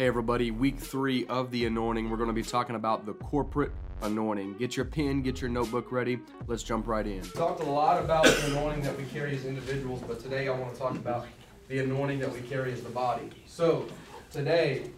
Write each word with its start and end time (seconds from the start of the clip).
Hey, 0.00 0.06
everybody, 0.06 0.52
week 0.52 0.78
three 0.78 1.26
of 1.26 1.50
the 1.50 1.64
anointing. 1.64 2.08
We're 2.08 2.18
going 2.18 2.28
to 2.28 2.32
be 2.32 2.44
talking 2.44 2.76
about 2.76 3.04
the 3.04 3.14
corporate 3.14 3.72
anointing. 4.02 4.54
Get 4.56 4.76
your 4.76 4.84
pen, 4.84 5.22
get 5.22 5.40
your 5.40 5.50
notebook 5.50 5.90
ready. 5.90 6.20
Let's 6.46 6.62
jump 6.62 6.86
right 6.86 7.04
in. 7.04 7.22
We 7.22 7.30
talked 7.30 7.62
a 7.62 7.64
lot 7.64 8.00
about 8.00 8.22
the 8.22 8.46
anointing 8.52 8.82
that 8.82 8.96
we 8.96 9.02
carry 9.06 9.34
as 9.34 9.44
individuals, 9.44 10.00
but 10.06 10.22
today 10.22 10.46
I 10.46 10.56
want 10.56 10.72
to 10.72 10.78
talk 10.78 10.92
about 10.92 11.26
the 11.66 11.80
anointing 11.80 12.20
that 12.20 12.32
we 12.32 12.42
carry 12.42 12.72
as 12.72 12.80
the 12.80 12.90
body. 12.90 13.28
So, 13.48 13.88
today, 14.30 14.88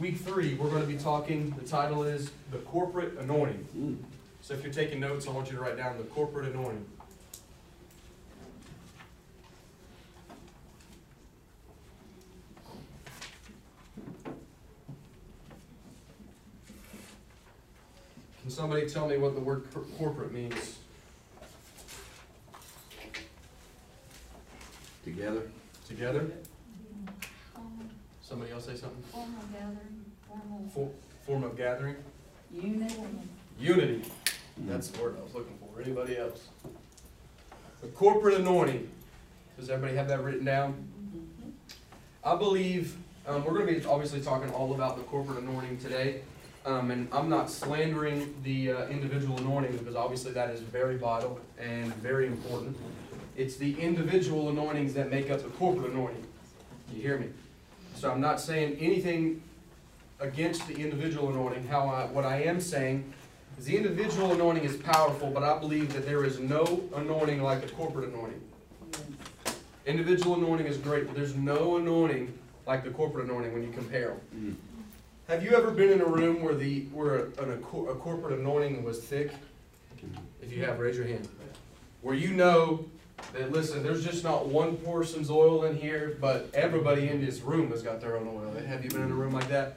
week 0.00 0.16
three, 0.16 0.54
we're 0.54 0.70
going 0.70 0.80
to 0.80 0.88
be 0.88 0.96
talking, 0.96 1.50
the 1.50 1.68
title 1.68 2.04
is 2.04 2.30
The 2.50 2.56
Corporate 2.60 3.18
Anointing. 3.18 3.68
Mm. 3.76 3.98
So, 4.40 4.54
if 4.54 4.62
you're 4.64 4.72
taking 4.72 4.98
notes, 4.98 5.28
I 5.28 5.30
want 5.30 5.50
you 5.50 5.56
to 5.56 5.62
write 5.62 5.76
down 5.76 5.98
the 5.98 6.04
corporate 6.04 6.48
anointing. 6.54 6.86
Can 18.48 18.54
somebody 18.54 18.88
tell 18.88 19.06
me 19.06 19.18
what 19.18 19.34
the 19.34 19.42
word 19.42 19.66
cor- 19.74 19.82
corporate 19.98 20.32
means? 20.32 20.78
Together? 25.04 25.42
Together? 25.86 26.30
Um, 27.54 27.90
Somebody 28.22 28.52
else 28.52 28.64
say 28.64 28.74
something? 28.74 29.02
Formal 29.12 29.42
gathering, 29.52 30.02
formal 30.26 30.66
For, 30.72 30.90
form 31.26 31.44
of 31.44 31.58
gathering? 31.58 31.96
unit. 32.50 32.90
Unity. 33.60 34.10
That's 34.66 34.88
the 34.88 35.02
word 35.02 35.16
I 35.20 35.24
was 35.24 35.34
looking 35.34 35.58
for. 35.58 35.82
Anybody 35.82 36.16
else? 36.16 36.48
The 37.82 37.88
corporate 37.88 38.40
anointing. 38.40 38.88
Does 39.58 39.68
everybody 39.68 39.94
have 39.98 40.08
that 40.08 40.24
written 40.24 40.46
down? 40.46 40.88
I 42.24 42.34
believe 42.34 42.96
um, 43.26 43.44
we're 43.44 43.52
going 43.52 43.66
to 43.74 43.78
be 43.78 43.84
obviously 43.84 44.22
talking 44.22 44.48
all 44.52 44.74
about 44.74 44.96
the 44.96 45.02
corporate 45.02 45.40
anointing 45.40 45.80
today. 45.80 46.22
Um, 46.64 46.90
and 46.90 47.08
I'm 47.12 47.30
not 47.30 47.50
slandering 47.50 48.34
the 48.42 48.72
uh, 48.72 48.86
individual 48.88 49.38
anointing 49.38 49.76
because 49.76 49.96
obviously 49.96 50.32
that 50.32 50.50
is 50.50 50.60
very 50.60 50.96
vital 50.96 51.40
and 51.58 51.94
very 51.96 52.26
important. 52.26 52.76
It's 53.36 53.56
the 53.56 53.78
individual 53.80 54.48
anointings 54.48 54.92
that 54.94 55.10
make 55.10 55.30
up 55.30 55.42
the 55.42 55.48
corporate 55.50 55.92
anointing. 55.92 56.24
You 56.92 57.02
hear 57.02 57.18
me? 57.18 57.28
So 57.94 58.10
I'm 58.10 58.20
not 58.20 58.40
saying 58.40 58.76
anything 58.80 59.42
against 60.20 60.66
the 60.66 60.74
individual 60.74 61.30
anointing. 61.30 61.66
How 61.68 61.88
I, 61.88 62.06
what 62.06 62.24
I 62.24 62.42
am 62.42 62.60
saying 62.60 63.12
is 63.58 63.64
the 63.64 63.76
individual 63.76 64.32
anointing 64.32 64.64
is 64.64 64.76
powerful, 64.76 65.30
but 65.30 65.42
I 65.42 65.58
believe 65.58 65.92
that 65.94 66.04
there 66.04 66.24
is 66.24 66.38
no 66.38 66.82
anointing 66.94 67.42
like 67.42 67.62
the 67.62 67.68
corporate 67.72 68.08
anointing. 68.08 68.40
Individual 69.86 70.34
anointing 70.34 70.66
is 70.66 70.76
great, 70.76 71.06
but 71.06 71.16
there's 71.16 71.34
no 71.34 71.76
anointing 71.76 72.36
like 72.66 72.84
the 72.84 72.90
corporate 72.90 73.24
anointing 73.24 73.52
when 73.52 73.62
you 73.62 73.70
compare 73.70 74.08
them. 74.30 74.58
Have 75.28 75.44
you 75.44 75.50
ever 75.50 75.70
been 75.70 75.90
in 75.90 76.00
a 76.00 76.06
room 76.06 76.42
where 76.42 76.54
the 76.54 76.84
where 76.84 77.16
a, 77.16 77.50
a 77.50 77.58
corporate 77.58 78.38
anointing 78.38 78.82
was 78.82 78.98
thick? 78.98 79.30
If 80.40 80.50
you 80.50 80.64
have, 80.64 80.78
raise 80.78 80.96
your 80.96 81.06
hand. 81.06 81.28
Where 82.00 82.14
you 82.14 82.32
know 82.32 82.86
that 83.34 83.52
listen, 83.52 83.82
there's 83.82 84.02
just 84.02 84.24
not 84.24 84.46
one 84.46 84.78
person's 84.78 85.30
oil 85.30 85.64
in 85.64 85.76
here, 85.76 86.16
but 86.18 86.48
everybody 86.54 87.10
in 87.10 87.22
this 87.22 87.40
room 87.40 87.70
has 87.72 87.82
got 87.82 88.00
their 88.00 88.16
own 88.16 88.26
oil. 88.26 88.58
Have 88.66 88.82
you 88.82 88.88
been 88.88 89.02
in 89.02 89.10
a 89.10 89.14
room 89.14 89.34
like 89.34 89.48
that? 89.48 89.76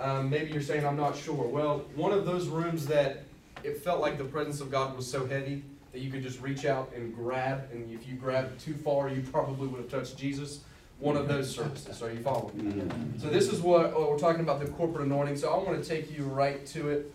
Um, 0.00 0.28
maybe 0.28 0.50
you're 0.50 0.60
saying 0.60 0.84
I'm 0.84 0.96
not 0.96 1.16
sure. 1.16 1.46
Well, 1.46 1.84
one 1.94 2.10
of 2.10 2.26
those 2.26 2.48
rooms 2.48 2.84
that 2.86 3.22
it 3.62 3.84
felt 3.84 4.00
like 4.00 4.18
the 4.18 4.24
presence 4.24 4.60
of 4.60 4.72
God 4.72 4.96
was 4.96 5.08
so 5.08 5.28
heavy 5.28 5.62
that 5.92 6.00
you 6.00 6.10
could 6.10 6.24
just 6.24 6.40
reach 6.40 6.64
out 6.64 6.90
and 6.92 7.14
grab, 7.14 7.68
and 7.70 7.88
if 7.92 8.08
you 8.08 8.16
grabbed 8.16 8.58
too 8.58 8.74
far, 8.74 9.08
you 9.08 9.22
probably 9.30 9.68
would 9.68 9.80
have 9.80 9.90
touched 9.90 10.18
Jesus. 10.18 10.58
One 11.02 11.16
of 11.16 11.26
those 11.26 11.52
services. 11.52 12.00
Are 12.00 12.12
you 12.12 12.20
following? 12.20 13.18
So 13.20 13.26
this 13.28 13.52
is 13.52 13.60
what 13.60 13.92
oh, 13.92 14.08
we're 14.08 14.20
talking 14.20 14.42
about 14.42 14.60
the 14.60 14.66
corporate 14.66 15.04
anointing. 15.04 15.36
So 15.36 15.52
I 15.52 15.56
want 15.56 15.82
to 15.82 15.88
take 15.88 16.16
you 16.16 16.22
right 16.22 16.64
to 16.66 16.90
it. 16.90 17.12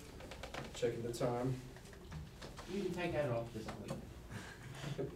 Checking 0.73 1.03
the 1.03 1.13
time. 1.13 1.55
You 2.69 2.83
can 2.83 2.93
take 2.93 3.13
that 3.13 3.29
off 3.29 3.45
this 3.53 3.63
week. 3.63 5.09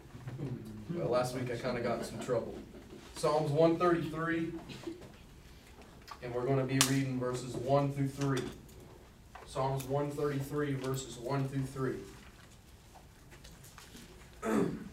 Well, 0.93 1.09
last 1.09 1.35
week 1.35 1.51
I 1.51 1.57
kind 1.57 1.77
of 1.77 1.83
got 1.83 1.97
in 1.99 2.05
some 2.05 2.19
trouble. 2.19 2.55
Psalms 3.17 3.51
133, 3.51 4.53
and 6.23 6.33
we're 6.33 6.45
going 6.45 6.59
to 6.59 6.63
be 6.63 6.79
reading 6.87 7.19
verses 7.19 7.53
1 7.55 7.91
through 7.91 8.07
3. 8.07 8.39
Psalms 9.47 9.83
133, 9.83 10.75
verses 10.75 11.17
1 11.17 11.49
through 11.49 11.97
3. 14.43 14.69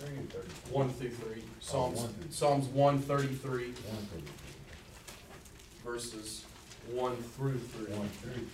Twenty-three 0.00 0.18
or 0.18 0.42
thirty? 0.42 0.50
1 0.72 0.90
through 0.90 1.10
3. 1.10 1.42
Psalms, 1.60 1.98
Oh, 1.98 2.02
1 2.04 2.12
through- 2.14 2.30
Psalms 2.30 2.66
133, 2.68 3.64
One 3.66 4.06
thirty, 4.12 4.24
verses 5.84 6.44
1 6.92 7.16
through 7.16 7.58
3. 7.58 7.94
one 7.94 8.08
through. 8.08 8.46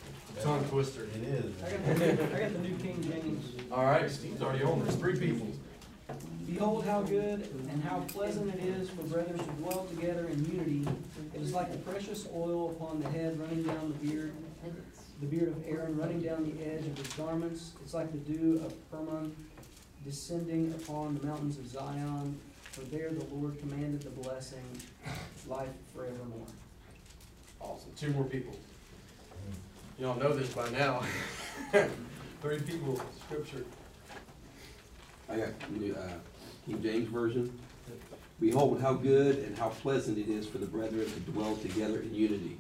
Tongue 0.43 0.65
twister. 0.71 1.05
It 1.05 1.23
is. 1.25 1.53
I 1.63 1.71
got, 1.71 1.99
the, 1.99 2.37
I 2.37 2.39
got 2.41 2.53
the 2.55 2.59
New 2.61 2.77
King 2.77 3.03
James. 3.03 3.45
All 3.71 3.85
right, 3.85 4.11
Steve's 4.11 4.41
already 4.43 4.65
on. 4.65 4.83
There's 4.83 4.97
three 4.97 5.19
people. 5.19 5.47
Behold 6.47 6.85
how 6.85 7.03
good 7.03 7.49
and 7.71 7.83
how 7.85 8.01
pleasant 8.09 8.55
it 8.55 8.61
is 8.65 8.89
for 8.91 9.03
brothers 9.05 9.39
to 9.41 9.47
dwell 9.63 9.87
together 9.87 10.27
in 10.29 10.45
unity. 10.51 10.87
It 11.35 11.41
is 11.41 11.53
like 11.53 11.71
the 11.73 11.79
precious 11.79 12.27
oil 12.35 12.71
upon 12.71 13.01
the 13.03 13.09
head 13.11 13.39
running 13.39 13.63
down 13.63 13.95
the 14.01 14.07
beard, 14.09 14.33
the 15.21 15.27
beard 15.27 15.49
of 15.49 15.65
Aaron 15.67 15.97
running 15.99 16.21
down 16.21 16.45
the 16.45 16.65
edge 16.67 16.85
of 16.87 16.97
his 16.99 17.09
garments. 17.15 17.73
It's 17.83 17.95
like 17.95 18.11
the 18.13 18.19
dew 18.19 18.63
of 18.65 18.75
Hermon 18.91 19.35
descending 20.05 20.73
upon 20.73 21.19
the 21.19 21.27
mountains 21.27 21.59
of 21.59 21.67
Zion. 21.69 22.39
For 22.63 22.83
there 22.83 23.11
the 23.11 23.25
Lord 23.35 23.59
commanded 23.59 24.03
the 24.03 24.11
blessing, 24.11 24.65
life 25.47 25.69
forevermore. 25.95 26.47
Awesome. 27.61 27.91
Two 27.97 28.09
more 28.13 28.25
people. 28.25 28.57
Y'all 29.99 30.19
know 30.19 30.33
this 30.33 30.53
by 30.53 30.69
now. 30.71 31.03
Three 32.41 32.61
people, 32.61 33.01
scripture. 33.25 33.65
I 35.29 35.37
got 35.37 35.49
the 35.79 35.95
uh, 35.97 36.09
King 36.67 36.83
James 36.83 37.09
Version. 37.09 37.59
Behold, 38.41 38.81
how 38.81 38.95
good 38.95 39.39
and 39.41 39.57
how 39.57 39.69
pleasant 39.69 40.19
it 40.19 40.29
is 40.29 40.47
for 40.47 40.59
the 40.59 40.67
brethren 40.67 41.07
to 41.07 41.21
dwell 41.31 41.57
together 41.57 42.01
in 42.01 42.15
unity. 42.15 42.57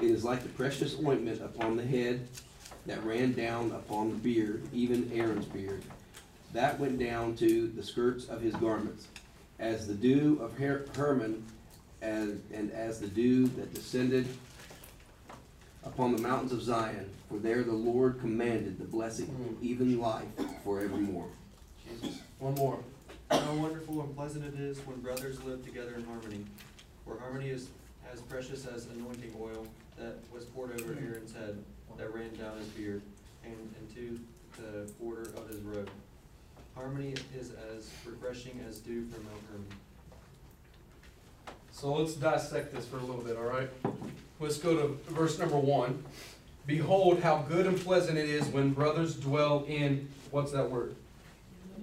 It 0.00 0.10
is 0.10 0.22
like 0.22 0.42
the 0.42 0.48
precious 0.50 0.96
ointment 1.04 1.42
upon 1.42 1.76
the 1.76 1.84
head 1.84 2.28
that 2.86 3.02
ran 3.04 3.32
down 3.32 3.72
upon 3.72 4.10
the 4.10 4.16
beard, 4.16 4.62
even 4.72 5.10
Aaron's 5.12 5.46
beard. 5.46 5.82
That 6.52 6.78
went 6.78 6.98
down 6.98 7.36
to 7.36 7.68
the 7.68 7.82
skirts 7.82 8.26
of 8.26 8.40
his 8.40 8.54
garments, 8.54 9.08
as 9.58 9.86
the 9.86 9.94
dew 9.94 10.38
of 10.40 10.56
Her- 10.58 10.86
Hermon, 10.96 11.44
and, 12.02 12.42
and 12.52 12.70
as 12.72 13.00
the 13.00 13.08
dew 13.08 13.48
that 13.48 13.74
descended 13.74 14.26
upon 15.84 16.14
the 16.14 16.22
mountains 16.22 16.52
of 16.52 16.62
Zion. 16.62 17.10
For 17.28 17.38
there 17.38 17.62
the 17.62 17.72
Lord 17.72 18.20
commanded 18.20 18.78
the 18.78 18.84
blessing, 18.84 19.26
hmm. 19.26 19.64
even 19.64 20.00
life 20.00 20.24
forevermore. 20.64 21.28
Jesus. 21.84 22.20
One 22.38 22.54
more. 22.54 22.78
How 23.30 23.54
wonderful 23.54 24.00
and 24.02 24.14
pleasant 24.14 24.44
it 24.44 24.60
is 24.60 24.78
when 24.86 25.00
brothers 25.00 25.42
live 25.42 25.64
together 25.64 25.94
in 25.96 26.04
harmony. 26.04 26.44
For 27.04 27.18
harmony 27.18 27.48
is 27.48 27.68
as 28.12 28.20
precious 28.20 28.66
as 28.66 28.86
anointing 28.86 29.34
oil 29.40 29.66
that 29.98 30.16
was 30.32 30.44
poured 30.44 30.80
over 30.80 30.92
Aaron's 30.92 31.32
head, 31.32 31.58
that 31.96 32.14
ran 32.14 32.34
down 32.34 32.58
his 32.58 32.68
beard, 32.68 33.02
and 33.44 33.74
into 33.80 34.20
the 34.56 34.90
border 35.00 35.22
of 35.36 35.48
his 35.48 35.60
robe. 35.60 35.90
Harmony 36.76 37.14
is 37.36 37.52
as 37.74 37.90
refreshing 38.04 38.60
as 38.68 38.78
dew 38.78 39.06
from 39.06 39.24
Mount 39.24 39.42
Hermon. 39.50 39.66
So 41.72 41.94
let's 41.94 42.14
dissect 42.14 42.74
this 42.74 42.86
for 42.86 42.98
a 42.98 43.00
little 43.00 43.22
bit, 43.22 43.36
all 43.36 43.44
right? 43.44 43.68
Let's 44.38 44.58
go 44.58 44.76
to 44.76 45.12
verse 45.12 45.38
number 45.38 45.58
one. 45.58 46.04
Behold, 46.66 47.20
how 47.20 47.38
good 47.48 47.66
and 47.66 47.80
pleasant 47.80 48.18
it 48.18 48.28
is 48.28 48.46
when 48.48 48.72
brothers 48.72 49.14
dwell 49.14 49.64
in, 49.66 50.08
what's 50.30 50.52
that 50.52 50.70
word? 50.70 50.94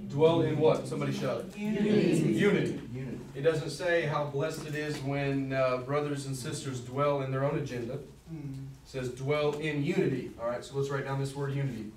Dwell 0.10 0.42
in 0.42 0.58
what? 0.58 0.88
Somebody 0.88 1.14
shout 1.14 1.40
it. 1.42 1.58
Unity. 1.58 1.90
Unity. 2.34 2.80
Unity. 2.94 3.20
It 3.36 3.42
doesn't 3.42 3.70
say 3.72 4.04
how 4.04 4.26
blessed 4.26 4.68
it 4.68 4.76
is 4.76 4.98
when 5.00 5.54
uh, 5.54 5.78
brothers 5.78 6.26
and 6.28 6.36
sisters 6.36 6.80
dwell 6.82 7.22
in 7.22 7.32
their 7.32 7.44
own 7.44 7.58
agenda. 7.58 7.94
It 7.94 8.40
says 8.86 9.10
dwell 9.10 9.54
in 9.54 9.84
unity. 9.84 10.32
All 10.40 10.48
right, 10.48 10.64
so 10.64 10.76
let's 10.78 10.90
write 10.90 11.06
down 11.06 11.20
this 11.20 11.36
word 11.36 11.54
unity. 11.54 11.92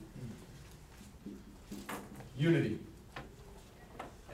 Unity. 2.38 2.78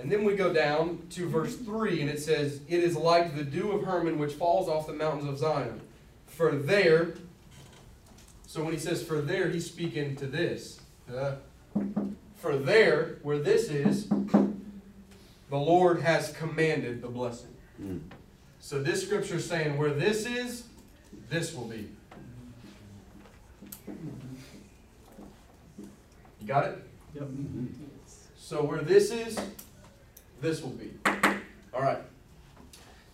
And 0.02 0.10
then 0.10 0.24
we 0.24 0.34
go 0.34 0.52
down 0.52 1.06
to 1.10 1.28
verse 1.28 1.56
3, 1.56 2.00
and 2.00 2.10
it 2.10 2.20
says, 2.20 2.60
It 2.68 2.80
is 2.80 2.96
like 2.96 3.36
the 3.36 3.44
dew 3.44 3.70
of 3.70 3.84
Hermon 3.84 4.18
which 4.18 4.32
falls 4.32 4.68
off 4.68 4.88
the 4.88 4.92
mountains 4.92 5.28
of 5.28 5.38
Zion. 5.38 5.80
For 6.26 6.56
there, 6.56 7.14
so 8.48 8.64
when 8.64 8.72
he 8.72 8.80
says 8.80 9.00
for 9.00 9.20
there, 9.20 9.48
he's 9.48 9.64
speaking 9.64 10.16
to 10.16 10.26
this. 10.26 10.80
Uh, 11.08 11.36
for 12.34 12.56
there, 12.56 13.18
where 13.22 13.38
this 13.38 13.68
is, 13.68 14.08
the 14.08 14.50
Lord 15.50 16.00
has 16.00 16.32
commanded 16.32 17.00
the 17.00 17.08
blessing. 17.08 17.54
Mm. 17.80 18.00
So 18.58 18.82
this 18.82 19.06
scripture 19.06 19.36
is 19.36 19.48
saying 19.48 19.78
where 19.78 19.90
this 19.90 20.26
is, 20.26 20.64
this 21.30 21.54
will 21.54 21.68
be. 21.68 21.88
You 26.40 26.46
got 26.46 26.64
it? 26.64 26.78
Yep. 27.14 27.28
So 28.36 28.64
where 28.64 28.80
this 28.82 29.12
is, 29.12 29.38
this 30.42 30.60
will 30.60 30.70
be. 30.70 30.90
All 31.72 31.80
right. 31.80 31.98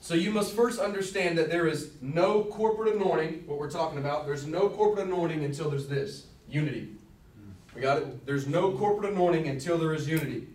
So 0.00 0.14
you 0.14 0.30
must 0.30 0.56
first 0.56 0.80
understand 0.80 1.36
that 1.38 1.50
there 1.50 1.66
is 1.66 1.92
no 2.00 2.44
corporate 2.44 2.94
anointing, 2.94 3.44
what 3.46 3.58
we're 3.58 3.70
talking 3.70 3.98
about. 3.98 4.26
There's 4.26 4.46
no 4.46 4.69
corporate 4.69 5.06
anointing 5.06 5.44
until 5.44 5.70
there's 5.70 5.86
this 5.86 6.26
unity. 6.48 6.88
We 7.75 7.82
got 7.82 7.98
it? 7.98 8.26
There's 8.26 8.46
no 8.46 8.72
corporate 8.72 9.12
anointing 9.12 9.46
until 9.46 9.78
there 9.78 9.92
is 9.94 10.08
unity. 10.08 10.48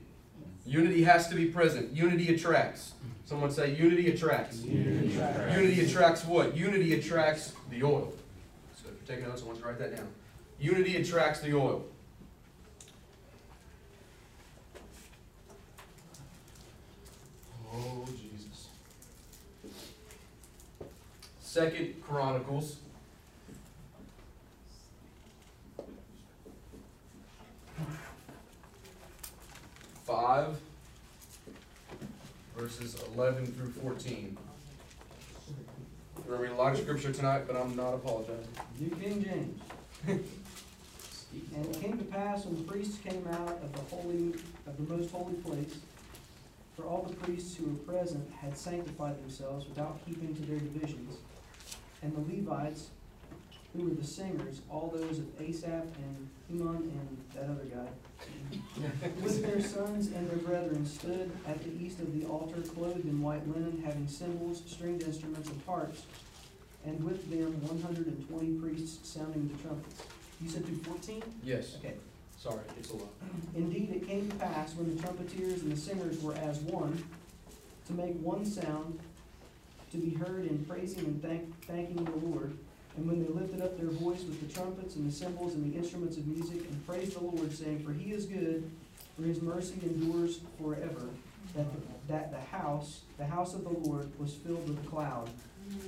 Unity 0.65 1.03
has 1.03 1.27
to 1.27 1.35
be 1.35 1.45
present. 1.45 1.93
Unity 1.93 2.33
attracts. 2.33 2.93
Someone 3.25 3.51
say, 3.51 3.75
unity 3.75 4.11
attracts. 4.11 4.63
Unity 4.63 5.81
attracts 5.85 6.25
what? 6.25 6.57
Unity 6.57 6.95
attracts 6.95 7.53
the 7.69 7.83
oil. 7.83 8.13
So 8.75 8.89
if 8.89 9.07
you're 9.07 9.15
taking 9.15 9.29
notes, 9.29 9.43
I 9.43 9.45
want 9.45 9.57
you 9.57 9.63
to 9.63 9.69
write 9.69 9.79
that 9.79 9.95
down. 9.95 10.07
Unity 10.59 10.97
attracts 10.97 11.39
the 11.41 11.53
oil. 11.53 11.85
Oh, 17.73 18.05
Jesus. 18.11 18.67
Second 21.41 22.01
Chronicles. 22.03 22.77
Five, 30.05 30.57
verses 32.57 32.95
eleven 33.15 33.45
through 33.45 33.71
fourteen. 33.71 34.37
We're 36.17 36.35
gonna 36.35 36.43
read 36.43 36.51
a 36.51 36.55
lot 36.55 36.73
of 36.73 36.81
scripture 36.81 37.11
tonight, 37.11 37.43
but 37.47 37.55
I'm 37.55 37.75
not 37.75 37.93
apologizing. 37.93 38.47
New 38.79 38.89
King 38.89 39.23
James. 39.23 40.23
And 41.55 41.65
it 41.65 41.81
came 41.81 41.97
to 41.97 42.03
pass 42.05 42.45
when 42.45 42.55
the 42.57 42.71
priests 42.71 42.99
came 42.99 43.27
out 43.31 43.59
of 43.63 43.73
the 43.73 43.95
holy, 43.95 44.33
of 44.67 44.77
the 44.77 44.93
most 44.93 45.09
holy 45.11 45.33
place, 45.33 45.77
for 46.75 46.83
all 46.83 47.03
the 47.03 47.15
priests 47.15 47.55
who 47.55 47.65
were 47.65 47.93
present 47.93 48.29
had 48.41 48.57
sanctified 48.57 49.21
themselves 49.21 49.67
without 49.67 50.03
keeping 50.05 50.35
to 50.35 50.41
their 50.43 50.59
divisions. 50.59 51.17
And 52.01 52.13
the 52.15 52.19
Levites, 52.35 52.87
who 53.75 53.83
were 53.85 53.95
the 53.95 54.03
singers, 54.05 54.61
all 54.69 54.91
those 54.95 55.19
of 55.19 55.25
Asaph 55.41 55.85
and 55.97 56.29
Heman 56.49 56.75
and 56.75 57.17
that 57.33 57.45
other 57.49 57.65
guy, 57.65 57.87
with 59.21 59.43
their 59.43 59.61
sons 59.61 60.07
and 60.07 60.29
their 60.29 60.37
brethren, 60.37 60.85
stood 60.85 61.31
at 61.47 61.63
the 61.63 61.83
east 61.83 61.99
of 61.99 62.13
the 62.19 62.25
altar, 62.27 62.61
clothed 62.61 63.05
in 63.05 63.21
white 63.21 63.47
linen, 63.47 63.81
having 63.85 64.07
cymbals, 64.07 64.61
stringed 64.65 65.03
instruments, 65.03 65.49
and 65.49 65.61
harps, 65.65 66.03
and 66.85 67.03
with 67.03 67.29
them 67.31 67.53
one 67.67 67.81
hundred 67.81 68.07
and 68.07 68.27
twenty 68.29 68.53
priests 68.59 69.07
sounding 69.09 69.47
the 69.47 69.63
trumpets. 69.63 70.03
You 70.41 70.49
said 70.49 70.65
through 70.65 70.77
fourteen? 70.77 71.23
Yes, 71.43 71.77
Okay. 71.79 71.93
Sorry, 72.43 72.59
it's 72.77 72.89
a 72.91 72.95
lot. 72.95 73.07
Indeed, 73.55 73.89
it 73.95 74.05
came 74.07 74.29
to 74.29 74.35
pass 74.35 74.75
when 74.75 74.93
the 74.93 75.01
trumpeters 75.01 75.61
and 75.61 75.71
the 75.71 75.77
singers 75.77 76.21
were 76.21 76.35
as 76.35 76.59
one, 76.59 77.01
to 77.87 77.93
make 77.93 78.15
one 78.19 78.45
sound, 78.45 78.99
to 79.91 79.97
be 79.97 80.13
heard 80.13 80.45
in 80.45 80.65
praising 80.65 81.05
and 81.05 81.21
thank, 81.21 81.65
thanking 81.65 82.03
the 82.03 82.11
Lord. 82.11 82.57
And 82.97 83.07
when 83.07 83.23
they 83.23 83.29
lifted 83.29 83.61
up 83.61 83.79
their 83.79 83.89
voice 83.89 84.23
with 84.23 84.45
the 84.45 84.53
trumpets 84.53 84.97
and 84.97 85.09
the 85.09 85.15
cymbals 85.15 85.53
and 85.53 85.71
the 85.73 85.77
instruments 85.77 86.17
of 86.17 86.27
music, 86.27 86.57
and 86.69 86.85
praised 86.85 87.15
the 87.15 87.23
Lord, 87.23 87.53
saying, 87.53 87.79
For 87.83 87.93
he 87.93 88.11
is 88.11 88.25
good, 88.25 88.69
for 89.15 89.23
his 89.23 89.41
mercy 89.41 89.75
endures 89.81 90.41
forever. 90.61 91.07
That, 91.55 91.65
the- 91.73 91.93
that 92.13 92.31
the 92.31 92.39
house, 92.57 93.01
the 93.17 93.25
house 93.25 93.53
of 93.53 93.63
the 93.63 93.69
Lord 93.69 94.11
was 94.19 94.33
filled 94.33 94.67
with 94.67 94.83
a 94.83 94.89
cloud, 94.89 95.29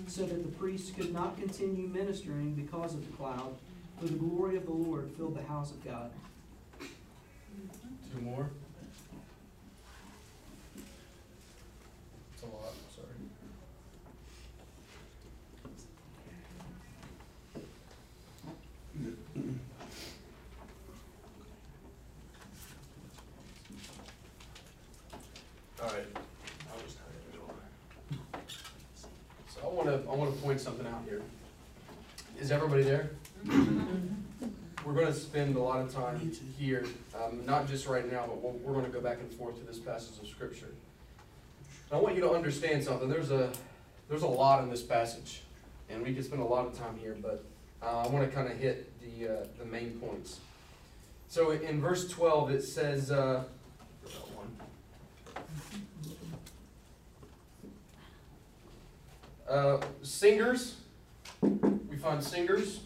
so 0.08 0.26
that 0.26 0.42
the 0.44 0.52
priests 0.58 0.92
could 0.92 1.12
not 1.12 1.38
continue 1.38 1.88
ministering 1.88 2.54
because 2.54 2.94
of 2.94 3.06
the 3.06 3.18
cloud, 3.18 3.54
for 4.00 4.06
the 4.06 4.14
glory 4.14 4.56
of 4.56 4.66
the 4.66 4.72
Lord 4.72 5.12
filled 5.18 5.36
the 5.36 5.44
house 5.44 5.72
of 5.72 5.84
God. 5.84 6.12
Two 8.16 8.22
more. 8.22 8.50
It's 12.34 12.44
a 12.44 12.46
lot, 12.46 12.74
sorry. 12.96 13.08
All 25.82 25.88
right. 25.88 26.06
I'll 26.72 26.82
just 26.84 26.98
tell 26.98 27.08
you. 27.34 28.30
So 29.50 29.60
I 29.62 29.68
wanna, 29.74 29.96
I 30.10 30.16
wanna 30.16 30.32
point 30.32 30.62
something 30.62 30.88
out 30.88 31.04
here. 31.06 31.22
Is 32.40 32.52
everybody 32.52 32.84
there? 32.84 33.10
We're 34.86 34.94
gonna 34.94 35.14
spend 35.14 35.58
a 35.58 35.60
lot 35.60 35.82
of 35.82 35.94
time 35.94 36.32
here, 36.58 36.86
um, 37.26 37.46
not 37.46 37.68
just 37.68 37.88
right 37.88 38.10
now, 38.12 38.26
but 38.28 38.42
we're, 38.42 38.52
we're 38.52 38.74
gonna 38.74 38.92
go 38.94 39.02
back 39.02 39.20
and 39.20 39.32
forth 39.34 39.58
to 39.60 39.66
this 39.66 39.80
passage 39.80 40.20
of 40.22 40.28
scripture. 40.28 40.70
I 41.92 41.98
want 41.98 42.16
you 42.16 42.22
to 42.22 42.32
understand 42.32 42.84
something, 42.84 43.08
there's 43.08 43.32
a, 43.32 43.52
there's 44.10 44.24
a 44.24 44.28
lot 44.28 44.64
in 44.64 44.70
this 44.70 44.82
passage, 44.82 45.42
and 45.90 46.04
we 46.04 46.14
could 46.14 46.26
spend 46.26 46.42
a 46.42 46.46
lot 46.46 46.66
of 46.66 46.78
time 46.78 46.98
here, 46.98 47.16
but, 47.22 47.44
uh, 47.82 48.04
I 48.04 48.08
wanna 48.08 48.28
kinda 48.28 48.52
hit 48.52 48.92
the, 49.02 49.28
uh, 49.42 49.46
the 49.60 49.66
main 49.66 50.00
points. 50.00 50.40
So 51.28 51.52
in- 51.52 51.82
verse 51.82 52.08
twelve, 52.10 52.52
it 52.52 52.64
says, 52.64 53.12
uh, 53.12 53.44
one. 54.34 54.58
Uh, 59.48 59.82
singers, 60.02 60.78
we 61.42 61.98
find 61.98 62.24
singers, 62.24 62.82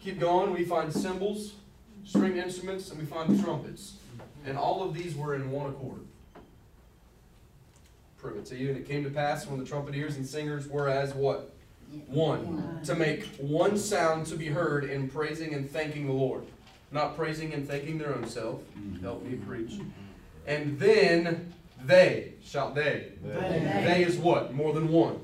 Keep 0.00 0.20
going, 0.20 0.52
we 0.52 0.64
find 0.64 0.92
cymbals, 0.92 1.54
string 2.08 2.38
instruments, 2.38 2.90
and 2.90 2.98
we 2.98 3.04
find 3.04 3.42
trumpets. 3.44 3.96
And 4.46 4.56
all 4.56 4.82
of 4.82 4.94
these 4.94 5.14
were 5.14 5.34
in 5.34 5.50
one 5.50 5.68
accord. 5.68 6.00
Prove 8.16 8.38
it 8.38 8.46
to 8.46 8.56
you. 8.56 8.70
And 8.70 8.78
it 8.78 8.88
came 8.88 9.04
to 9.04 9.10
pass 9.10 9.46
when 9.46 9.58
the 9.58 9.64
trumpeters 9.66 10.16
and 10.16 10.26
singers 10.26 10.66
were 10.66 10.88
as 10.88 11.14
what? 11.14 11.54
One. 12.06 12.80
To 12.84 12.94
make 12.94 13.26
one 13.36 13.76
sound 13.76 14.26
to 14.26 14.36
be 14.36 14.46
heard 14.46 14.84
in 14.84 15.08
praising 15.08 15.52
and 15.52 15.70
thanking 15.70 16.06
the 16.06 16.12
Lord. 16.12 16.44
Not 16.90 17.14
praising 17.14 17.52
and 17.52 17.68
thanking 17.68 17.98
their 17.98 18.14
own 18.14 18.26
self. 18.26 18.62
Help 19.02 19.22
me 19.24 19.36
preach. 19.36 19.74
And 20.46 20.78
then 20.78 21.52
they, 21.84 22.32
shout 22.42 22.74
they. 22.74 23.12
They. 23.22 23.82
They 23.84 24.02
is 24.02 24.16
what? 24.16 24.54
More 24.54 24.72
than 24.72 24.88
one. 24.88 25.20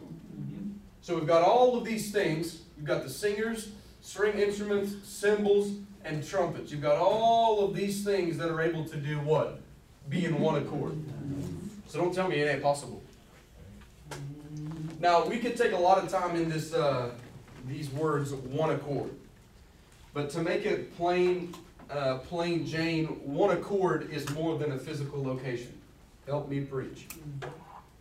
So 1.00 1.14
we've 1.14 1.26
got 1.26 1.42
all 1.42 1.78
of 1.78 1.84
these 1.84 2.12
things. 2.12 2.60
We've 2.76 2.87
got 2.87 3.02
the 3.02 3.10
singers, 3.10 3.70
string 4.02 4.38
instruments, 4.38 4.94
cymbals, 5.08 5.70
and 6.04 6.26
trumpets. 6.26 6.70
You've 6.70 6.82
got 6.82 6.96
all 6.96 7.64
of 7.64 7.74
these 7.74 8.04
things 8.04 8.36
that 8.38 8.50
are 8.50 8.60
able 8.60 8.84
to 8.84 8.96
do 8.96 9.18
what? 9.20 9.60
Be 10.08 10.24
in 10.24 10.38
one 10.38 10.56
accord. 10.56 10.96
So 11.86 11.98
don't 11.98 12.14
tell 12.14 12.28
me 12.28 12.36
it 12.36 12.46
ain't 12.46 12.62
possible. 12.62 13.02
Now 15.00 15.24
we 15.26 15.38
could 15.38 15.56
take 15.56 15.72
a 15.72 15.78
lot 15.78 16.02
of 16.02 16.10
time 16.10 16.36
in 16.36 16.48
this 16.48 16.72
uh, 16.72 17.10
these 17.66 17.90
words 17.90 18.32
one 18.32 18.70
accord, 18.70 19.11
but 20.12 20.30
to 20.30 20.40
make 20.40 20.66
it 20.66 20.96
plain, 20.96 21.54
uh, 21.90 22.18
plain 22.18 22.66
Jane, 22.66 23.06
one 23.25 23.50
accord 23.50 24.11
is 24.11 24.28
more 24.30 24.58
than 24.58 24.73
a 24.73 24.78
physical 24.78 25.23
location. 25.23 25.73
Help 26.26 26.49
me 26.49 26.61
preach. 26.61 27.06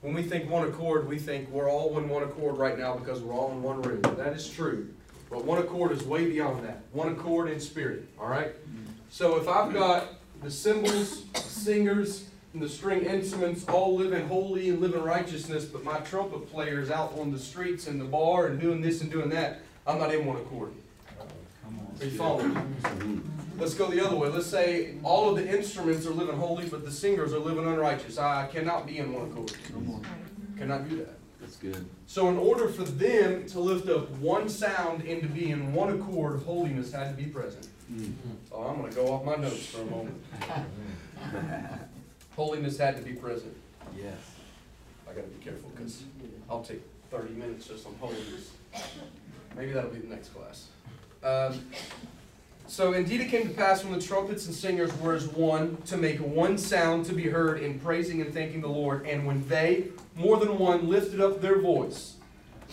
When 0.01 0.13
we 0.13 0.23
think 0.23 0.49
one 0.49 0.67
accord, 0.67 1.07
we 1.07 1.17
think 1.17 1.49
we're 1.49 1.69
all 1.69 1.97
in 1.97 2.09
one 2.09 2.23
accord 2.23 2.57
right 2.57 2.77
now 2.77 2.95
because 2.95 3.21
we're 3.21 3.33
all 3.33 3.51
in 3.51 3.61
one 3.61 3.81
room. 3.81 4.01
That 4.01 4.33
is 4.33 4.49
true. 4.49 4.93
But 5.29 5.45
one 5.45 5.57
accord 5.57 5.91
is 5.91 6.03
way 6.03 6.29
beyond 6.29 6.63
that. 6.65 6.83
One 6.91 7.09
accord 7.09 7.49
in 7.49 7.59
spirit, 7.59 8.07
all 8.19 8.27
right? 8.27 8.51
So 9.09 9.37
if 9.37 9.47
I've 9.47 9.73
got 9.73 10.07
the 10.41 10.51
cymbals, 10.51 11.25
singers, 11.35 12.29
and 12.53 12.61
the 12.61 12.69
string 12.69 13.05
instruments 13.05 13.65
all 13.67 13.95
living 13.95 14.27
holy 14.27 14.69
and 14.69 14.79
living 14.79 15.01
righteousness, 15.01 15.65
but 15.65 15.83
my 15.83 15.99
trumpet 15.99 16.51
player 16.51 16.79
is 16.79 16.91
out 16.91 17.17
on 17.17 17.31
the 17.31 17.39
streets 17.39 17.87
and 17.87 17.99
the 17.99 18.05
bar 18.05 18.47
and 18.47 18.59
doing 18.59 18.79
this 18.81 19.01
and 19.01 19.11
doing 19.11 19.29
that, 19.29 19.61
I'm 19.87 19.97
not 19.97 20.13
in 20.13 20.25
one 20.25 20.37
accord. 20.37 20.71
Are 21.99 22.05
you 22.05 22.11
following? 22.11 23.23
Let's 23.57 23.73
go 23.73 23.89
the 23.89 24.05
other 24.05 24.15
way. 24.15 24.29
Let's 24.29 24.47
say 24.47 24.95
all 25.03 25.29
of 25.29 25.35
the 25.35 25.47
instruments 25.47 26.05
are 26.05 26.11
living 26.11 26.37
holy, 26.37 26.67
but 26.67 26.83
the 26.83 26.91
singers 26.91 27.33
are 27.33 27.39
living 27.39 27.65
unrighteous. 27.65 28.17
I 28.17 28.47
cannot 28.47 28.85
be 28.85 28.97
in 28.97 29.13
one 29.13 29.31
accord. 29.31 29.53
Cannot 30.57 30.89
do 30.89 30.97
that. 30.97 31.17
That's 31.43 31.57
good. 31.57 31.85
So 32.07 32.29
in 32.29 32.37
order 32.37 32.69
for 32.69 32.83
them 32.83 33.45
to 33.47 33.59
lift 33.59 33.89
up 33.89 34.09
one 34.11 34.47
sound 34.47 35.03
and 35.03 35.21
to 35.21 35.27
be 35.27 35.51
in 35.51 35.73
one 35.73 35.93
accord, 35.99 36.41
holiness 36.43 36.93
had 36.93 37.15
to 37.15 37.21
be 37.21 37.29
present. 37.29 37.67
Oh, 38.49 38.61
I'm 38.61 38.79
gonna 38.79 38.93
go 38.93 39.07
off 39.11 39.25
my 39.25 39.35
notes 39.35 39.65
for 39.65 39.81
a 39.81 39.85
moment. 39.85 40.23
Holiness 42.37 42.77
had 42.77 42.95
to 42.95 43.03
be 43.03 43.11
present. 43.11 43.55
Yes. 43.95 44.15
I 45.05 45.13
gotta 45.13 45.27
be 45.27 45.43
careful, 45.43 45.69
because 45.75 46.03
I'll 46.49 46.63
take 46.63 46.81
thirty 47.11 47.33
minutes 47.33 47.67
just 47.67 47.85
on 47.85 47.93
holiness. 47.99 48.51
Maybe 49.55 49.73
that'll 49.73 49.91
be 49.91 49.99
the 49.99 50.07
next 50.07 50.29
class. 50.29 50.69
Um, 51.23 51.59
So 52.67 52.93
indeed 52.93 53.21
it 53.21 53.29
came 53.29 53.47
to 53.47 53.53
pass 53.53 53.83
when 53.83 53.93
the 53.93 54.03
trumpets 54.03 54.45
and 54.45 54.55
singers 54.55 54.95
were 54.99 55.13
as 55.13 55.27
one, 55.27 55.77
to 55.85 55.97
make 55.97 56.17
one 56.19 56.57
sound 56.57 57.05
to 57.05 57.13
be 57.13 57.29
heard 57.29 57.61
in 57.61 57.79
praising 57.79 58.21
and 58.21 58.33
thanking 58.33 58.61
the 58.61 58.67
Lord, 58.67 59.05
and 59.05 59.27
when 59.27 59.47
they, 59.47 59.89
more 60.15 60.37
than 60.37 60.57
one, 60.57 60.89
lifted 60.89 61.21
up 61.21 61.41
their 61.41 61.59
voice 61.59 62.15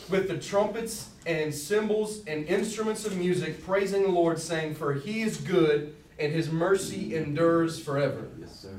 with 0.08 0.28
the 0.28 0.38
trumpets 0.38 1.10
and 1.26 1.54
cymbals 1.54 2.24
and 2.26 2.46
instruments 2.46 3.04
of 3.04 3.16
music, 3.16 3.64
praising 3.64 4.02
the 4.02 4.08
Lord, 4.08 4.38
saying, 4.38 4.74
For 4.74 4.94
he 4.94 5.22
is 5.22 5.36
good, 5.38 5.94
and 6.18 6.32
his 6.32 6.50
mercy 6.50 7.14
endures 7.16 7.78
forever. 7.78 8.28
Yes, 8.38 8.60
sir. 8.60 8.70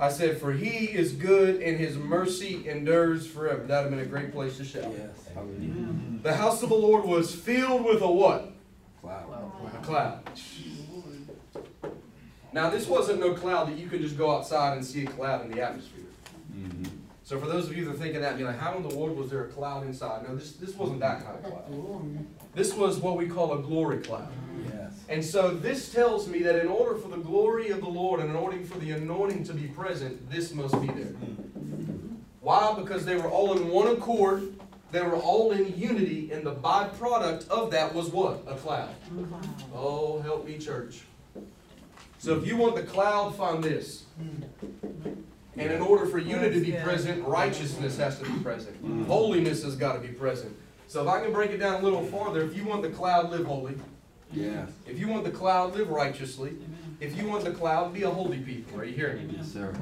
I 0.00 0.10
said, 0.10 0.38
for 0.38 0.52
he 0.52 0.86
is 0.86 1.12
good 1.12 1.60
and 1.60 1.76
his 1.76 1.96
mercy 1.96 2.68
endures 2.68 3.26
forever. 3.26 3.64
That'd 3.64 3.90
have 3.90 3.98
been 3.98 4.06
a 4.06 4.08
great 4.08 4.32
place 4.32 4.56
to 4.58 4.64
shout. 4.64 4.92
Yes, 4.96 5.28
hallelujah. 5.34 5.88
The 6.22 6.34
house 6.34 6.62
of 6.62 6.68
the 6.68 6.76
Lord 6.76 7.04
was 7.04 7.34
filled 7.34 7.84
with 7.84 8.00
a 8.00 8.10
what? 8.10 8.52
Cloud. 9.82 10.20
Now, 12.52 12.70
this 12.70 12.86
wasn't 12.86 13.20
no 13.20 13.34
cloud 13.34 13.68
that 13.68 13.78
you 13.78 13.88
could 13.88 14.00
just 14.00 14.16
go 14.16 14.30
outside 14.34 14.76
and 14.76 14.84
see 14.84 15.04
a 15.04 15.06
cloud 15.06 15.44
in 15.44 15.50
the 15.50 15.60
atmosphere. 15.62 16.04
Mhm. 16.54 16.86
So 17.22 17.38
for 17.38 17.46
those 17.46 17.68
of 17.68 17.76
you 17.76 17.84
that 17.84 17.90
are 17.94 17.98
thinking 17.98 18.22
that, 18.22 18.38
be 18.38 18.44
like, 18.44 18.58
how 18.58 18.74
in 18.76 18.88
the 18.88 18.96
world 18.96 19.16
was 19.18 19.30
there 19.30 19.44
a 19.44 19.48
cloud 19.48 19.84
inside? 19.86 20.26
No, 20.26 20.34
this, 20.34 20.52
this 20.52 20.74
wasn't 20.74 21.00
that 21.00 21.22
kind 21.24 21.36
of 21.36 21.44
cloud. 21.44 22.26
This 22.54 22.74
was 22.74 22.98
what 22.98 23.16
we 23.18 23.26
call 23.26 23.52
a 23.52 23.62
glory 23.62 23.98
cloud. 23.98 24.28
Yes. 24.64 24.94
And 25.10 25.22
so 25.22 25.50
this 25.50 25.92
tells 25.92 26.26
me 26.26 26.42
that 26.42 26.56
in 26.56 26.68
order 26.68 26.96
for 26.98 27.08
the 27.08 27.18
glory 27.18 27.68
of 27.68 27.80
the 27.80 27.88
Lord 27.88 28.20
and 28.20 28.30
in 28.30 28.36
order 28.36 28.58
for 28.64 28.78
the 28.78 28.92
anointing 28.92 29.44
to 29.44 29.52
be 29.52 29.68
present, 29.68 30.30
this 30.30 30.54
must 30.54 30.80
be 30.80 30.86
there. 30.86 31.12
Why? 32.40 32.74
Because 32.78 33.04
they 33.04 33.16
were 33.16 33.28
all 33.28 33.58
in 33.58 33.68
one 33.68 33.88
accord, 33.88 34.54
they 34.90 35.02
were 35.02 35.16
all 35.16 35.52
in 35.52 35.78
unity, 35.78 36.30
and 36.32 36.44
the 36.44 36.54
byproduct 36.54 37.48
of 37.48 37.70
that 37.72 37.94
was 37.94 38.08
what? 38.08 38.42
A 38.46 38.54
cloud. 38.54 38.94
Oh, 39.74 40.20
help 40.20 40.46
me, 40.46 40.58
church. 40.58 41.02
So 42.18 42.36
if 42.36 42.46
you 42.46 42.56
want 42.56 42.74
the 42.74 42.82
cloud, 42.82 43.36
find 43.36 43.62
this. 43.62 44.04
Hmm. 44.18 44.42
And 45.56 45.72
in 45.72 45.80
order 45.80 46.06
for 46.06 46.18
unity 46.18 46.60
to 46.60 46.72
be 46.72 46.72
present, 46.78 47.24
righteousness 47.26 47.96
has 47.98 48.18
to 48.20 48.24
be 48.24 48.38
present. 48.40 48.76
Hmm. 48.76 49.04
Holiness 49.04 49.62
has 49.64 49.76
got 49.76 49.94
to 49.94 50.00
be 50.00 50.08
present. 50.08 50.56
So 50.86 51.02
if 51.02 51.08
I 51.08 51.20
can 51.20 51.32
break 51.32 51.50
it 51.50 51.58
down 51.58 51.80
a 51.80 51.84
little 51.84 52.02
farther, 52.02 52.42
if 52.42 52.56
you 52.56 52.64
want 52.64 52.82
the 52.82 52.88
cloud, 52.88 53.30
live 53.30 53.46
holy. 53.46 53.74
Yes. 54.32 54.70
If 54.86 54.98
you 54.98 55.08
want 55.08 55.24
the 55.24 55.30
cloud, 55.30 55.74
live 55.74 55.90
righteously. 55.90 56.56
If 57.00 57.16
you 57.16 57.26
want 57.26 57.44
the 57.44 57.52
cloud, 57.52 57.92
be 57.92 58.02
a 58.02 58.10
holy 58.10 58.38
people. 58.38 58.80
Are 58.80 58.84
you 58.84 58.94
hearing 58.94 59.28
me? 59.28 59.34
Yes, 59.36 59.52
sir. 59.52 59.74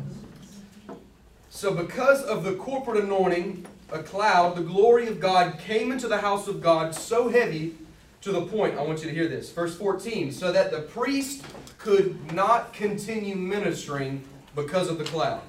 So, 1.48 1.72
because 1.72 2.22
of 2.22 2.44
the 2.44 2.54
corporate 2.54 3.02
anointing, 3.02 3.66
a 3.92 4.02
cloud, 4.02 4.56
the 4.56 4.62
glory 4.62 5.06
of 5.06 5.20
God 5.20 5.58
came 5.58 5.92
into 5.92 6.08
the 6.08 6.18
house 6.18 6.48
of 6.48 6.60
God 6.60 6.94
so 6.94 7.28
heavy 7.28 7.74
to 8.22 8.32
the 8.32 8.42
point, 8.42 8.76
I 8.76 8.82
want 8.82 9.00
you 9.00 9.08
to 9.08 9.14
hear 9.14 9.28
this. 9.28 9.52
Verse 9.52 9.76
14, 9.76 10.32
so 10.32 10.50
that 10.50 10.70
the 10.70 10.80
priest 10.80 11.44
could 11.78 12.32
not 12.32 12.72
continue 12.72 13.36
ministering 13.36 14.24
because 14.54 14.88
of 14.88 14.98
the 14.98 15.04
cloud. 15.04 15.42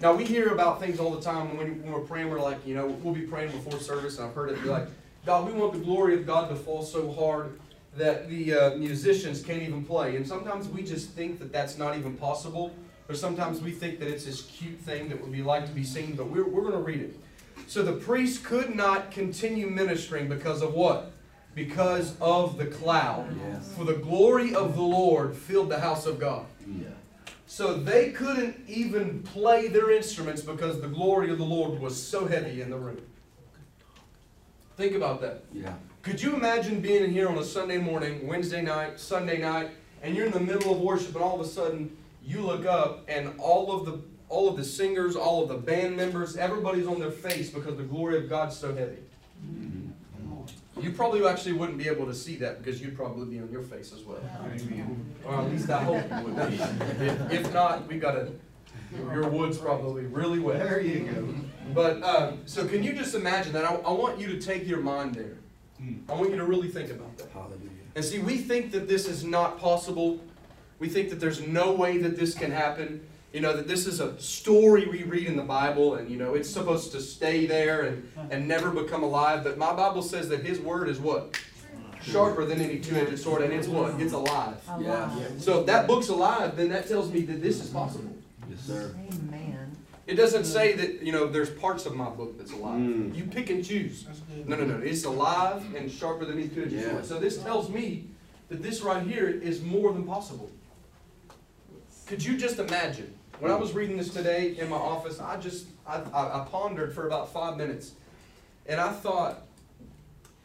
Now, 0.00 0.14
we 0.14 0.24
hear 0.24 0.48
about 0.48 0.80
things 0.80 0.98
all 0.98 1.10
the 1.10 1.20
time 1.20 1.56
when, 1.56 1.82
we're 1.90 2.00
praying, 2.00 2.30
we're 2.30 2.40
like, 2.40 2.64
you 2.66 2.74
know, 2.74 2.86
we'll 2.86 3.12
be 3.12 3.22
praying 3.22 3.50
before 3.50 3.78
service, 3.80 4.18
and 4.18 4.28
I've 4.28 4.34
heard 4.34 4.50
it 4.50 4.62
be 4.62 4.68
like, 4.68 4.86
God, 5.26 5.46
we 5.46 5.52
want 5.52 5.72
the 5.72 5.80
glory 5.80 6.14
of 6.14 6.26
God 6.26 6.48
to 6.48 6.56
fall 6.56 6.82
so 6.82 7.12
hard 7.12 7.58
that 7.96 8.28
the 8.28 8.54
uh, 8.54 8.76
musicians 8.76 9.42
can't 9.42 9.62
even 9.62 9.84
play. 9.84 10.16
And 10.16 10.26
sometimes 10.26 10.68
we 10.68 10.82
just 10.82 11.10
think 11.10 11.38
that 11.40 11.52
that's 11.52 11.76
not 11.76 11.98
even 11.98 12.16
possible, 12.16 12.72
or 13.10 13.14
sometimes 13.14 13.60
we 13.60 13.72
think 13.72 13.98
that 13.98 14.08
it's 14.08 14.24
this 14.24 14.42
cute 14.42 14.78
thing 14.78 15.08
that 15.08 15.20
would 15.20 15.32
be 15.32 15.42
like 15.42 15.66
to 15.66 15.72
be 15.72 15.82
seen, 15.82 16.14
but 16.14 16.28
we're, 16.28 16.48
we're 16.48 16.62
going 16.62 16.74
to 16.74 16.78
read 16.78 17.00
it. 17.00 17.18
So 17.66 17.82
the 17.82 17.92
priest 17.92 18.44
could 18.44 18.74
not 18.74 19.10
continue 19.10 19.66
ministering 19.66 20.28
because 20.28 20.62
of 20.62 20.74
what? 20.74 21.10
Because 21.56 22.14
of 22.20 22.56
the 22.56 22.66
cloud. 22.66 23.36
Yes. 23.36 23.74
For 23.76 23.84
the 23.84 23.94
glory 23.94 24.54
of 24.54 24.76
the 24.76 24.82
Lord 24.82 25.34
filled 25.34 25.70
the 25.70 25.80
house 25.80 26.06
of 26.06 26.20
God. 26.20 26.46
Yeah. 26.68 26.90
So 27.48 27.74
they 27.74 28.10
couldn't 28.10 28.60
even 28.68 29.24
play 29.24 29.66
their 29.66 29.90
instruments 29.90 30.40
because 30.40 30.80
the 30.80 30.86
glory 30.86 31.32
of 31.32 31.38
the 31.38 31.44
Lord 31.44 31.80
was 31.80 32.00
so 32.00 32.28
heavy 32.28 32.62
in 32.62 32.70
the 32.70 32.78
room. 32.78 33.02
Think 34.76 34.94
about 34.94 35.20
that. 35.22 35.42
Yeah. 35.52 35.74
Could 36.02 36.22
you 36.22 36.36
imagine 36.36 36.80
being 36.80 37.02
in 37.02 37.10
here 37.10 37.28
on 37.28 37.36
a 37.38 37.44
Sunday 37.44 37.78
morning, 37.78 38.28
Wednesday 38.28 38.62
night, 38.62 39.00
Sunday 39.00 39.38
night, 39.38 39.70
and 40.00 40.14
you're 40.14 40.26
in 40.26 40.32
the 40.32 40.40
middle 40.40 40.72
of 40.72 40.80
worship, 40.80 41.14
and 41.16 41.24
all 41.24 41.40
of 41.40 41.44
a 41.44 41.48
sudden 41.48 41.96
you 42.24 42.40
look 42.40 42.66
up, 42.66 43.04
and 43.08 43.32
all 43.38 43.72
of 43.72 43.86
the 43.86 44.00
all 44.28 44.48
of 44.48 44.56
the 44.56 44.64
singers, 44.64 45.16
all 45.16 45.42
of 45.42 45.48
the 45.48 45.56
band 45.56 45.96
members, 45.96 46.36
everybody's 46.36 46.86
on 46.86 47.00
their 47.00 47.10
face 47.10 47.50
because 47.50 47.76
the 47.76 47.82
glory 47.82 48.16
of 48.16 48.28
God's 48.28 48.56
so 48.56 48.72
heavy. 48.74 48.98
Mhm. 49.44 49.90
You 50.80 50.92
probably 50.92 51.26
actually 51.26 51.52
wouldn't 51.54 51.76
be 51.78 51.88
able 51.88 52.06
to 52.06 52.14
see 52.14 52.36
that 52.36 52.62
because 52.62 52.80
you'd 52.80 52.96
probably 52.96 53.26
be 53.26 53.42
on 53.42 53.50
your 53.52 53.62
face 53.62 53.92
as 53.92 54.02
well. 54.02 54.20
Or 55.26 55.34
at 55.34 55.50
least 55.50 55.68
I 55.68 55.82
hope 55.82 56.04
you 56.10 56.32
would 56.32 56.36
be. 56.48 56.54
If, 57.04 57.32
if 57.32 57.52
not, 57.52 57.86
we 57.86 57.98
gotta, 57.98 58.30
your 59.12 59.28
wood's 59.28 59.58
probably 59.58 60.06
really 60.06 60.38
wet. 60.38 60.60
There 60.60 60.80
you 60.80 61.00
go. 61.00 61.34
But, 61.74 62.02
um, 62.02 62.38
so 62.46 62.66
can 62.66 62.82
you 62.82 62.94
just 62.94 63.14
imagine 63.14 63.52
that? 63.52 63.64
I, 63.64 63.74
I 63.74 63.92
want 63.92 64.18
you 64.18 64.28
to 64.28 64.38
take 64.40 64.66
your 64.66 64.80
mind 64.80 65.14
there. 65.14 65.36
I 66.08 66.14
want 66.14 66.30
you 66.30 66.36
to 66.36 66.44
really 66.44 66.68
think 66.68 66.90
about 66.90 67.16
that. 67.18 67.28
Hallelujah. 67.32 67.68
And 67.94 68.04
see, 68.04 68.18
we 68.20 68.38
think 68.38 68.70
that 68.72 68.88
this 68.88 69.06
is 69.06 69.22
not 69.24 69.58
possible. 69.58 70.20
We 70.80 70.88
think 70.88 71.10
that 71.10 71.20
there's 71.20 71.46
no 71.46 71.72
way 71.72 71.98
that 71.98 72.16
this 72.16 72.34
can 72.34 72.50
happen. 72.50 73.06
You 73.32 73.40
know, 73.40 73.54
that 73.56 73.68
this 73.68 73.86
is 73.86 74.00
a 74.00 74.18
story 74.20 74.86
we 74.88 75.04
read 75.04 75.28
in 75.28 75.36
the 75.36 75.44
Bible 75.44 75.94
and, 75.94 76.10
you 76.10 76.16
know, 76.16 76.34
it's 76.34 76.50
supposed 76.50 76.90
to 76.92 77.00
stay 77.00 77.46
there 77.46 77.82
and, 77.82 78.10
and 78.30 78.48
never 78.48 78.70
become 78.70 79.04
alive. 79.04 79.44
But 79.44 79.56
my 79.56 79.72
Bible 79.72 80.02
says 80.02 80.28
that 80.30 80.40
His 80.40 80.58
Word 80.58 80.88
is 80.88 80.98
what? 80.98 81.38
Sharper 82.02 82.44
than 82.46 82.60
any 82.60 82.80
two-edged 82.80 83.18
sword, 83.18 83.42
and 83.42 83.52
it's 83.52 83.68
what? 83.68 84.00
It's 84.00 84.14
alive. 84.14 84.56
Yeah. 84.80 85.10
So 85.38 85.60
if 85.60 85.66
that 85.66 85.86
book's 85.86 86.08
alive, 86.08 86.56
then 86.56 86.70
that 86.70 86.88
tells 86.88 87.12
me 87.12 87.20
that 87.22 87.42
this 87.42 87.62
is 87.62 87.68
possible. 87.68 88.16
Yes, 88.48 88.60
sir. 88.60 88.96
Amen. 89.12 89.76
It 90.06 90.14
doesn't 90.14 90.46
say 90.46 90.72
that, 90.72 91.02
you 91.02 91.12
know, 91.12 91.28
there's 91.28 91.50
parts 91.50 91.84
of 91.86 91.94
my 91.94 92.08
book 92.08 92.36
that's 92.38 92.52
alive. 92.52 92.80
Mm. 92.80 93.14
You 93.14 93.24
pick 93.24 93.50
and 93.50 93.62
choose. 93.64 94.06
No, 94.46 94.56
no, 94.56 94.64
no. 94.64 94.78
It's 94.82 95.04
alive 95.04 95.62
and 95.76 95.92
sharper 95.92 96.24
than 96.24 96.38
any 96.38 96.48
two-edged 96.48 96.72
Yeah. 96.72 96.90
sword. 96.90 97.04
So 97.04 97.20
this 97.20 97.36
tells 97.36 97.68
me 97.68 98.06
that 98.48 98.62
this 98.62 98.80
right 98.80 99.06
here 99.06 99.28
is 99.28 99.62
more 99.62 99.92
than 99.92 100.04
possible. 100.04 100.50
Could 102.10 102.24
you 102.24 102.36
just 102.36 102.58
imagine? 102.58 103.14
When 103.38 103.52
I 103.52 103.54
was 103.54 103.72
reading 103.72 103.96
this 103.96 104.08
today 104.08 104.56
in 104.58 104.68
my 104.68 104.76
office, 104.76 105.20
I 105.20 105.36
just 105.36 105.68
I, 105.86 106.00
I, 106.12 106.42
I 106.42 106.44
pondered 106.50 106.92
for 106.92 107.06
about 107.06 107.32
five 107.32 107.56
minutes, 107.56 107.92
and 108.66 108.80
I 108.80 108.90
thought, 108.90 109.46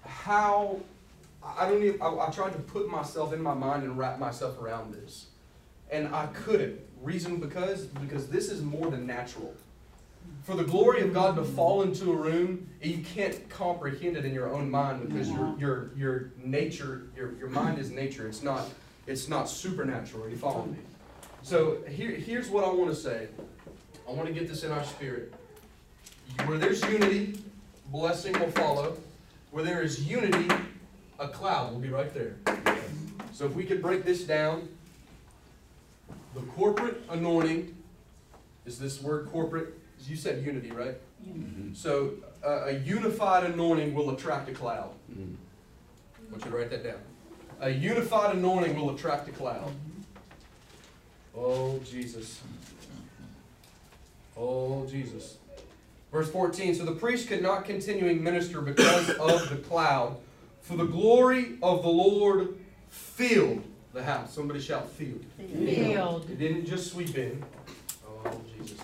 how 0.06 0.80
I 1.44 1.68
don't 1.68 1.84
even. 1.84 2.00
I, 2.04 2.28
I 2.28 2.30
tried 2.30 2.54
to 2.54 2.60
put 2.60 2.88
myself 2.88 3.34
in 3.34 3.42
my 3.42 3.56
mind 3.56 3.82
and 3.82 3.98
wrap 3.98 4.20
myself 4.20 4.62
around 4.62 4.94
this, 4.94 5.26
and 5.90 6.14
I 6.14 6.28
couldn't. 6.28 6.80
Reason 7.02 7.40
because 7.40 7.86
because 7.86 8.28
this 8.28 8.52
is 8.52 8.62
more 8.62 8.92
than 8.92 9.08
natural. 9.08 9.52
For 10.44 10.56
the 10.56 10.64
glory 10.64 11.02
of 11.02 11.16
God 11.16 11.36
to 11.36 11.44
fall 11.44 11.82
into 11.82 12.12
a 12.12 12.16
room, 12.16 12.70
you 12.80 13.00
can't 13.00 13.50
comprehend 13.50 14.18
it 14.18 14.24
in 14.24 14.36
your 14.36 14.54
own 14.54 14.70
mind 14.70 15.10
because 15.10 15.32
your 15.32 15.56
your 15.58 15.90
your 15.98 16.32
nature, 16.38 17.08
your 17.16 17.34
your 17.38 17.50
mind 17.50 17.80
is 17.80 17.90
nature. 17.90 18.28
It's 18.28 18.44
not 18.44 18.70
it's 19.08 19.28
not 19.28 19.50
supernatural. 19.50 20.26
Are 20.26 20.30
you 20.30 20.38
following 20.38 20.74
me? 20.74 20.78
So 21.46 21.78
here 21.88 22.10
here's 22.10 22.50
what 22.50 22.64
I 22.64 22.70
want 22.70 22.90
to 22.90 22.96
say. 22.96 23.28
I 24.10 24.12
want 24.12 24.28
to 24.28 24.34
get 24.34 24.48
this 24.48 24.64
in 24.64 24.72
our 24.72 24.84
spirit. 24.84 25.32
Where 26.46 26.58
there's 26.58 26.82
unity, 26.86 27.40
blessing 27.92 28.34
will 28.40 28.50
follow. 28.50 28.98
Where 29.52 29.64
there 29.64 29.84
is 29.84 30.10
unity, 30.10 30.48
a 31.20 31.28
cloud 31.28 31.72
will 31.72 31.80
be 31.80 31.90
right 31.90 32.12
there. 32.16 32.38
So 33.32 33.46
if 33.46 33.54
we 33.54 33.64
could 33.64 33.80
break 33.80 34.04
this 34.06 34.24
down, 34.24 34.68
the 36.34 36.42
corporate 36.42 37.04
anointing 37.12 37.78
is 38.66 38.80
this 38.80 39.00
word 39.00 39.30
corporate. 39.32 39.76
You 40.08 40.16
said 40.16 40.44
unity, 40.44 40.72
right? 40.72 40.96
Mhm. 41.24 41.76
So 41.76 42.14
uh, 42.44 42.66
a 42.66 42.72
unified 42.72 43.44
anointing 43.44 43.94
will 43.94 44.10
attract 44.10 44.50
a 44.50 44.52
cloud. 44.52 44.96
Mhm. 45.12 45.36
I 46.18 46.32
want 46.32 46.44
you 46.44 46.50
to 46.50 46.58
write 46.58 46.72
that 46.72 46.84
down. 46.84 47.02
A 47.62 47.70
unified 47.70 48.36
anointing 48.36 48.76
will 48.76 48.96
attract 48.96 49.30
a 49.30 49.32
cloud. 49.32 49.72
Oh, 51.38 51.80
Jesus. 51.80 52.42
Oh, 54.38 54.86
Jesus. 54.88 55.38
Verse 56.12 56.30
14 56.32 56.76
So 56.76 56.86
the 56.86 56.94
priest 56.94 57.28
could 57.28 57.42
not 57.42 57.66
continuing 57.66 58.24
minister 58.24 58.62
because 58.62 59.10
of 59.10 59.50
the 59.50 59.58
cloud, 59.58 60.18
for 60.62 60.78
the 60.78 60.86
glory 60.86 61.58
of 61.62 61.84
the 61.84 61.90
Lord 61.90 62.58
filled 62.90 63.64
the 63.94 64.04
house. 64.04 64.34
Somebody 64.34 64.60
shout, 64.60 64.90
filled. 64.92 65.26
Field. 65.38 66.30
It 66.30 66.40
didn't 66.40 66.66
just 66.66 66.92
sweep 66.92 67.18
in. 67.18 67.44
Oh, 68.08 68.42
Jesus. 68.58 68.80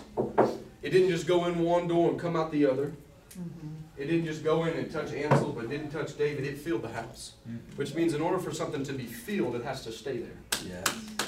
It 0.82 0.90
didn't 0.90 1.10
just 1.10 1.26
go 1.26 1.46
in 1.46 1.60
one 1.60 1.88
door 1.88 2.10
and 2.10 2.20
come 2.20 2.36
out 2.36 2.50
the 2.50 2.66
other. 2.66 2.92
Mm 3.36 3.44
-hmm. 3.44 3.82
It 4.02 4.06
didn't 4.06 4.26
just 4.26 4.42
go 4.42 4.64
in 4.64 4.76
and 4.76 4.90
touch 4.90 5.12
Ansel, 5.12 5.52
but 5.52 5.64
it 5.64 5.70
didn't 5.70 5.90
touch 5.90 6.16
David. 6.18 6.44
It 6.44 6.58
filled 6.58 6.82
the 6.82 6.92
house. 7.00 7.32
Which 7.76 7.94
means 7.94 8.14
in 8.14 8.20
order 8.20 8.38
for 8.38 8.54
something 8.54 8.84
to 8.84 8.92
be 8.92 9.04
filled, 9.04 9.54
it 9.54 9.64
has 9.64 9.84
to 9.84 9.92
stay 9.92 10.18
there. 10.18 10.38
Yes. 10.68 11.21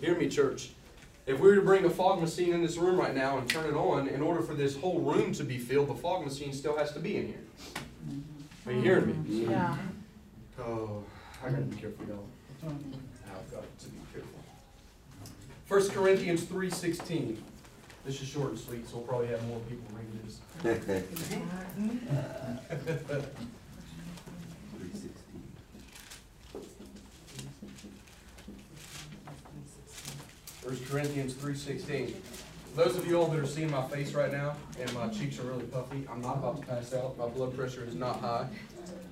Yes. 0.00 0.08
Hear 0.08 0.18
me, 0.18 0.28
church. 0.28 0.70
If 1.26 1.40
we 1.40 1.48
were 1.48 1.56
to 1.56 1.62
bring 1.62 1.84
a 1.84 1.90
fog 1.90 2.20
machine 2.20 2.52
in 2.52 2.62
this 2.62 2.76
room 2.76 2.98
right 2.98 3.14
now 3.14 3.38
and 3.38 3.48
turn 3.48 3.66
it 3.66 3.74
on, 3.76 4.06
in 4.08 4.22
order 4.22 4.42
for 4.42 4.54
this 4.54 4.76
whole 4.76 5.00
room 5.00 5.32
to 5.32 5.44
be 5.44 5.58
filled, 5.58 5.88
the 5.88 5.94
fog 5.94 6.24
machine 6.24 6.52
still 6.52 6.76
has 6.76 6.92
to 6.92 7.00
be 7.00 7.16
in 7.16 7.26
here. 7.26 7.40
Are 8.66 8.72
you 8.72 8.80
hearing 8.80 9.24
me? 9.24 9.46
Yeah. 9.50 9.76
Oh, 10.58 11.02
I 11.44 11.50
gotta 11.50 11.62
be 11.62 11.76
careful, 11.76 12.06
y'all. 12.06 12.26
I've 12.64 13.50
got 13.50 13.78
to 13.78 13.88
be 13.88 13.98
careful. 14.12 14.40
First 15.66 15.92
Corinthians 15.92 16.44
three 16.44 16.70
sixteen. 16.70 17.42
This 18.04 18.22
is 18.22 18.28
short 18.28 18.50
and 18.50 18.58
sweet, 18.58 18.88
so 18.88 18.98
we'll 18.98 19.06
probably 19.06 19.26
have 19.28 19.44
more 19.48 19.58
people 19.68 19.86
reading 19.96 20.20
this. 20.24 20.40
1 30.66 30.76
Corinthians 30.90 31.32
3.16. 31.34 32.12
Those 32.74 32.96
of 32.96 33.06
you 33.06 33.20
all 33.20 33.28
that 33.28 33.38
are 33.38 33.46
seeing 33.46 33.70
my 33.70 33.86
face 33.86 34.14
right 34.14 34.32
now 34.32 34.56
and 34.80 34.92
my 34.94 35.06
cheeks 35.06 35.38
are 35.38 35.44
really 35.44 35.62
puffy, 35.62 36.04
I'm 36.10 36.20
not 36.20 36.38
about 36.38 36.60
to 36.60 36.66
pass 36.66 36.92
out. 36.92 37.16
My 37.16 37.28
blood 37.28 37.56
pressure 37.56 37.84
is 37.84 37.94
not 37.94 38.18
high. 38.18 38.48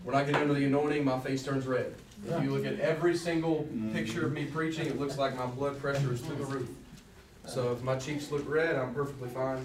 When 0.02 0.16
I 0.16 0.25
get 0.25 0.34
under 0.34 0.52
the 0.52 0.64
anointing, 0.64 1.04
my 1.04 1.20
face 1.20 1.44
turns 1.44 1.64
red. 1.64 1.94
If 2.26 2.42
you 2.42 2.50
look 2.50 2.66
at 2.66 2.80
every 2.80 3.16
single 3.16 3.68
picture 3.92 4.26
of 4.26 4.32
me 4.32 4.46
preaching, 4.46 4.87
it 4.87 4.99
looks 4.99 5.16
like 5.16 5.37
my 5.37 5.46
blood 5.46 5.80
pressure 5.80 6.12
is 6.12 6.20
through 6.23 6.37
the 6.37 6.44
roof. 6.44 6.68
So 7.46 7.70
if 7.73 7.82
my 7.82 7.96
cheeks 7.96 8.32
look 8.32 8.42
red, 8.49 8.75
I'm 8.75 8.92
perfectly 8.92 9.28
fine. 9.28 9.64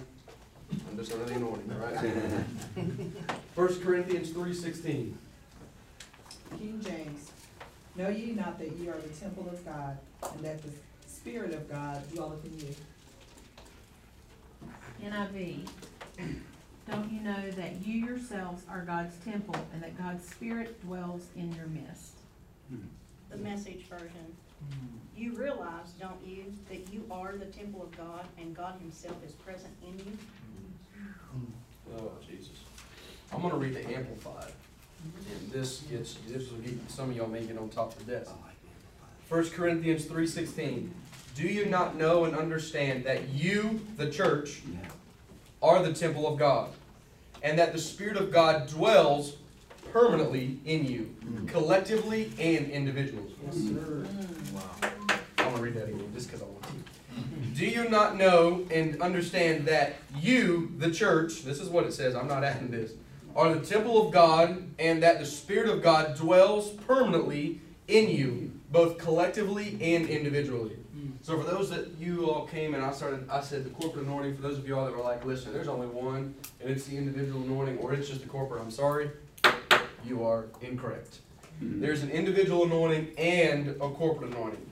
I'm 0.71 0.95
just 0.95 1.11
under 1.11 1.25
the 1.25 1.33
anointing, 1.33 1.71
all 1.71 1.87
right? 1.87 1.97
1 3.55 3.81
Corinthians 3.81 4.29
3.16. 4.29 5.13
King 6.55 6.81
James, 6.83 7.31
Know 7.95 8.09
ye 8.09 8.31
not 8.33 8.59
that 8.59 8.71
ye 8.77 8.87
are 8.87 8.97
the 8.97 9.09
temple 9.09 9.49
of 9.51 9.65
God, 9.65 9.97
and 10.33 10.45
that 10.45 10.61
the 10.61 10.69
Spirit 11.19 11.53
of 11.53 11.69
God 11.69 12.01
dwelleth 12.13 12.45
in 12.45 12.57
you? 12.59 12.73
NIV, 15.03 15.67
don't 16.89 17.11
you 17.11 17.19
know 17.19 17.51
that 17.51 17.85
you 17.85 18.05
yourselves 18.05 18.63
are 18.69 18.85
God's 18.85 19.17
temple 19.17 19.55
and 19.73 19.83
that 19.83 19.97
God's 19.97 20.25
Spirit 20.25 20.81
dwells 20.81 21.27
in 21.35 21.53
your 21.55 21.67
midst? 21.67 22.13
the 23.29 23.37
message 23.37 23.83
version. 23.89 24.33
You 25.17 25.33
realize, 25.33 25.91
don't 25.99 26.25
you, 26.25 26.45
that 26.69 26.91
you 26.93 27.03
are 27.11 27.35
the 27.35 27.45
temple 27.47 27.83
of 27.83 27.97
God 27.97 28.25
and 28.37 28.55
God 28.55 28.79
himself 28.79 29.17
is 29.25 29.33
present 29.33 29.73
in 29.85 29.99
you? 29.99 30.17
Oh, 31.97 32.11
Jesus. 32.25 32.63
I'm 33.33 33.41
gonna 33.41 33.57
read 33.57 33.73
the 33.75 33.85
Amplified. 33.93 34.53
And 35.03 35.51
this 35.51 35.81
gets, 35.81 36.15
this 36.27 36.49
will 36.49 36.59
get, 36.59 36.89
some 36.89 37.09
of 37.09 37.17
y'all 37.17 37.27
may 37.27 37.43
get 37.43 37.57
on 37.57 37.69
top 37.69 37.95
of 37.99 38.05
this. 38.05 38.29
First 39.27 39.53
Corinthians 39.53 40.05
three 40.05 40.25
sixteen. 40.25 40.91
Do 41.39 41.47
you 41.47 41.67
not 41.67 41.95
know 41.95 42.25
and 42.25 42.35
understand 42.35 43.05
that 43.05 43.29
you, 43.29 43.79
the 43.95 44.11
church, 44.11 44.59
are 45.61 45.81
the 45.81 45.93
temple 45.93 46.27
of 46.27 46.37
God? 46.37 46.69
And 47.41 47.57
that 47.57 47.71
the 47.71 47.79
Spirit 47.79 48.17
of 48.17 48.29
God 48.29 48.67
dwells 48.67 49.37
permanently 49.93 50.59
in 50.65 50.83
you, 50.83 51.15
mm. 51.23 51.47
collectively 51.47 52.33
and 52.37 52.69
individually. 52.69 53.33
Yes, 53.45 53.55
sir. 53.55 53.61
Mm. 53.61 54.51
Wow. 54.51 54.91
I 55.37 55.45
want 55.45 55.55
to 55.55 55.61
read 55.61 55.75
that 55.75 55.87
again, 55.87 56.11
just 56.13 56.27
because 56.27 56.41
I 56.41 56.45
want 56.45 56.63
to. 56.63 56.71
Do 57.55 57.65
you 57.65 57.87
not 57.87 58.17
know 58.17 58.67
and 58.69 59.01
understand 59.01 59.65
that 59.65 59.93
you, 60.17 60.73
the 60.77 60.91
church, 60.91 61.43
this 61.43 61.61
is 61.61 61.69
what 61.69 61.85
it 61.85 61.93
says, 61.93 62.15
I'm 62.15 62.27
not 62.27 62.43
adding 62.43 62.69
this, 62.69 62.95
are 63.33 63.53
the 63.53 63.65
temple 63.65 64.05
of 64.05 64.11
God, 64.11 64.61
and 64.77 65.01
that 65.03 65.19
the 65.19 65.25
Spirit 65.25 65.69
of 65.69 65.81
God 65.81 66.17
dwells 66.17 66.71
permanently 66.71 67.61
in 67.87 68.09
you, 68.09 68.51
both 68.73 68.97
collectively 68.97 69.77
and 69.81 70.05
individually. 70.05 70.75
So 71.21 71.37
for 71.37 71.43
those 71.43 71.69
that 71.69 71.89
you 71.99 72.29
all 72.29 72.47
came 72.47 72.73
and 72.73 72.83
I 72.83 72.91
started, 72.91 73.29
I 73.29 73.41
said 73.41 73.65
the 73.65 73.69
corporate 73.71 74.05
anointing, 74.05 74.35
for 74.35 74.41
those 74.41 74.57
of 74.57 74.67
you 74.67 74.77
all 74.77 74.85
that 74.85 74.95
were 74.95 75.03
like, 75.03 75.25
listen, 75.25 75.53
there's 75.53 75.67
only 75.67 75.87
one, 75.87 76.33
and 76.61 76.69
it's 76.69 76.85
the 76.85 76.97
individual 76.97 77.41
anointing, 77.41 77.77
or 77.79 77.93
it's 77.93 78.07
just 78.07 78.21
the 78.21 78.27
corporate, 78.27 78.61
I'm 78.61 78.71
sorry, 78.71 79.11
you 80.05 80.25
are 80.25 80.45
incorrect. 80.61 81.19
There's 81.61 82.03
an 82.03 82.09
individual 82.09 82.63
anointing 82.63 83.17
and 83.17 83.69
a 83.69 83.89
corporate 83.89 84.31
anointing. 84.31 84.65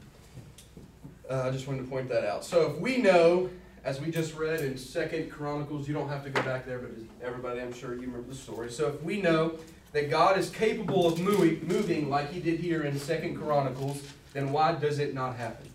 Uh, 1.29 1.43
I 1.43 1.51
just 1.51 1.67
wanted 1.67 1.81
to 1.83 1.89
point 1.89 2.07
that 2.07 2.23
out. 2.23 2.45
So 2.45 2.71
if 2.71 2.79
we 2.79 2.97
know, 2.97 3.49
as 3.83 3.99
we 3.99 4.09
just 4.09 4.33
read 4.35 4.61
in 4.61 4.77
Second 4.77 5.29
Chronicles, 5.29 5.85
you 5.85 5.93
don't 5.93 6.07
have 6.07 6.23
to 6.23 6.29
go 6.29 6.41
back 6.43 6.65
there, 6.65 6.79
but 6.79 6.91
everybody, 7.21 7.59
I'm 7.59 7.73
sure 7.73 7.93
you 7.93 8.01
remember 8.01 8.29
the 8.29 8.35
story. 8.35 8.71
So 8.71 8.87
if 8.87 9.03
we 9.03 9.21
know 9.21 9.59
that 9.91 10.09
God 10.09 10.37
is 10.37 10.49
capable 10.49 11.07
of 11.07 11.19
moving, 11.19 11.67
moving 11.67 12.09
like 12.09 12.31
He 12.31 12.39
did 12.39 12.61
here 12.61 12.83
in 12.83 12.97
Second 12.97 13.35
Chronicles, 13.35 14.01
then 14.31 14.53
why 14.53 14.71
does 14.71 14.99
it 14.99 15.13
not 15.13 15.35
happen? 15.35 15.67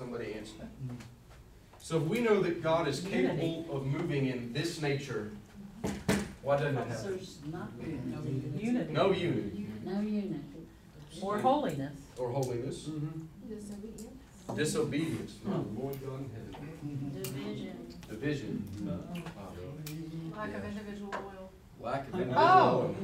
Somebody 0.00 0.32
answer 0.32 0.54
that. 0.60 0.68
So 1.78 1.98
if 1.98 2.04
we 2.04 2.20
know 2.20 2.40
that 2.40 2.62
God 2.62 2.88
is 2.88 3.00
capable 3.00 3.66
of 3.70 3.84
moving 3.84 4.28
in 4.28 4.50
this 4.54 4.80
nature, 4.80 5.32
why 6.40 6.56
doesn't 6.56 6.78
it 6.78 6.88
happen? 6.88 7.02
There's 7.04 7.38
not 7.52 7.68
Unity. 8.58 8.92
No 8.94 9.12
unity 9.12 9.66
no 9.84 10.00
unity. 10.00 10.40
Or 11.20 11.38
holiness. 11.38 11.92
or 12.16 12.30
holiness, 12.30 12.88
Mhm. 12.88 13.26
disobedience. 14.56 15.34
No, 15.44 15.66
Lord 15.78 15.96
God 16.02 16.20
in 16.20 16.30
heaven. 16.32 16.54
Division. 17.22 17.76
Division, 18.08 18.64
Lack 20.34 20.54
of 20.54 20.64
individual 20.64 21.10
will. 21.10 21.50
lack 21.78 22.08
of 22.08 22.20
Oh. 22.34 22.94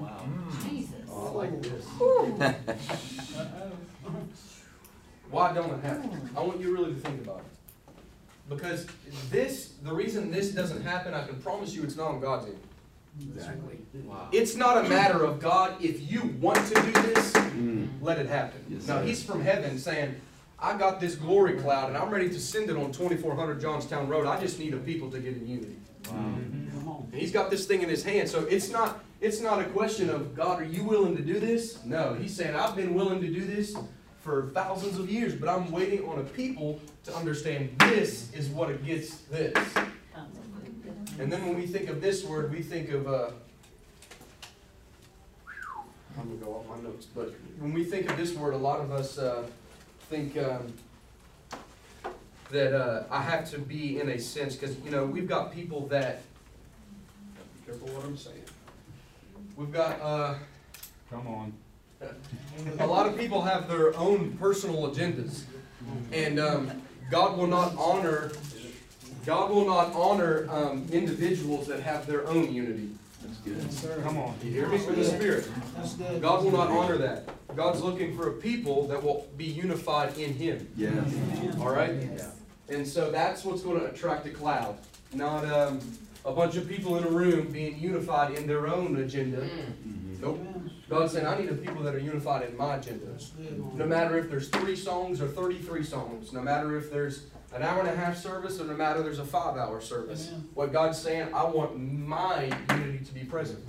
Wow! 0.00 0.24
Jesus. 0.66 0.94
Oh, 1.10 1.26
I 1.26 1.30
like 1.44 1.62
this. 1.62 1.84
Why 5.30 5.52
don't 5.52 5.70
it 5.70 5.82
happen? 5.84 6.30
I 6.36 6.40
want 6.40 6.60
you 6.60 6.72
really 6.72 6.94
to 6.94 7.00
think 7.00 7.22
about 7.24 7.38
it. 7.40 7.44
Because 8.48 8.86
this, 9.30 9.74
the 9.82 9.92
reason 9.92 10.30
this 10.30 10.50
doesn't 10.52 10.82
happen, 10.82 11.12
I 11.14 11.26
can 11.26 11.36
promise 11.42 11.74
you 11.74 11.82
it's 11.82 11.96
not 11.96 12.08
on 12.08 12.20
God's 12.20 12.46
end. 12.46 12.58
Exactly. 13.34 13.78
Wow. 14.06 14.28
It's 14.32 14.54
not 14.54 14.84
a 14.84 14.88
matter 14.88 15.24
of 15.24 15.40
God, 15.40 15.74
if 15.82 16.10
you 16.10 16.34
want 16.40 16.64
to 16.68 16.74
do 16.74 16.92
this, 16.92 17.32
Mm. 17.58 17.88
let 18.00 18.18
it 18.20 18.28
happen. 18.28 18.60
Yes, 18.68 18.86
Now. 18.86 19.02
He's 19.02 19.22
from 19.24 19.40
heaven 19.40 19.78
saying, 19.78 20.14
I 20.60 20.76
got 20.78 21.00
this 21.00 21.16
glory 21.16 21.54
cloud 21.58 21.88
and 21.88 21.96
I'm 21.98 22.08
ready 22.10 22.28
to 22.28 22.38
send 22.40 22.70
it 22.70 22.76
on 22.76 22.92
twenty-four 22.92 23.34
hundred 23.34 23.60
Johnstown 23.60 24.08
Road. 24.08 24.26
I 24.26 24.40
just 24.40 24.58
need 24.60 24.72
a 24.74 24.76
people 24.78 25.10
to 25.10 25.18
get 25.18 25.36
in 25.36 25.46
unity. 25.46 25.76
Wow. 26.10 26.14
And 26.16 27.14
he's 27.14 27.32
got 27.32 27.50
this 27.50 27.66
thing 27.66 27.82
in 27.82 27.88
his 27.88 28.04
hand, 28.04 28.28
so 28.28 28.44
it's 28.44 28.70
not, 28.70 29.02
it's 29.20 29.40
not 29.40 29.60
a 29.60 29.64
question 29.64 30.08
of, 30.10 30.34
God, 30.36 30.60
are 30.60 30.64
you 30.64 30.84
willing 30.84 31.16
to 31.16 31.22
do 31.22 31.40
this? 31.40 31.84
No, 31.84 32.14
he's 32.14 32.34
saying, 32.36 32.54
I've 32.54 32.76
been 32.76 32.94
willing 32.94 33.20
to 33.20 33.28
do 33.28 33.44
this 33.44 33.76
for 34.28 34.50
thousands 34.50 34.98
of 34.98 35.10
years, 35.10 35.34
but 35.34 35.48
I'm 35.48 35.72
waiting 35.72 36.06
on 36.06 36.18
a 36.18 36.22
people 36.22 36.78
to 37.04 37.16
understand 37.16 37.74
this 37.78 38.30
is 38.34 38.50
what 38.50 38.68
it 38.68 38.84
gets 38.84 39.20
this. 39.22 39.56
And 41.18 41.32
then 41.32 41.46
when 41.46 41.56
we 41.56 41.66
think 41.66 41.88
of 41.88 42.02
this 42.02 42.24
word, 42.24 42.52
we 42.52 42.60
think 42.60 42.90
of, 42.90 43.08
uh, 43.08 43.30
I'm 46.18 46.28
gonna 46.28 46.44
go 46.44 46.56
off 46.56 46.68
my 46.68 46.82
notes, 46.86 47.06
but 47.06 47.32
when 47.58 47.72
we 47.72 47.84
think 47.84 48.10
of 48.10 48.18
this 48.18 48.34
word, 48.34 48.52
a 48.52 48.58
lot 48.58 48.80
of 48.80 48.92
us, 48.92 49.16
uh, 49.16 49.46
think, 50.10 50.36
um, 50.36 50.74
that, 52.50 52.74
uh, 52.74 53.04
I 53.10 53.22
have 53.22 53.50
to 53.52 53.58
be 53.58 53.98
in 53.98 54.10
a 54.10 54.18
sense, 54.18 54.56
cause, 54.56 54.76
you 54.84 54.90
know, 54.90 55.06
we've 55.06 55.26
got 55.26 55.52
people 55.52 55.86
that, 55.86 56.20
be 57.60 57.64
careful 57.64 57.88
what 57.88 58.04
I'm 58.04 58.18
saying. 58.18 58.44
We've 59.56 59.72
got, 59.72 59.98
uh, 60.02 60.34
Come 61.10 61.26
on. 61.26 61.54
A 62.78 62.86
lot 62.86 63.06
of 63.06 63.16
people 63.18 63.42
have 63.42 63.68
their 63.68 63.96
own 63.96 64.36
personal 64.38 64.88
agendas. 64.90 65.42
And 66.12 66.38
um, 66.38 66.70
God 67.10 67.36
will 67.38 67.46
not 67.46 67.74
honor, 67.76 68.32
God 69.24 69.50
will 69.50 69.66
not 69.66 69.92
honor 69.94 70.46
um, 70.50 70.86
individuals 70.92 71.66
that 71.66 71.80
have 71.80 72.06
their 72.06 72.26
own 72.26 72.52
unity. 72.52 72.90
That's 73.22 73.38
good. 73.38 73.56
Yes, 73.62 73.76
sir. 73.78 74.00
Come 74.02 74.18
on. 74.18 74.34
You 74.42 74.50
hear 74.50 74.68
me 74.68 74.78
from 74.78 74.96
the 74.96 75.04
Spirit? 75.04 75.48
That's 75.76 75.94
good. 75.94 76.22
God 76.22 76.44
will 76.44 76.52
not 76.52 76.68
honor 76.68 76.98
that. 76.98 77.28
God's 77.56 77.80
looking 77.82 78.16
for 78.16 78.28
a 78.28 78.32
people 78.34 78.86
that 78.88 79.02
will 79.02 79.26
be 79.36 79.44
unified 79.44 80.16
in 80.18 80.34
Him. 80.34 80.68
Yeah. 80.76 80.90
All 81.60 81.70
right? 81.70 81.92
And 82.68 82.86
so 82.86 83.10
that's 83.10 83.44
what's 83.44 83.62
going 83.62 83.80
to 83.80 83.86
attract 83.86 84.26
a 84.26 84.30
cloud, 84.30 84.78
not 85.14 85.44
um, 85.46 85.80
a 86.24 86.32
bunch 86.32 86.56
of 86.56 86.68
people 86.68 86.96
in 86.98 87.04
a 87.04 87.10
room 87.10 87.50
being 87.50 87.78
unified 87.78 88.34
in 88.34 88.46
their 88.46 88.68
own 88.68 88.96
agenda. 88.96 89.38
Mhm. 89.40 90.20
Nope. 90.20 90.40
God's 90.88 91.12
saying, 91.12 91.26
I 91.26 91.38
need 91.38 91.50
a 91.50 91.54
people 91.54 91.82
that 91.82 91.94
are 91.94 91.98
unified 91.98 92.48
in 92.48 92.56
my 92.56 92.76
agenda. 92.76 93.06
No 93.74 93.86
matter 93.86 94.16
if 94.18 94.30
there's 94.30 94.48
three 94.48 94.76
songs 94.76 95.20
or 95.20 95.28
thirty-three 95.28 95.84
songs, 95.84 96.32
no 96.32 96.40
matter 96.40 96.76
if 96.76 96.90
there's 96.90 97.26
an 97.54 97.62
hour 97.62 97.80
and 97.80 97.88
a 97.88 97.96
half 97.96 98.16
service 98.16 98.60
or 98.60 98.64
no 98.64 98.74
matter 98.74 98.98
if 99.00 99.04
there's 99.04 99.18
a 99.18 99.24
five-hour 99.24 99.80
service. 99.80 100.30
What 100.54 100.72
God's 100.72 100.98
saying, 100.98 101.28
I 101.34 101.44
want 101.44 101.78
my 101.78 102.50
unity 102.70 103.04
to 103.04 103.12
be 103.12 103.24
present. 103.24 103.64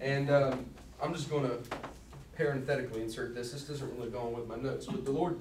And 0.00 0.30
um, 0.30 0.66
I'm 1.02 1.12
just 1.14 1.30
gonna 1.30 1.58
parenthetically 2.36 3.02
insert 3.02 3.34
this. 3.34 3.52
This 3.52 3.64
doesn't 3.64 3.96
really 3.96 4.10
go 4.10 4.20
on 4.20 4.32
with 4.32 4.46
my 4.46 4.56
notes, 4.56 4.86
but 4.86 5.04
the 5.04 5.10
Lord, 5.10 5.38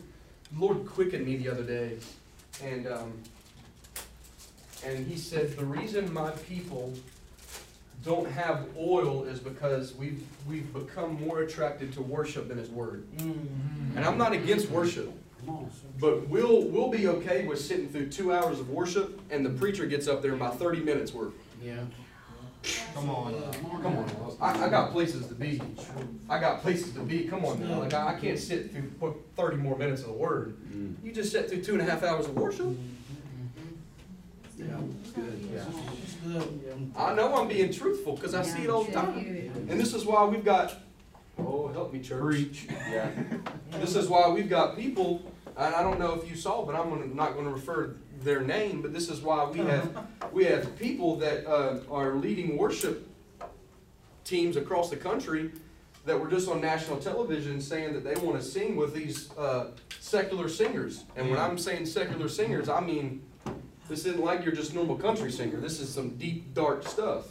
the 0.52 0.60
Lord 0.60 0.86
quickened 0.88 1.26
me 1.26 1.38
the 1.38 1.50
other 1.50 1.64
day, 1.64 1.98
and 2.64 2.88
um, 2.88 3.14
and 4.84 5.06
He 5.06 5.16
said 5.16 5.56
the 5.58 5.66
reason 5.66 6.12
my 6.12 6.32
people 6.32 6.94
don't 8.04 8.30
have 8.30 8.68
oil 8.78 9.24
is 9.24 9.40
because 9.40 9.94
we've 9.96 10.24
we've 10.48 10.72
become 10.74 11.20
more 11.20 11.42
attracted 11.42 11.92
to 11.94 12.02
worship 12.02 12.48
than 12.48 12.58
His 12.58 12.70
Word. 12.70 13.08
And 13.20 14.06
I'm 14.06 14.18
not 14.18 14.34
against 14.34 14.70
worship. 14.70 15.12
But 16.00 16.28
we'll, 16.28 16.64
we'll 16.64 16.90
be 16.90 17.08
okay 17.08 17.46
with 17.46 17.60
sitting 17.60 17.88
through 17.90 18.10
two 18.10 18.34
hours 18.34 18.60
of 18.60 18.70
worship 18.70 19.22
and 19.30 19.46
the 19.46 19.50
preacher 19.50 19.86
gets 19.86 20.08
up 20.08 20.22
there 20.22 20.32
in 20.32 20.38
about 20.38 20.60
thirty 20.60 20.82
minutes 20.82 21.14
worth. 21.14 21.34
Yeah. 21.64 21.84
Come 22.94 23.10
on. 23.10 23.34
Come 23.82 23.98
on, 23.98 24.38
I, 24.42 24.66
I 24.66 24.70
got 24.70 24.92
places 24.92 25.28
to 25.28 25.36
be. 25.36 25.62
I 26.28 26.40
got 26.40 26.62
places 26.62 26.92
to 26.94 27.00
be. 27.00 27.24
Come 27.24 27.46
on 27.46 27.60
now. 27.66 27.80
Like, 27.80 27.94
I, 27.94 28.16
I 28.16 28.20
can't 28.20 28.38
sit 28.38 28.72
through 28.72 29.24
thirty 29.36 29.58
more 29.58 29.78
minutes 29.78 30.02
of 30.02 30.08
the 30.08 30.14
word. 30.14 30.58
Mm. 30.74 30.96
You 31.04 31.14
just 31.14 31.32
sat 31.32 31.50
through 31.50 31.64
two 31.64 31.74
and 31.74 31.82
a 31.82 31.86
half 31.86 32.04
hours 32.04 32.26
of 32.26 32.36
worship? 32.36 32.68
Yeah, 34.58 34.66
it's 35.02 35.12
good. 35.12 36.92
I 36.98 37.14
know 37.14 37.36
I'm 37.36 37.48
being 37.48 37.72
truthful 37.72 38.16
because 38.16 38.34
I 38.34 38.44
see 38.44 38.64
it 38.64 38.70
all 38.70 38.84
the 38.84 38.92
time. 38.92 39.18
And 39.70 39.80
this 39.80 39.94
is 39.94 40.06
why 40.06 40.26
we've 40.26 40.44
got, 40.44 40.76
oh, 41.38 41.68
help 41.68 41.94
me, 41.94 42.00
church. 42.00 42.22
Preach. 42.22 42.68
Yeah. 42.92 43.10
This 43.74 43.96
is 43.96 44.08
why 44.08 44.28
we've 44.30 44.50
got 44.50 44.76
people 44.76 45.32
and 45.58 45.74
I 45.74 45.82
don't 45.82 46.00
know 46.00 46.14
if 46.14 46.30
you 46.30 46.36
saw, 46.36 46.64
but 46.64 46.76
I'm 46.76 46.90
gonna, 46.90 47.08
not 47.08 47.36
gonna 47.36 47.50
refer 47.50 47.96
their 48.22 48.42
name, 48.42 48.82
but 48.82 48.94
this 48.94 49.10
is 49.10 49.22
why 49.22 49.44
we 49.46 49.60
have, 49.60 50.08
we 50.32 50.46
have 50.46 50.78
people 50.78 51.16
that, 51.18 51.48
uh, 51.48 51.80
are 51.92 52.16
leading 52.16 52.58
worship 52.58 53.10
teams 54.24 54.56
across 54.56 54.90
the 54.90 54.98
country 54.98 55.52
that 56.06 56.20
were 56.20 56.30
just 56.30 56.48
on 56.48 56.62
national 56.62 56.98
television 56.98 57.60
saying 57.60 57.94
that 57.94 58.04
they 58.04 58.14
wanna 58.24 58.42
sing 58.42 58.76
with 58.76 58.94
these, 58.94 59.32
uh, 59.38 59.72
secular 60.00 60.48
singers. 60.48 61.06
And 61.16 61.30
when 61.30 61.40
I'm 61.40 61.58
saying 61.58 61.88
secular 61.88 62.30
singers, 62.30 62.70
I 62.70 62.80
mean, 62.80 63.24
this 63.90 64.06
isn't 64.06 64.24
like 64.24 64.44
you're 64.44 64.56
just 64.56 64.74
normal 64.74 64.96
country 64.96 65.32
singer, 65.32 65.60
this 65.60 65.80
is 65.80 65.94
some 65.94 66.10
deep, 66.18 66.54
dark 66.54 66.88
stuff. 66.88 67.26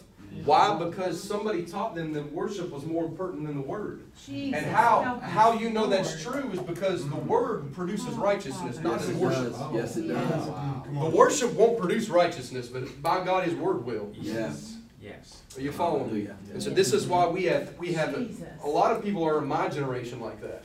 Why? 0.45 0.77
Because 0.77 1.23
somebody 1.23 1.63
taught 1.65 1.95
them 1.95 2.13
that 2.13 2.31
worship 2.33 2.71
was 2.71 2.85
more 2.85 3.05
important 3.05 3.47
than 3.47 3.57
the 3.57 3.63
word. 3.63 4.03
Jesus, 4.27 4.61
And 4.61 4.71
how, 4.71 5.19
how 5.23 5.53
you 5.55 5.71
know 5.71 5.87
that's 5.87 6.23
true 6.23 6.51
is 6.53 6.61
because 6.61 7.09
the 7.09 7.17
mm. 7.17 7.27
word 7.27 7.73
produces 7.73 8.15
righteousness, 8.15 8.79
not 8.81 9.01
Yes, 9.01 9.09
in 9.09 9.19
worship. 9.19 9.53
does. 9.53 9.75
Yes, 9.75 9.97
it 9.97 10.09
does. 10.09 10.47
The 10.47 11.11
worship 11.17 11.53
won't 11.55 11.79
produce 11.79 12.09
righteousness, 12.09 12.69
but 12.69 13.03
by 13.03 13.25
God, 13.25 13.45
His 13.45 13.55
word 13.55 13.85
will. 13.87 14.13
Yes. 14.15 14.77
Yes. 15.01 15.43
Are 15.57 15.61
you 15.61 15.73
following 15.73 16.13
me? 16.13 16.29
And 16.53 16.63
so 16.63 16.71
this 16.71 16.93
is 16.93 17.07
why 17.07 17.27
we 17.27 17.45
have, 17.45 17.77
we 17.79 17.93
have, 17.93 18.15
a- 18.15 18.29
a 18.63 18.69
lot 18.69 18.95
of 18.95 19.03
people 19.03 19.25
are 19.25 19.39
in 19.39 19.47
my 19.47 19.69
generation 19.69 20.21
like 20.21 20.41
that. 20.43 20.65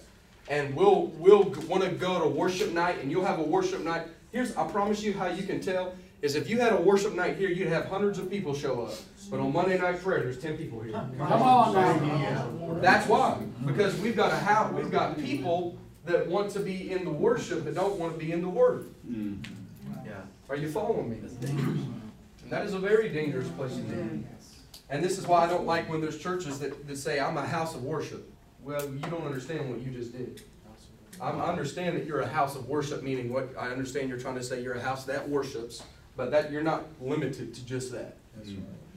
And 0.50 0.76
we'll, 0.76 1.08
we'll 1.18 1.44
wanna 1.70 1.92
go 1.92 2.22
to 2.22 2.28
worship 2.28 2.74
night 2.74 3.00
and 3.02 3.10
you'll 3.10 3.26
have 3.26 3.40
a 3.40 3.44
worship 3.44 3.84
night. 3.86 4.08
Here's, 4.32 4.56
I 4.56 4.68
promise 4.68 5.04
you 5.04 5.14
how 5.14 5.28
you 5.28 5.44
can 5.44 5.60
tell, 5.60 5.94
is 6.22 6.36
if 6.36 6.50
you 6.50 6.60
had 6.60 6.74
a 6.74 6.78
worship 6.78 7.14
night 7.14 7.38
here, 7.38 7.50
you'd 7.50 7.68
have 7.68 7.86
hundreds 7.86 8.20
of 8.20 8.30
people 8.30 8.54
show 8.54 8.82
up. 8.84 8.94
But 9.30 9.40
on 9.40 9.52
Monday 9.52 9.78
night 9.78 10.02
prayer, 10.02 10.22
there's 10.22 10.38
ten 10.38 10.58
people 10.58 10.80
here. 10.82 10.94
Come 10.94 11.22
on 11.22 11.74
now. 11.74 12.80
That's 12.82 13.08
why, 13.08 13.38
because 13.66 14.00
we've 14.00 14.16
got 14.16 14.32
a 14.32 14.38
house, 14.38 14.72
we've 14.74 14.92
got 14.92 15.18
people 15.18 15.78
that 16.06 16.28
want 16.28 16.52
to 16.52 16.60
be 16.60 16.92
in 16.92 17.04
the 17.06 17.12
worship 17.12 17.64
but 17.64 17.76
don't 17.76 17.98
want 17.98 18.14
to 18.14 18.20
be 18.24 18.32
in 18.32 18.42
the 18.42 18.50
word. 18.50 18.90
Yeah. 19.08 20.22
Are 20.50 20.56
you 20.56 20.70
following 20.70 21.10
me? 21.12 21.18
And 21.48 22.50
that 22.50 22.66
is 22.66 22.74
a 22.74 22.80
very 22.80 23.10
dangerous 23.10 23.48
place 23.50 23.76
to 23.76 23.82
be. 23.82 24.24
And 24.90 25.04
this 25.04 25.18
is 25.18 25.26
why 25.28 25.46
I 25.46 25.48
don't 25.48 25.66
like 25.66 25.90
when 25.90 26.02
there's 26.02 26.18
churches 26.18 26.60
that, 26.60 26.88
that 26.88 26.98
say, 26.98 27.20
I'm 27.20 27.38
a 27.38 27.46
house 27.46 27.76
of 27.76 27.84
worship. 27.84 28.30
Well, 28.62 28.82
you 28.82 29.00
don't 29.00 29.26
understand 29.26 29.70
what 29.70 29.82
you 29.82 29.92
just 29.92 30.12
did. 30.12 30.44
I'm, 31.22 31.40
understand 31.40 31.96
that 31.98 32.06
you're 32.06 32.22
a 32.22 32.28
house 32.28 32.56
of 32.56 32.68
worship, 32.68 33.04
meaning 33.04 33.32
what, 33.32 33.50
I 33.58 33.68
understand 33.68 34.10
you're 34.10 34.18
trying 34.18 34.36
to 34.36 34.44
say 34.44 34.62
you're 34.62 34.74
a 34.74 34.82
house 34.82 35.06
that 35.06 35.28
worships, 35.30 35.84
but 36.18 36.32
that, 36.32 36.52
you're 36.52 36.64
not 36.64 36.86
limited 37.00 37.54
to 37.54 37.66
just 37.66 37.92
that. 37.92 38.18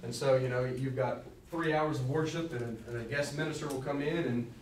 And 0.03 0.15
so, 0.15 0.37
you 0.37 0.49
know, 0.49 0.65
you've 0.65 0.97
got 0.97 1.23
three 1.51 1.75
hours 1.75 2.01
of 2.01 2.09
worship 2.09 2.53
and 2.53 2.63
a, 2.63 2.91
and 2.91 3.01
a 3.03 3.05
guest 3.05 3.37
minister 3.37 3.67
will 3.69 3.83
come 3.83 4.01
in 4.03 4.17
and 4.17 4.53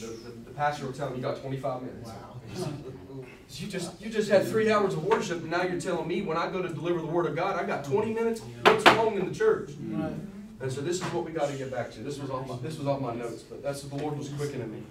the, 0.00 0.06
the, 0.06 0.30
the 0.46 0.50
pastor 0.52 0.86
will 0.86 0.92
tell 0.92 1.08
him, 1.08 1.16
you 1.16 1.22
got 1.22 1.40
twenty-five 1.40 1.82
minutes. 1.82 2.08
Wow. 2.08 2.40
you 3.50 3.66
just, 3.66 4.00
you 4.00 4.10
just 4.10 4.30
had 4.30 4.46
three 4.46 4.70
hours 4.70 4.94
of 4.94 5.04
worship 5.04 5.42
and 5.42 5.50
now 5.50 5.62
you're 5.64 5.80
telling 5.80 6.08
me 6.08 6.22
when 6.22 6.38
I 6.38 6.50
go 6.50 6.62
to 6.62 6.68
deliver 6.68 7.00
the 7.00 7.06
word 7.06 7.26
of 7.26 7.36
God, 7.36 7.62
I 7.62 7.66
got 7.66 7.84
twenty 7.84 8.12
minutes? 8.14 8.40
What's 8.64 8.84
wrong 8.86 9.18
in 9.18 9.28
the 9.28 9.34
church? 9.34 9.70
Mm. 9.70 10.18
And 10.60 10.72
so 10.72 10.80
this 10.80 10.96
is 10.96 11.02
what 11.12 11.24
we 11.24 11.32
gotta 11.32 11.54
get 11.54 11.70
back 11.70 11.90
to. 11.92 12.00
This 12.00 12.18
was 12.18 12.30
off 12.30 12.48
my, 12.48 12.56
this 12.56 12.78
was 12.78 12.86
off 12.86 13.00
my 13.00 13.14
notes, 13.14 13.42
but 13.42 13.62
that's 13.62 13.82
what 13.84 13.98
the 13.98 14.04
Lord 14.04 14.16
was 14.16 14.28
quickening 14.30 14.72
me. 14.72 14.82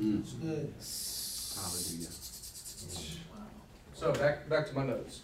Mm. 0.00 0.24
Hallelujah. 1.56 2.10
So 3.94 4.12
back, 4.14 4.48
back 4.48 4.66
to 4.68 4.74
my 4.74 4.86
notes. 4.86 5.20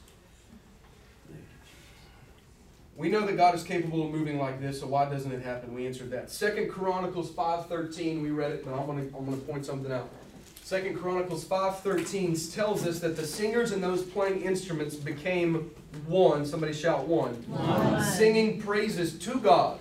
We 2.95 3.09
know 3.09 3.27
that 3.27 3.37
God 3.37 3.55
is 3.55 3.63
capable 3.63 4.07
of 4.07 4.13
moving 4.13 4.39
like 4.39 4.61
this, 4.61 4.81
so 4.81 4.87
why 4.87 5.07
doesn't 5.07 5.31
it 5.33 5.43
happen? 5.43 5.75
We 5.75 5.87
answered 5.87 6.11
that. 6.11 6.31
Second 6.31 6.71
Chronicles 6.71 7.31
five 7.31 7.67
thirteen, 7.67 8.23
we 8.23 8.31
read 8.31 8.53
it, 8.53 8.65
but 8.65 8.75
I'm 8.75 8.87
gonna, 8.87 9.03
I'm 9.17 9.25
gonna 9.25 9.37
point 9.39 9.67
something 9.67 9.93
out. 9.93 10.09
Second 10.63 10.99
Chronicles 10.99 11.45
five 11.45 11.81
thirteen 11.81 12.35
tells 12.35 12.87
us 12.87 13.01
that 13.01 13.17
the 13.17 13.27
singers 13.27 13.73
and 13.73 13.83
those 13.83 14.03
playing 14.03 14.43
instruments 14.43 14.95
became 14.95 15.71
one. 16.07 16.47
Somebody 16.47 16.73
shout 16.73 17.07
one. 17.07 17.35
One. 17.49 18.03
Singing 18.03 18.61
praises 18.63 19.19
to 19.21 19.41
God. 19.41 19.79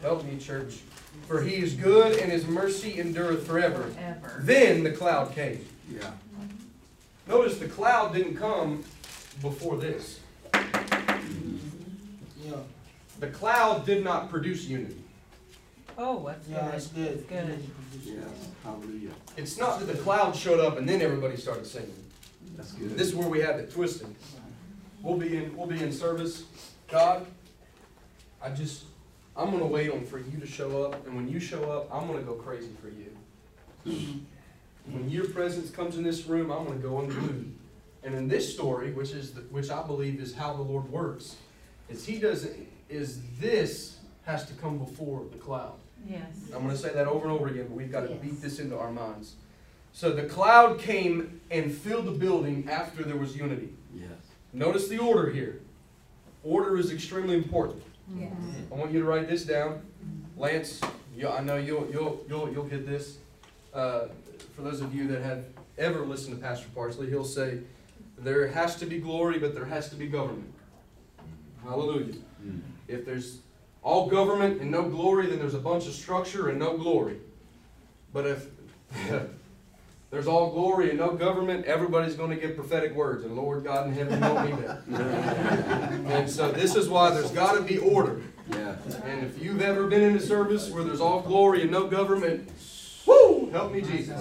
Help 0.00 0.24
me, 0.24 0.38
church. 0.38 0.78
For 1.26 1.42
he 1.42 1.56
is 1.56 1.74
good 1.74 2.18
and 2.18 2.30
his 2.30 2.46
mercy 2.46 3.00
endureth 3.00 3.46
forever. 3.46 3.84
Forever. 3.84 4.40
Then 4.40 4.84
the 4.84 4.92
cloud 4.92 5.34
came. 5.34 5.64
Yeah. 5.90 6.10
Notice 7.26 7.58
the 7.58 7.68
cloud 7.68 8.12
didn't 8.12 8.36
come 8.36 8.84
before 9.40 9.78
this. 9.78 10.20
Yeah. 10.52 12.56
The 13.20 13.28
cloud 13.28 13.86
did 13.86 14.04
not 14.04 14.28
produce 14.28 14.66
unity. 14.66 14.96
Oh, 15.96 16.26
that's 16.26 16.46
good. 16.46 16.56
That's 16.56 16.86
good. 16.88 17.28
Good. 17.28 17.68
Yes. 18.04 18.24
Hallelujah. 18.62 19.10
It's 19.36 19.58
not 19.58 19.78
that 19.78 19.86
the 19.86 19.98
cloud 20.02 20.36
showed 20.36 20.60
up 20.60 20.76
and 20.76 20.88
then 20.88 21.00
everybody 21.00 21.36
started 21.36 21.66
singing. 21.66 21.94
That's 22.56 22.72
good. 22.72 22.96
This 22.96 23.08
is 23.08 23.14
where 23.14 23.28
we 23.28 23.40
have 23.40 23.56
it 23.56 23.72
twisted. 23.72 24.14
We'll 25.02 25.16
be 25.16 25.36
in, 25.36 25.56
we'll 25.56 25.66
be 25.66 25.82
in 25.82 25.92
service. 25.92 26.44
God, 26.88 27.26
I 28.42 28.50
just, 28.50 28.84
I'm 29.36 29.50
gonna 29.50 29.66
wait 29.66 29.90
on 29.90 30.04
for 30.04 30.18
you 30.18 30.38
to 30.38 30.46
show 30.46 30.84
up, 30.84 31.06
and 31.06 31.16
when 31.16 31.28
you 31.28 31.40
show 31.40 31.70
up, 31.70 31.88
I'm 31.92 32.06
gonna 32.06 32.22
go 32.22 32.34
crazy 32.34 32.70
for 32.80 32.88
you. 32.88 33.10
When 34.86 35.08
your 35.10 35.26
presence 35.28 35.70
comes 35.70 35.96
in 35.96 36.04
this 36.04 36.26
room, 36.26 36.50
I'm 36.52 36.64
gonna 36.66 36.78
go 36.78 37.00
unglued. 37.00 37.54
And 38.04 38.14
in 38.14 38.28
this 38.28 38.52
story, 38.52 38.92
which 38.92 39.10
is, 39.12 39.32
the- 39.32 39.40
which 39.42 39.70
I 39.70 39.82
believe 39.82 40.20
is 40.20 40.34
how 40.34 40.54
the 40.54 40.62
Lord 40.62 40.88
works, 40.90 41.36
is 41.88 42.04
He 42.06 42.18
doesn't, 42.18 42.54
is 42.88 43.20
this 43.40 43.98
has 44.24 44.46
to 44.46 44.54
come 44.54 44.78
before 44.78 45.24
the 45.32 45.38
cloud. 45.38 45.74
Yes. 46.08 46.22
I'm 46.54 46.62
gonna 46.62 46.76
say 46.76 46.92
that 46.92 47.06
over 47.06 47.24
and 47.28 47.32
over 47.32 47.48
again, 47.48 47.66
but 47.68 47.76
we've 47.76 47.90
gotta 47.90 48.10
Yes. 48.10 48.18
beat 48.22 48.40
this 48.42 48.58
into 48.60 48.78
our 48.78 48.92
minds. 48.92 49.34
So 49.92 50.12
the 50.12 50.24
cloud 50.24 50.78
came 50.78 51.40
and 51.50 51.72
filled 51.72 52.04
the 52.06 52.10
building 52.12 52.68
after 52.68 53.02
there 53.04 53.16
was 53.16 53.36
unity. 53.36 53.70
Yes. 53.94 54.10
Notice 54.52 54.88
the 54.88 54.98
order 54.98 55.30
here. 55.30 55.60
Order 56.42 56.76
is 56.78 56.90
extremely 56.92 57.36
important. 57.36 57.82
Yes. 58.16 58.32
I 58.70 58.74
want 58.74 58.92
you 58.92 59.00
to 59.00 59.04
write 59.04 59.28
this 59.28 59.44
down. 59.44 59.82
Lance, 60.36 60.80
you, 61.16 61.28
I 61.28 61.40
know 61.40 61.56
you'll, 61.56 61.88
you'll, 61.90 62.24
you'll, 62.28 62.52
you'll 62.52 62.64
get 62.64 62.86
this. 62.86 63.18
Uh, 63.72 64.06
for 64.54 64.62
those 64.62 64.80
of 64.80 64.94
you 64.94 65.06
that 65.08 65.22
have 65.22 65.44
ever 65.78 66.00
listened 66.00 66.36
to 66.36 66.42
Pastor 66.42 66.66
Parsley, 66.74 67.08
he'll 67.08 67.24
say, 67.24 67.60
there 68.18 68.46
has 68.48 68.76
to 68.76 68.86
be 68.86 68.98
glory, 68.98 69.38
but 69.38 69.54
there 69.54 69.64
has 69.64 69.88
to 69.90 69.96
be 69.96 70.06
government. 70.06 70.52
Hallelujah. 71.64 72.14
Mm. 72.44 72.60
If 72.88 73.04
there's 73.04 73.38
all 73.82 74.08
government 74.08 74.60
and 74.60 74.70
no 74.70 74.88
glory, 74.88 75.26
then 75.26 75.38
there's 75.38 75.54
a 75.54 75.58
bunch 75.58 75.86
of 75.86 75.94
structure 75.94 76.48
and 76.48 76.58
no 76.58 76.76
glory. 76.76 77.18
But 78.12 78.26
if 78.26 78.46
there's 80.14 80.28
all 80.28 80.52
glory 80.52 80.90
and 80.90 80.98
no 80.98 81.10
government, 81.10 81.66
everybody's 81.66 82.14
going 82.14 82.30
to 82.30 82.36
give 82.36 82.54
prophetic 82.54 82.94
words, 82.94 83.24
and 83.24 83.34
Lord 83.34 83.64
God 83.64 83.88
in 83.88 83.94
heaven, 83.94 84.20
don't 84.20 84.48
need 84.48 84.58
that. 84.64 84.82
And 86.06 86.30
so 86.30 86.52
this 86.52 86.76
is 86.76 86.88
why 86.88 87.10
there's 87.10 87.32
got 87.32 87.54
to 87.54 87.62
be 87.62 87.78
order. 87.78 88.22
Yeah. 88.52 88.76
And 89.04 89.24
if 89.26 89.42
you've 89.42 89.60
ever 89.60 89.88
been 89.88 90.02
in 90.02 90.16
a 90.16 90.20
service 90.20 90.70
where 90.70 90.84
there's 90.84 91.00
all 91.00 91.20
glory 91.20 91.62
and 91.62 91.70
no 91.72 91.88
government, 91.88 92.48
whoo, 93.06 93.50
help 93.50 93.72
me 93.72 93.80
Jesus. 93.80 94.20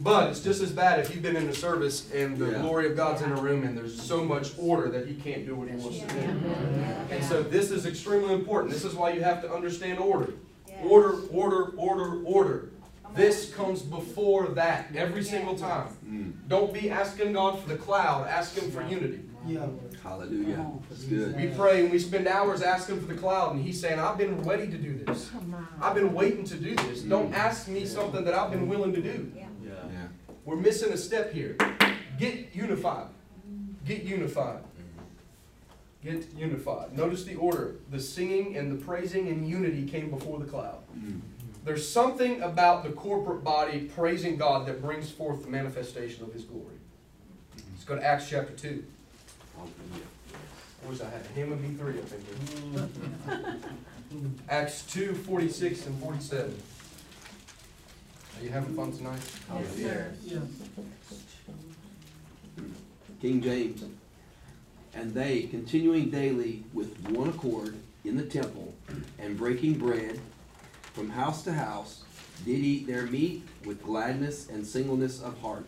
But 0.00 0.30
it's 0.30 0.40
just 0.40 0.60
as 0.60 0.72
bad 0.72 0.98
if 0.98 1.14
you've 1.14 1.22
been 1.22 1.36
in 1.36 1.46
a 1.48 1.54
service 1.54 2.10
and 2.12 2.36
the 2.36 2.50
Yeah. 2.50 2.60
glory 2.62 2.90
of 2.90 2.96
God's 2.96 3.22
in 3.22 3.30
a 3.30 3.40
room 3.40 3.62
and 3.62 3.78
there's 3.78 4.00
so 4.02 4.24
much 4.24 4.50
order 4.58 4.88
that 4.90 5.06
he 5.06 5.14
can't 5.14 5.46
do 5.46 5.54
what 5.54 5.68
he 5.68 5.76
wants 5.76 6.00
to 6.00 6.06
do. 6.08 6.18
And 7.12 7.22
so 7.22 7.44
this 7.44 7.70
is 7.70 7.86
extremely 7.86 8.34
important. 8.34 8.72
This 8.72 8.84
is 8.84 8.94
why 8.94 9.12
you 9.12 9.22
have 9.22 9.40
to 9.42 9.52
understand 9.54 10.00
order. 10.00 10.32
Order, 10.82 11.18
order, 11.30 11.72
order, 11.76 12.24
order. 12.24 12.71
Come 13.12 13.20
on. 13.20 13.28
This 13.28 13.54
comes 13.54 13.82
before 13.82 14.48
that 14.48 14.94
every 14.94 15.22
single 15.22 15.56
time. 15.56 15.88
Mm. 16.06 16.32
Don't 16.48 16.72
be 16.72 16.90
asking 16.90 17.32
God 17.32 17.60
for 17.60 17.68
the 17.68 17.76
cloud, 17.76 18.26
ask 18.26 18.56
Him 18.56 18.70
for 18.70 18.82
unity. 18.82 19.20
Hallelujah. 20.02 20.66
That's 20.88 21.04
good. 21.04 21.36
We 21.36 21.48
pray 21.48 21.82
and 21.82 21.90
we 21.90 21.98
spend 21.98 22.26
hours 22.26 22.62
asking 22.62 23.00
for 23.00 23.06
the 23.06 23.14
cloud, 23.14 23.54
and 23.54 23.64
He's 23.64 23.80
saying, 23.80 23.98
I've 23.98 24.18
been 24.18 24.42
ready 24.42 24.68
to 24.68 24.78
do 24.78 24.94
this. 25.04 25.30
I've 25.80 25.94
been 25.94 26.12
waiting 26.12 26.44
to 26.44 26.56
do 26.56 26.74
this. 26.74 27.02
Don't 27.02 27.32
ask 27.34 27.68
me 27.68 27.86
something 27.86 28.24
that 28.24 28.34
I've 28.34 28.50
been 28.50 28.68
willing 28.68 28.92
to 28.94 29.02
do. 29.02 29.32
Yeah. 29.34 29.46
Yeah. 29.64 29.70
Yeah. 29.70 30.06
We're 30.44 30.56
missing 30.56 30.92
a 30.92 30.96
step 30.96 31.32
here. 31.32 31.56
Get 32.18 32.54
unified. 32.54 33.06
Get 33.86 34.02
unified. 34.04 34.60
Get 36.04 36.34
unified. 36.36 36.96
Notice 36.96 37.24
the 37.24 37.36
order. 37.36 37.76
The 37.90 38.00
singing 38.00 38.56
and 38.56 38.72
the 38.72 38.84
praising 38.84 39.28
and 39.28 39.48
unity 39.48 39.86
came 39.86 40.10
before 40.10 40.40
the 40.40 40.46
cloud. 40.46 40.78
Mm. 40.98 41.20
There's 41.64 41.88
something 41.88 42.42
about 42.42 42.82
the 42.82 42.90
corporate 42.90 43.44
body 43.44 43.90
praising 43.94 44.36
God 44.36 44.66
that 44.66 44.82
brings 44.82 45.10
forth 45.10 45.44
the 45.44 45.48
manifestation 45.48 46.24
of 46.24 46.32
His 46.32 46.42
glory. 46.42 46.76
Let's 47.72 47.84
go 47.84 47.94
to 47.96 48.04
Acts 48.04 48.28
chapter 48.28 48.52
2. 48.52 48.84
Hallelujah. 49.56 50.06
I 50.84 50.90
wish 50.90 51.00
I 51.00 51.04
had 51.04 51.20
a 51.24 51.28
Hammond 51.38 51.78
B3 51.78 51.98
up 51.98 52.12
in 52.12 53.30
here. 53.30 53.56
Acts 54.48 54.82
2, 54.92 55.14
46 55.14 55.86
and 55.86 56.02
47. 56.02 56.62
Are 58.38 58.44
you 58.44 58.50
having 58.50 58.74
fun 58.74 58.92
tonight? 58.92 59.20
Yes, 59.54 59.76
sir. 59.76 60.12
King 63.20 63.40
James. 63.40 63.84
And 64.94 65.14
they, 65.14 65.42
continuing 65.42 66.10
daily 66.10 66.64
with 66.74 66.98
one 67.10 67.28
accord 67.28 67.76
in 68.04 68.16
the 68.16 68.24
temple, 68.24 68.74
and 69.20 69.38
breaking 69.38 69.74
bread 69.74 70.18
from 70.92 71.10
house 71.10 71.42
to 71.44 71.52
house, 71.52 72.02
did 72.44 72.58
eat 72.60 72.86
their 72.86 73.06
meat 73.06 73.46
with 73.64 73.82
gladness 73.82 74.48
and 74.48 74.66
singleness 74.66 75.20
of 75.22 75.40
heart, 75.40 75.66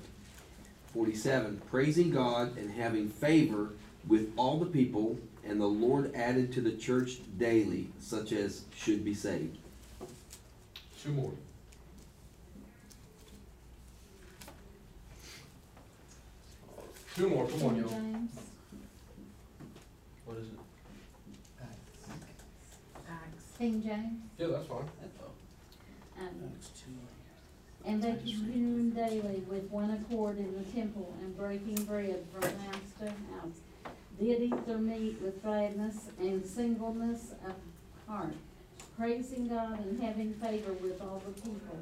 Forty-seven, 0.92 1.60
praising 1.70 2.10
God 2.10 2.56
and 2.56 2.70
having 2.70 3.08
favor 3.08 3.70
with 4.06 4.32
all 4.36 4.58
the 4.58 4.66
people, 4.66 5.18
and 5.44 5.60
the 5.60 5.66
Lord 5.66 6.14
added 6.14 6.52
to 6.52 6.60
the 6.60 6.72
church 6.72 7.18
daily 7.36 7.88
such 7.98 8.32
as 8.32 8.62
should 8.76 9.04
be 9.04 9.14
saved. 9.14 9.58
Two 11.02 11.10
more. 11.10 11.32
Two 17.16 17.28
more, 17.28 17.46
come 17.46 17.62
on, 17.62 17.74
King 17.74 17.82
y'all. 17.82 18.28
What 20.26 20.38
is 20.38 20.46
it? 20.46 20.63
Acts. 23.64 23.72
King 23.72 23.82
James, 23.82 24.20
Yeah, 24.38 24.46
that's 24.48 24.66
fine. 24.66 24.88
um, 26.20 26.52
and 27.86 28.02
they 28.02 28.12
continued 28.12 28.94
daily 28.94 29.42
with 29.48 29.70
one 29.70 29.90
accord 29.90 30.38
in 30.38 30.54
the 30.54 30.64
temple 30.72 31.12
and 31.20 31.36
breaking 31.36 31.84
bread 31.84 32.24
from 32.32 32.42
house 32.42 32.92
to 33.00 33.06
house. 33.06 33.60
Did 34.18 34.42
eat 34.42 34.66
their 34.66 34.78
meat 34.78 35.20
with 35.20 35.42
gladness 35.42 36.08
and 36.18 36.44
singleness 36.46 37.32
of 37.46 37.54
heart, 38.06 38.34
praising 38.96 39.48
God 39.48 39.80
and 39.80 40.00
having 40.00 40.34
favor 40.34 40.72
with 40.74 41.00
all 41.02 41.22
the 41.26 41.32
people. 41.40 41.78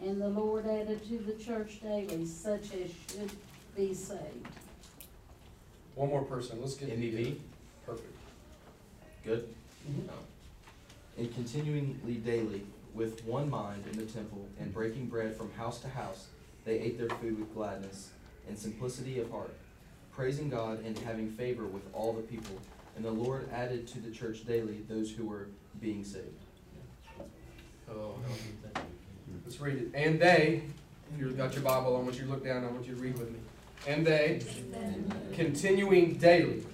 And 0.00 0.20
the 0.20 0.28
Lord 0.28 0.66
added 0.66 1.06
to 1.08 1.18
the 1.18 1.32
church 1.42 1.80
daily 1.82 2.24
such 2.26 2.72
as 2.74 2.90
should 3.10 3.30
be 3.76 3.94
saved. 3.94 4.46
One 5.94 6.08
more 6.08 6.22
person, 6.22 6.60
let's 6.60 6.74
get. 6.74 6.88
NBV? 6.90 7.36
Perfect. 7.84 8.14
Good. 9.24 9.48
And 11.18 11.32
continually 11.34 12.14
daily, 12.24 12.62
with 12.94 13.24
one 13.24 13.48
mind 13.48 13.84
in 13.90 13.98
the 13.98 14.06
temple, 14.06 14.46
and 14.58 14.72
breaking 14.72 15.06
bread 15.06 15.36
from 15.36 15.52
house 15.52 15.80
to 15.80 15.88
house, 15.88 16.28
they 16.64 16.78
ate 16.78 16.98
their 16.98 17.08
food 17.18 17.38
with 17.38 17.54
gladness 17.54 18.10
and 18.48 18.58
simplicity 18.58 19.20
of 19.20 19.30
heart, 19.30 19.54
praising 20.12 20.48
God 20.48 20.84
and 20.84 20.96
having 20.98 21.30
favor 21.30 21.64
with 21.64 21.82
all 21.92 22.12
the 22.12 22.22
people. 22.22 22.56
And 22.96 23.04
the 23.04 23.10
Lord 23.10 23.48
added 23.52 23.86
to 23.88 24.00
the 24.00 24.10
church 24.10 24.46
daily 24.46 24.82
those 24.88 25.10
who 25.10 25.26
were 25.26 25.48
being 25.80 26.04
saved. 26.04 26.26
Oh, 27.90 28.14
let's 29.44 29.60
read 29.60 29.78
it. 29.78 29.88
And 29.94 30.20
they, 30.20 30.62
if 31.14 31.20
you've 31.20 31.36
got 31.36 31.52
your 31.54 31.62
Bible, 31.62 31.96
I 31.96 32.00
want 32.00 32.16
you 32.16 32.24
to 32.24 32.30
look 32.30 32.44
down, 32.44 32.64
I 32.64 32.68
want 32.68 32.86
you 32.86 32.94
to 32.94 33.00
read 33.00 33.18
with 33.18 33.30
me. 33.30 33.38
And 33.86 34.06
they, 34.06 34.42
continuing 35.32 36.14
daily. 36.14 36.64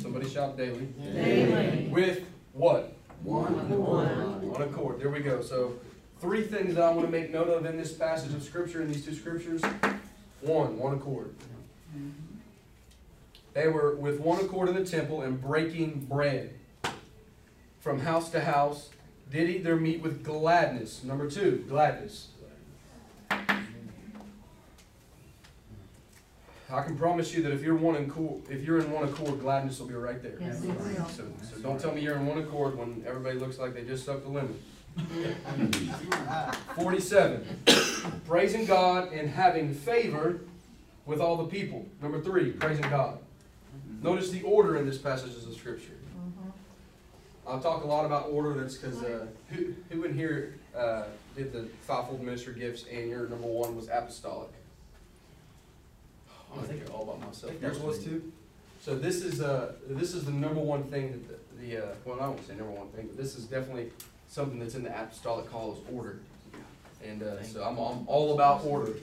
Somebody 0.00 0.28
shout 0.28 0.56
daily. 0.56 0.86
Daily. 1.02 1.88
With 1.88 2.24
what? 2.52 2.95
One. 3.22 4.50
One 4.50 4.62
accord. 4.62 5.00
There 5.00 5.10
we 5.10 5.20
go. 5.20 5.42
So, 5.42 5.74
three 6.20 6.42
things 6.42 6.74
that 6.74 6.84
I 6.84 6.90
want 6.90 7.06
to 7.06 7.12
make 7.12 7.30
note 7.30 7.48
of 7.48 7.66
in 7.66 7.76
this 7.76 7.92
passage 7.92 8.34
of 8.34 8.42
scripture, 8.42 8.82
in 8.82 8.92
these 8.92 9.04
two 9.04 9.14
scriptures. 9.14 9.62
One, 10.40 10.78
one 10.78 10.94
accord. 10.94 11.34
Mm-hmm. 11.96 12.10
They 13.54 13.68
were 13.68 13.96
with 13.96 14.20
one 14.20 14.40
accord 14.44 14.68
in 14.68 14.74
the 14.74 14.84
temple 14.84 15.22
and 15.22 15.40
breaking 15.40 16.06
bread 16.06 16.52
from 17.80 18.00
house 18.00 18.30
to 18.30 18.40
house, 18.40 18.90
did 19.30 19.48
eat 19.48 19.64
their 19.64 19.76
meat 19.76 20.02
with 20.02 20.24
gladness. 20.24 21.04
Number 21.04 21.30
two, 21.30 21.64
gladness. 21.68 22.28
I 26.68 26.82
can 26.82 26.96
promise 26.98 27.32
you 27.32 27.42
that 27.42 27.52
if 27.52 27.62
you're 27.62 27.76
one 27.76 27.94
in 27.96 28.10
accord, 28.10 28.42
if 28.50 28.64
you're 28.64 28.80
in 28.80 28.90
one 28.90 29.04
accord, 29.04 29.40
gladness 29.40 29.78
will 29.78 29.86
be 29.86 29.94
right 29.94 30.20
there. 30.20 30.36
Yes, 30.40 30.64
it 30.64 30.68
will. 30.68 31.08
So, 31.08 31.24
so 31.42 31.58
don't 31.60 31.80
tell 31.80 31.92
me 31.92 32.00
you're 32.00 32.16
in 32.16 32.26
one 32.26 32.38
accord 32.38 32.76
when 32.76 33.04
everybody 33.06 33.38
looks 33.38 33.58
like 33.58 33.72
they 33.74 33.84
just 33.84 34.04
sucked 34.04 34.24
the 34.24 34.30
lemon. 34.30 34.58
Forty-seven, 36.74 37.44
praising 38.26 38.64
God 38.64 39.12
and 39.12 39.28
having 39.28 39.72
favor 39.74 40.40
with 41.04 41.20
all 41.20 41.36
the 41.36 41.44
people. 41.44 41.86
Number 42.02 42.20
three, 42.20 42.50
praising 42.50 42.88
God. 42.88 43.18
Notice 44.02 44.30
the 44.30 44.42
order 44.42 44.76
in 44.76 44.86
this 44.86 44.98
passage 44.98 45.36
of 45.36 45.54
scripture. 45.54 45.92
I'll 47.46 47.60
talk 47.60 47.84
a 47.84 47.86
lot 47.86 48.04
about 48.04 48.28
order, 48.30 48.54
that's 48.54 48.76
because, 48.76 49.02
uh, 49.04 49.26
who, 49.50 49.72
who 49.90 50.02
in 50.02 50.14
here, 50.14 50.58
uh, 50.76 51.04
did 51.36 51.52
the 51.52 51.68
fivefold 51.82 52.20
ministry 52.20 52.54
gifts 52.54 52.84
and 52.90 53.08
your 53.08 53.28
number 53.28 53.46
one 53.46 53.76
was 53.76 53.88
apostolic? 53.88 54.50
I 56.54 56.62
think 56.62 56.82
all 56.92 57.02
about 57.02 57.20
myself. 57.20 57.52
Yours 57.60 57.78
was 57.78 58.02
too? 58.02 58.32
So 58.80 58.96
this 58.96 59.22
is, 59.22 59.40
uh, 59.40 59.72
this 59.88 60.14
is 60.14 60.24
the 60.24 60.30
number 60.30 60.60
one 60.60 60.84
thing 60.84 61.12
that 61.12 61.28
the, 61.28 61.66
the, 61.66 61.84
uh, 61.84 61.94
well, 62.04 62.20
I 62.20 62.28
won't 62.28 62.46
say 62.46 62.54
number 62.54 62.72
one 62.72 62.88
thing, 62.88 63.06
but 63.06 63.16
this 63.16 63.36
is 63.36 63.44
definitely 63.44 63.90
something 64.28 64.58
that's 64.58 64.74
in 64.74 64.82
the 64.82 64.90
apostolic 64.90 65.50
call 65.50 65.72
is 65.72 65.78
order. 65.92 66.20
And, 67.04 67.22
uh, 67.22 67.42
so 67.42 67.62
I'm, 67.62 67.78
I'm 67.78 68.06
all 68.06 68.34
about 68.34 68.64
order, 68.64 68.94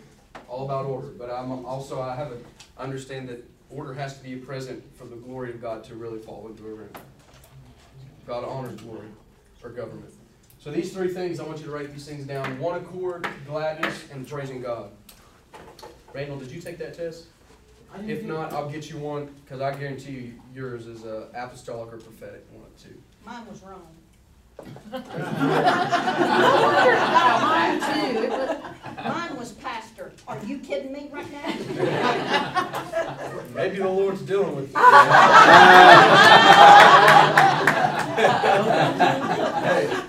all 0.47 0.65
about 0.65 0.86
order, 0.86 1.08
but 1.10 1.29
I'm 1.29 1.65
also, 1.65 2.01
I 2.01 2.15
have 2.15 2.32
a, 2.32 2.38
understand 2.82 3.29
that 3.29 3.43
order 3.69 3.93
has 3.93 4.17
to 4.17 4.23
be 4.23 4.36
present 4.36 4.84
for 4.95 5.06
the 5.06 5.15
glory 5.15 5.49
of 5.49 5.62
God 5.62 5.84
to 5.86 5.95
really 5.95 6.19
fall 6.19 6.47
into 6.47 6.63
a 6.65 6.73
room. 6.73 6.89
God 8.25 8.43
honors 8.45 8.79
glory 8.79 9.08
or 9.63 9.69
government. 9.69 10.13
So 10.60 10.71
these 10.71 10.93
three 10.93 11.10
things, 11.10 11.39
I 11.39 11.43
want 11.43 11.60
you 11.60 11.65
to 11.65 11.71
write 11.71 11.91
these 11.91 12.08
things 12.08 12.25
down. 12.25 12.58
One 12.58 12.79
accord, 12.79 13.27
gladness, 13.45 14.06
and 14.12 14.25
praising 14.25 14.62
God. 14.62 14.91
Randall, 16.13 16.38
did 16.38 16.51
you 16.51 16.62
take 16.62 16.77
that 16.77 16.93
test? 16.93 17.25
If 18.08 18.23
not, 18.23 18.51
I'll 18.53 18.69
get 18.69 18.89
you 18.89 18.97
one, 18.97 19.29
because 19.43 19.62
I 19.62 19.73
guarantee 19.75 20.12
you 20.12 20.34
yours 20.53 20.88
is 20.88 21.03
a 21.06 21.27
apostolic 21.36 21.93
or 21.93 21.97
prophetic, 21.97 22.45
one 22.51 22.65
too. 22.82 22.95
Mine 23.25 23.45
was 23.49 23.62
wrong. 23.63 23.88
Mine 24.91 25.03
too, 27.79 28.23
it 28.23 28.29
was, 28.29 28.58
Mine 29.06 29.36
was 29.38 29.51
pastor. 29.53 30.12
Are 30.27 30.39
you 30.45 30.58
kidding 30.60 30.91
me 30.91 31.10
right 31.12 31.32
now? 31.32 31.47
Maybe 33.56 33.77
the 33.77 33.88
Lord's 33.89 34.21
dealing 34.21 34.56
with 34.56 34.73
you. 34.73 34.79
Hey, 39.63 40.03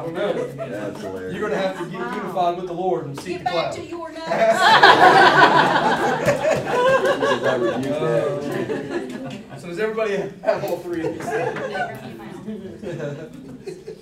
I 0.00 0.02
don't 0.04 0.14
know. 0.14 0.32
That's 0.54 1.00
hilarious. 1.00 1.34
You're 1.34 1.48
gonna 1.50 1.60
have 1.60 1.76
to 1.78 1.84
get 1.84 1.92
unified 2.14 2.56
with 2.56 2.66
the 2.66 2.72
Lord 2.72 3.04
and 3.06 3.20
seek 3.20 3.38
Get 3.38 3.44
the 3.44 3.44
back 3.44 3.72
to 3.74 3.84
your 3.84 4.10
notes. 4.10 4.28
I 7.44 7.54
rebuke 7.60 8.00
that. 8.00 9.30
Uh, 9.52 9.58
So 9.58 9.66
does 9.68 9.78
everybody 9.78 10.16
have 10.42 10.64
all 10.64 10.78
three 10.78 11.04
of 11.06 11.12
these? 11.12 11.24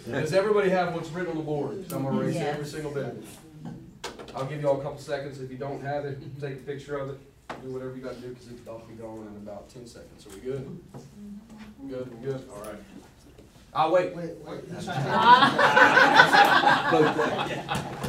Does 0.06 0.32
everybody 0.32 0.70
have 0.70 0.94
what's 0.94 1.10
written 1.10 1.32
on 1.32 1.36
the 1.38 1.42
board? 1.42 1.90
So 1.90 1.96
I'm 1.96 2.04
gonna 2.04 2.20
erase 2.20 2.36
every 2.36 2.64
single 2.66 2.92
bit. 2.92 3.16
I'll 4.36 4.46
give 4.46 4.60
you 4.62 4.68
all 4.68 4.78
a 4.80 4.82
couple 4.82 4.98
seconds. 5.00 5.40
If 5.40 5.50
you 5.50 5.56
don't 5.56 5.82
have 5.82 6.04
it, 6.04 6.20
take 6.40 6.52
a 6.54 6.56
picture 6.58 6.96
of 6.96 7.10
it. 7.10 7.18
Do 7.64 7.70
whatever 7.72 7.96
you 7.96 8.02
gotta 8.02 8.20
do, 8.20 8.28
because 8.28 8.46
it'll 8.52 8.78
be 8.80 8.94
gone 8.94 9.26
in 9.26 9.36
about 9.42 9.68
ten 9.68 9.84
seconds. 9.86 10.24
Are 10.26 10.30
we 10.30 10.40
good? 10.42 10.78
Good, 11.88 12.08
we 12.20 12.24
good? 12.26 12.48
All 12.54 12.60
right. 12.62 12.78
I'll 13.74 13.92
wait. 13.92 14.14
Wait, 14.16 14.36
wait. 14.38 14.60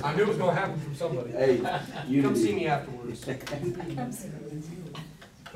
I 0.02 0.14
knew 0.16 0.24
it 0.24 0.28
was 0.28 0.38
gonna 0.38 0.54
happen 0.54 0.80
from 0.80 0.96
somebody. 0.96 1.32
Hey, 1.32 1.58
Come 2.22 2.36
see 2.36 2.54
me 2.54 2.68
afterwards. 2.68 3.26
Come 3.26 4.12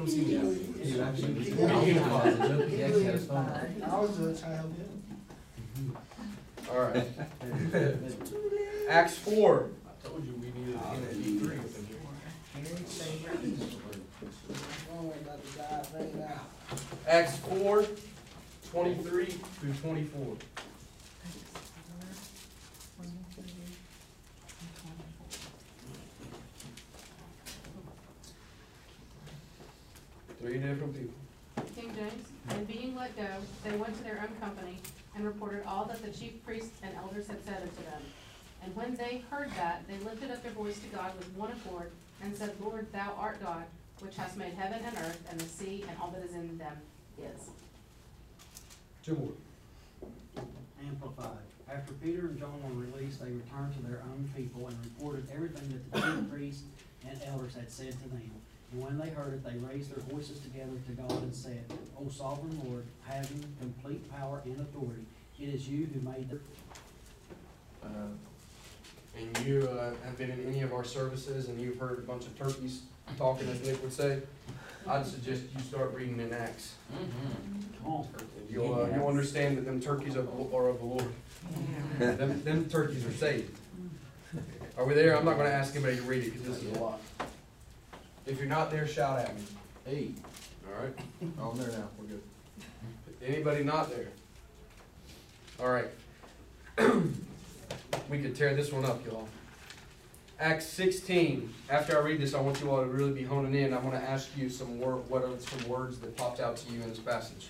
see 0.08 0.22
me 0.22 0.36
afterwards. 0.36 0.90
I 0.90 1.10
was 4.00 4.40
trying 4.40 4.52
to 4.52 4.58
help 4.58 4.76
him. 4.76 4.90
Mm-hmm. 5.78 6.72
All 6.72 6.82
right. 6.82 7.08
Acts 8.90 9.16
four. 9.18 9.70
I 9.88 9.90
told 10.08 10.26
you 10.26 10.34
we 10.34 10.48
needed 10.60 10.76
an 10.76 10.82
NAD 11.02 11.40
three 11.40 11.58
up 11.58 11.76
in 11.76 11.86
here. 11.88 11.98
Acts 17.08 17.38
four, 17.38 17.86
twenty-three 18.74 19.26
through 19.26 19.74
twenty-four. 19.74 20.36
Three 30.42 30.58
different 30.58 30.94
people. 30.96 31.14
King 31.76 31.96
James, 31.96 32.28
and 32.50 32.68
being 32.68 32.96
let 32.96 33.16
go, 33.16 33.28
they 33.64 33.78
went 33.78 33.96
to 33.96 34.04
their 34.04 34.20
own 34.20 34.36
company 34.42 34.80
and 35.16 35.24
reported 35.24 35.64
all 35.68 35.86
that 35.86 36.02
the 36.02 36.10
chief 36.10 36.44
priests 36.44 36.72
and 36.82 36.96
elders 36.96 37.28
had 37.28 37.46
said 37.46 37.62
unto 37.62 37.84
them. 37.84 38.02
And 38.64 38.76
when 38.76 38.96
they 38.96 39.24
heard 39.30 39.52
that, 39.52 39.84
they 39.88 40.04
lifted 40.04 40.32
up 40.32 40.42
their 40.42 40.52
voice 40.52 40.80
to 40.80 40.88
God 40.88 41.12
with 41.20 41.30
one 41.36 41.52
accord, 41.52 41.92
and 42.24 42.36
said, 42.36 42.56
Lord, 42.60 42.92
thou 42.92 43.14
art 43.20 43.40
God, 43.40 43.66
which 44.00 44.16
hast 44.16 44.36
made 44.36 44.54
heaven 44.54 44.80
and 44.84 44.98
earth, 44.98 45.22
and 45.30 45.40
the 45.40 45.46
sea, 45.46 45.86
and 45.88 45.96
all 46.02 46.10
that 46.10 46.24
is 46.24 46.34
in 46.34 46.58
them 46.58 46.78
is. 47.20 47.52
Two 49.06 49.16
more. 49.16 50.44
Amplified. 50.86 51.44
After 51.70 51.94
Peter 51.94 52.28
and 52.28 52.40
John 52.40 52.60
were 52.64 52.86
released, 52.86 53.20
they 53.20 53.32
returned 53.32 53.74
to 53.76 53.82
their 53.84 54.02
own 54.04 54.30
people 54.36 54.68
and 54.68 54.78
reported 54.84 55.28
everything 55.34 55.70
that 55.70 55.92
the 55.92 56.02
chief 56.02 56.32
priests 56.32 56.64
and 57.08 57.20
elders 57.28 57.56
had 57.56 57.70
said 57.70 57.92
to 57.92 58.10
them. 58.10 58.32
And 58.72 58.82
when 58.82 58.98
they 58.98 59.10
heard 59.10 59.34
it, 59.34 59.44
they 59.44 59.58
raised 59.58 59.94
their 59.94 60.04
voices 60.06 60.40
together 60.40 60.72
to 60.88 60.92
God 60.94 61.22
and 61.24 61.36
said, 61.36 61.64
O 62.00 62.10
sovereign 62.10 62.60
Lord, 62.66 62.86
having 63.06 63.44
complete 63.60 64.10
power 64.12 64.42
and 64.46 64.60
authority, 64.62 65.06
it 65.40 65.50
is 65.50 65.68
you 65.68 65.88
who 65.94 66.00
made 66.10 66.30
the 66.30 66.40
Uh, 67.84 67.88
and 69.18 69.46
you 69.46 69.68
uh, 69.68 69.94
have 70.06 70.18
been 70.18 70.32
in 70.32 70.48
any 70.48 70.62
of 70.62 70.74
our 70.74 70.86
services 70.86 71.50
and 71.50 71.60
you've 71.60 71.78
heard 71.78 72.00
a 72.00 72.02
bunch 72.02 72.26
of 72.26 72.38
turkeys 72.38 72.84
talking, 73.18 73.48
as 73.50 73.62
Nick 73.62 73.82
would 73.84 73.94
say, 73.94 74.22
I'd 74.88 75.06
suggest 75.06 75.44
you 75.56 75.62
start 75.62 75.94
reading 75.94 76.20
in 76.20 76.34
Acts. 76.34 76.76
You'll, 78.50 78.74
uh, 78.76 78.88
you'll 78.94 79.08
understand 79.08 79.58
that 79.58 79.66
them 79.66 79.80
turkeys 79.82 80.16
are, 80.16 80.28
are 80.54 80.70
of 80.70 80.80
the 80.80 80.86
Lord. 80.86 81.06
Them, 82.00 82.44
them 82.44 82.70
turkeys 82.70 83.06
are 83.06 83.12
saved. 83.14 83.58
Are 84.78 84.86
we 84.86 84.94
there? 84.94 85.18
I'm 85.18 85.26
not 85.26 85.38
gonna 85.38 85.50
ask 85.50 85.76
anybody 85.76 85.98
to 85.98 86.02
read 86.04 86.24
it, 86.24 86.34
because 86.34 86.48
this 86.48 86.64
is 86.64 86.78
a 86.78 86.80
lot. 86.80 87.00
If 88.26 88.38
you're 88.40 88.48
not 88.48 88.72
there, 88.72 88.88
shout 88.88 89.20
at 89.20 89.36
me. 89.36 89.44
Hey, 89.86 90.12
All 90.68 90.84
right? 90.84 90.96
on 91.40 91.58
there 91.58 91.68
now, 91.70 91.88
we're 92.00 92.06
good. 92.08 92.22
Anybody 93.24 93.64
not 93.64 93.90
there? 93.90 94.08
All 95.60 95.70
right. 95.70 95.90
We 98.10 98.20
could 98.20 98.36
tear 98.36 98.54
this 98.54 98.72
one 98.72 98.86
up, 98.86 99.04
y'all. 99.06 99.28
Acts 100.40 100.66
sixteen, 100.66 101.54
after 101.70 101.98
I 101.98 102.02
read 102.02 102.20
this, 102.20 102.34
I 102.34 102.42
want 102.42 102.60
you 102.60 102.72
all 102.72 102.82
to 102.82 102.88
really 102.88 103.12
be 103.14 103.24
honing 103.24 103.54
in. 103.54 103.74
I'm 103.74 103.84
gonna 103.84 103.98
ask 103.98 104.36
you 104.36 104.50
some 104.50 104.80
word, 104.80 105.08
what 105.08 105.24
are 105.24 105.30
some 105.40 105.70
words 105.70 106.00
that 106.00 106.18
popped 106.18 106.40
out 106.40 106.58
to 106.58 106.74
you 106.74 106.82
in 106.82 106.90
this 106.90 107.00
passage? 107.00 107.50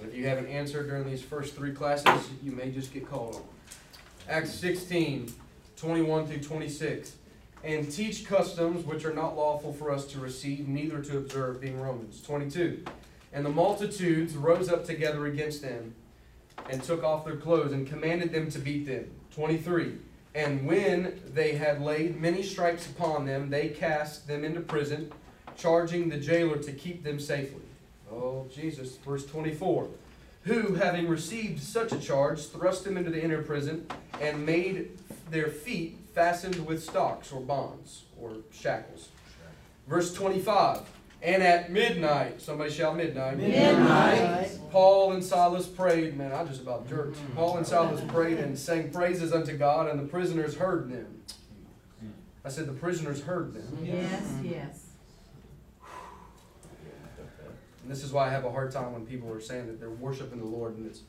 And 0.00 0.08
if 0.08 0.16
you 0.16 0.26
haven't 0.26 0.46
answered 0.46 0.88
during 0.88 1.06
these 1.06 1.22
first 1.22 1.54
three 1.54 1.72
classes, 1.72 2.30
you 2.42 2.52
may 2.52 2.70
just 2.70 2.92
get 2.92 3.08
called 3.08 3.36
on. 3.36 3.42
Acts 4.28 4.52
16, 4.54 5.32
21 5.76 6.26
through 6.26 6.40
twenty-six. 6.40 7.12
And 7.64 7.90
teach 7.90 8.24
customs 8.24 8.86
which 8.86 9.04
are 9.04 9.12
not 9.12 9.36
lawful 9.36 9.72
for 9.72 9.90
us 9.90 10.06
to 10.12 10.20
receive, 10.20 10.68
neither 10.68 11.02
to 11.02 11.18
observe, 11.18 11.60
being 11.60 11.80
Romans. 11.80 12.22
Twenty-two. 12.22 12.84
And 13.32 13.44
the 13.44 13.50
multitudes 13.50 14.36
rose 14.36 14.70
up 14.70 14.84
together 14.84 15.26
against 15.26 15.60
them, 15.60 15.94
and 16.70 16.82
took 16.82 17.04
off 17.04 17.24
their 17.24 17.36
clothes, 17.36 17.72
and 17.72 17.86
commanded 17.86 18.32
them 18.32 18.50
to 18.52 18.58
beat 18.58 18.86
them. 18.86 19.10
Twenty-three. 19.34 19.98
And 20.38 20.64
when 20.64 21.20
they 21.34 21.56
had 21.56 21.82
laid 21.82 22.20
many 22.20 22.44
stripes 22.44 22.86
upon 22.86 23.26
them, 23.26 23.50
they 23.50 23.70
cast 23.70 24.28
them 24.28 24.44
into 24.44 24.60
prison, 24.60 25.10
charging 25.56 26.08
the 26.08 26.16
jailer 26.16 26.58
to 26.58 26.70
keep 26.70 27.02
them 27.02 27.18
safely. 27.18 27.62
Oh, 28.08 28.46
Jesus. 28.54 28.98
Verse 28.98 29.26
twenty-four. 29.26 29.88
Who, 30.44 30.74
having 30.74 31.08
received 31.08 31.60
such 31.60 31.90
a 31.90 31.98
charge, 31.98 32.46
thrust 32.46 32.84
them 32.84 32.96
into 32.96 33.10
the 33.10 33.20
inner 33.20 33.42
prison, 33.42 33.88
and 34.20 34.46
made 34.46 34.96
their 35.28 35.48
feet 35.48 35.98
fastened 36.14 36.64
with 36.64 36.84
stocks 36.84 37.32
or 37.32 37.40
bonds 37.40 38.04
or 38.16 38.36
shackles. 38.52 39.08
Verse 39.88 40.14
25. 40.14 40.82
And 41.20 41.42
at 41.42 41.72
midnight, 41.72 42.40
somebody 42.40 42.70
shout 42.70 42.96
midnight. 42.96 43.38
Midnight. 43.38 44.50
Paul 44.70 45.12
and 45.12 45.24
Silas 45.24 45.66
prayed. 45.66 46.16
Man, 46.16 46.32
I 46.32 46.44
just 46.44 46.62
about 46.62 46.88
jerked. 46.88 47.18
Paul 47.34 47.56
and 47.56 47.66
Silas 47.66 48.00
prayed 48.08 48.38
and 48.38 48.56
sang 48.56 48.90
praises 48.90 49.32
unto 49.32 49.56
God, 49.56 49.88
and 49.88 49.98
the 49.98 50.04
prisoners 50.04 50.56
heard 50.56 50.90
them. 50.90 51.22
I 52.44 52.50
said 52.50 52.66
the 52.66 52.72
prisoners 52.72 53.22
heard 53.22 53.52
them. 53.52 53.78
Yes, 53.82 54.32
yes. 54.42 54.84
And 57.82 57.90
this 57.90 58.04
is 58.04 58.12
why 58.12 58.26
I 58.26 58.30
have 58.30 58.44
a 58.44 58.50
hard 58.50 58.70
time 58.70 58.92
when 58.92 59.06
people 59.06 59.32
are 59.32 59.40
saying 59.40 59.66
that 59.66 59.80
they're 59.80 59.90
worshiping 59.90 60.38
the 60.38 60.46
Lord 60.46 60.76
and 60.76 60.86
it's 60.86 61.02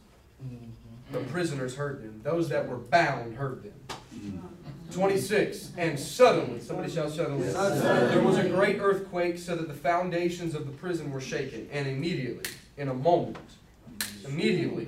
the 1.11 1.19
prisoners 1.31 1.75
heard 1.75 2.01
them. 2.01 2.21
Those 2.23 2.49
that 2.49 2.67
were 2.67 2.77
bound 2.77 3.35
heard 3.35 3.63
them. 3.63 3.73
Mm-hmm. 4.15 4.37
26. 4.91 5.71
And 5.77 5.99
suddenly, 5.99 6.59
somebody 6.59 6.91
shout 6.91 7.11
suddenly. 7.11 7.47
There 7.49 8.21
was 8.21 8.37
a 8.37 8.49
great 8.49 8.79
earthquake 8.79 9.37
so 9.37 9.55
that 9.55 9.67
the 9.67 9.73
foundations 9.73 10.55
of 10.55 10.65
the 10.65 10.71
prison 10.73 11.11
were 11.11 11.21
shaken. 11.21 11.67
And 11.71 11.87
immediately, 11.87 12.51
in 12.77 12.89
a 12.89 12.93
moment, 12.93 13.37
immediately, 14.25 14.87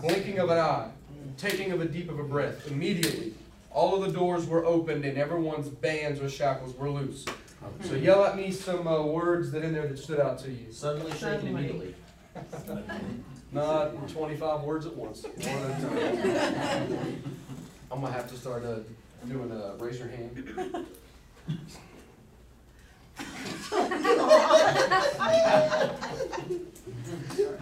blinking 0.00 0.38
of 0.38 0.50
an 0.50 0.58
eye, 0.58 0.90
taking 1.36 1.72
of 1.72 1.80
a 1.80 1.84
deep 1.86 2.10
of 2.10 2.18
a 2.18 2.24
breath, 2.24 2.66
immediately, 2.70 3.34
all 3.70 3.94
of 3.94 4.10
the 4.10 4.18
doors 4.18 4.46
were 4.46 4.64
opened 4.64 5.04
and 5.04 5.18
everyone's 5.18 5.68
bands 5.68 6.20
or 6.20 6.30
shackles 6.30 6.74
were 6.76 6.88
loose. 6.88 7.24
So 7.82 7.94
yell 7.94 8.24
at 8.24 8.36
me 8.36 8.50
some 8.50 8.86
uh, 8.86 9.02
words 9.02 9.50
that 9.52 9.64
in 9.64 9.72
there 9.72 9.88
that 9.88 9.98
stood 9.98 10.20
out 10.20 10.38
to 10.40 10.50
you. 10.50 10.70
Suddenly 10.70 11.12
shaken 11.16 11.48
immediately. 11.48 11.94
Not 13.52 14.08
twenty-five 14.08 14.62
words 14.62 14.86
at 14.86 14.94
once. 14.94 15.24
One 17.88 18.04
at 18.04 18.10
a 18.10 18.12
time. 18.12 18.12
I'm 18.12 18.12
gonna 18.12 18.12
have 18.12 18.30
to 18.30 18.36
start 18.36 18.64
uh, 18.64 18.78
doing 19.28 19.50
uh, 19.50 19.74
raise 19.78 19.98
your 19.98 20.08
hand. 20.08 20.34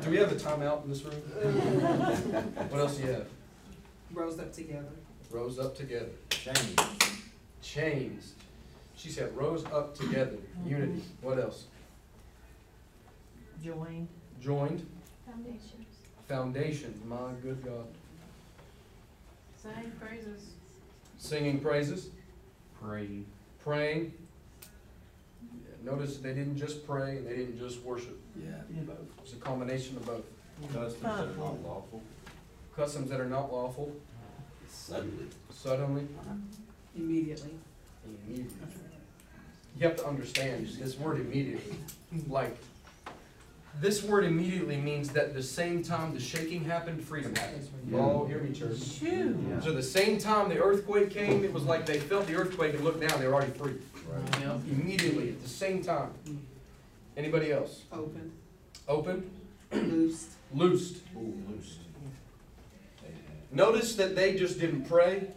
Do 0.02 0.10
we 0.10 0.16
have 0.16 0.32
a 0.32 0.34
timeout 0.34 0.84
in 0.84 0.90
this 0.90 1.02
room? 1.02 1.14
What 2.70 2.80
else 2.80 2.96
do 2.96 3.02
you 3.04 3.12
have? 3.12 3.26
Rose 4.12 4.38
up 4.38 4.52
together. 4.52 4.92
Rose 5.30 5.58
up 5.58 5.76
together. 5.76 6.10
Shame. 6.30 6.76
Changed. 7.62 8.26
She 8.96 9.08
said 9.10 9.34
rose 9.36 9.64
up 9.66 9.94
together. 9.96 10.36
Unity. 10.66 11.02
What 11.20 11.38
else? 11.38 11.64
Joined. 13.62 14.08
Joined. 14.40 14.86
Foundations. 15.26 15.86
Foundation. 16.28 17.00
My 17.06 17.32
good 17.42 17.64
God. 17.64 17.86
Saying 19.62 19.92
praises. 20.00 20.50
Singing 21.18 21.60
praises. 21.60 22.08
Praying. 22.82 23.26
Praying. 23.62 24.12
Yeah, 25.42 25.92
Notice 25.92 26.16
they 26.16 26.34
didn't 26.34 26.56
just 26.56 26.84
pray 26.86 27.18
and 27.18 27.26
they 27.26 27.36
didn't 27.36 27.58
just 27.58 27.80
worship. 27.82 28.18
Yeah. 28.44 28.54
It's 29.22 29.34
a 29.34 29.36
combination 29.36 29.96
of 29.96 30.06
both. 30.06 30.24
Customs 30.72 31.00
that 31.02 31.28
are 31.28 31.36
not 31.36 31.62
lawful. 31.62 32.02
Customs 32.76 33.10
that 33.10 33.20
are 33.20 33.26
not 33.28 33.52
lawful, 33.52 33.92
Suddenly. 34.68 35.26
suddenly, 35.50 36.06
Immediately. 36.96 37.50
immediately. 38.06 38.56
You 39.78 39.86
have 39.88 39.96
to 39.96 40.06
understand 40.06 40.66
this 40.78 40.98
word 40.98 41.20
immediately. 41.20 41.76
Like, 42.28 42.56
this 43.80 44.02
word 44.02 44.24
immediately 44.24 44.76
means 44.76 45.08
that 45.10 45.34
the 45.34 45.42
same 45.42 45.82
time 45.82 46.14
the 46.14 46.20
shaking 46.20 46.64
happened, 46.64 47.02
freedom 47.02 47.34
happened. 47.34 47.68
Oh, 47.94 48.24
hear 48.26 48.38
me, 48.38 48.54
church. 48.54 48.78
Shoo. 48.78 49.58
So 49.62 49.72
the 49.72 49.82
same 49.82 50.18
time 50.18 50.48
the 50.48 50.62
earthquake 50.62 51.10
came, 51.10 51.44
it 51.44 51.52
was 51.52 51.64
like 51.64 51.86
they 51.86 51.98
felt 51.98 52.26
the 52.26 52.34
earthquake 52.36 52.74
and 52.74 52.84
looked 52.84 53.00
down, 53.06 53.18
they 53.20 53.26
were 53.26 53.34
already 53.34 53.52
free. 53.52 53.74
Immediately, 54.70 55.30
at 55.30 55.42
the 55.42 55.48
same 55.48 55.82
time. 55.82 56.10
Anybody 57.16 57.52
else? 57.52 57.82
Open. 57.92 58.32
Open, 58.88 59.30
Loosed. 59.72 60.30
loosed. 60.54 60.96
Ooh, 61.16 61.34
loosed. 61.48 61.78
Notice 63.50 63.96
that 63.96 64.16
they 64.16 64.34
just 64.34 64.58
didn't 64.58 64.84
pray, 64.88 65.28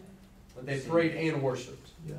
but 0.56 0.65
they 0.65 0.80
prayed 0.80 1.15
and 1.15 1.41
worshiped. 1.41 1.89
Yeah. 2.08 2.15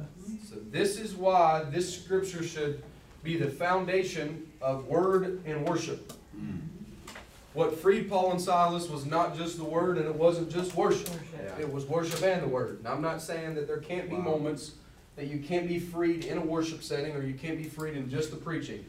So 0.49 0.57
this 0.71 0.99
is 0.99 1.15
why 1.15 1.65
this 1.71 2.03
scripture 2.03 2.43
should 2.43 2.83
be 3.23 3.37
the 3.37 3.49
foundation 3.51 4.46
of 4.61 4.87
word 4.87 5.43
and 5.47 5.67
worship. 5.67 6.13
What 7.55 7.79
freed 7.79 8.11
Paul 8.11 8.33
and 8.33 8.41
Silas 8.41 8.89
was 8.89 9.07
not 9.07 9.37
just 9.37 9.57
the 9.57 9.65
word 9.65 9.97
and 9.97 10.07
it 10.07 10.15
wasn't 10.15 10.51
just 10.51 10.75
worship. 10.75 11.09
It 11.59 11.73
was 11.73 11.87
worship 11.87 12.23
and 12.23 12.43
the 12.43 12.49
word. 12.49 12.85
Now, 12.85 12.93
I'm 12.93 13.01
not 13.01 13.23
saying 13.23 13.55
that 13.55 13.67
there 13.67 13.79
can't 13.79 14.11
be 14.11 14.17
Wow. 14.17 14.23
moments 14.23 14.73
that 15.17 15.29
you 15.29 15.39
can't 15.39 15.67
be 15.67 15.79
freed 15.79 16.27
in 16.27 16.37
a 16.37 16.41
worship 16.43 16.83
setting 16.83 17.17
or 17.17 17.23
you 17.23 17.33
can't 17.33 17.57
be 17.57 17.65
freed 17.65 17.97
in 17.97 18.11
just 18.11 18.31
the 18.31 18.37
preaching. 18.37 18.85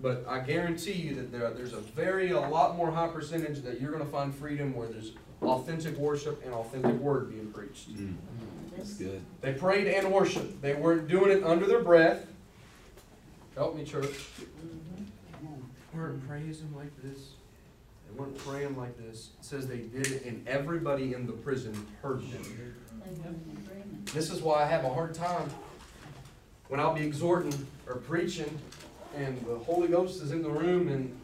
But 0.00 0.24
I 0.28 0.38
guarantee 0.38 0.92
you 0.92 1.16
that 1.16 1.32
there, 1.32 1.50
there's 1.50 1.72
a 1.72 1.80
very, 1.80 2.30
a 2.30 2.38
lot 2.40 2.76
more 2.76 2.92
high 2.92 3.08
percentage 3.08 3.62
that 3.62 3.80
you're 3.80 3.90
gonna 3.90 4.04
find 4.06 4.32
freedom 4.32 4.72
where 4.74 4.86
there's 4.86 5.12
authentic 5.42 5.96
worship 5.96 6.44
and 6.44 6.54
authentic 6.54 6.94
word 7.00 7.30
being 7.30 7.50
preached. 7.52 7.92
Mm. 7.92 8.14
That's 8.76 8.94
good. 8.94 9.20
They 9.40 9.52
prayed 9.52 9.88
and 9.88 10.12
worshiped. 10.12 10.62
They 10.62 10.74
weren't 10.74 11.08
doing 11.08 11.32
it 11.36 11.42
under 11.42 11.66
their 11.66 11.82
breath. 11.82 12.26
Help 13.56 13.76
me, 13.76 13.84
church. 13.84 14.14
They 15.92 15.98
weren't 15.98 16.22
mm. 16.22 16.28
praising 16.28 16.74
like 16.76 17.02
this. 17.02 17.32
They 18.06 18.18
weren't 18.18 18.36
praying 18.38 18.76
like 18.76 18.96
this. 18.98 19.30
It 19.38 19.44
says 19.44 19.66
they 19.66 19.78
did 19.78 20.06
it, 20.08 20.24
and 20.24 20.46
everybody 20.48 21.14
in 21.14 21.26
the 21.26 21.32
prison 21.32 21.86
heard 22.02 22.22
them. 22.22 22.42
They 22.42 23.10
were 23.20 23.28
in 23.28 23.34
agreement. 23.64 24.06
This 24.06 24.30
is 24.30 24.40
why 24.40 24.62
I 24.62 24.66
have 24.66 24.84
a 24.84 24.92
hard 24.92 25.14
time 25.14 25.48
when 26.68 26.80
I'll 26.80 26.94
be 26.94 27.04
exhorting 27.04 27.66
or 27.86 27.96
preaching, 27.96 28.58
and 29.16 29.44
the 29.46 29.56
Holy 29.58 29.88
Ghost 29.88 30.22
is 30.22 30.32
in 30.32 30.42
the 30.42 30.50
room, 30.50 30.88
and 30.88 31.18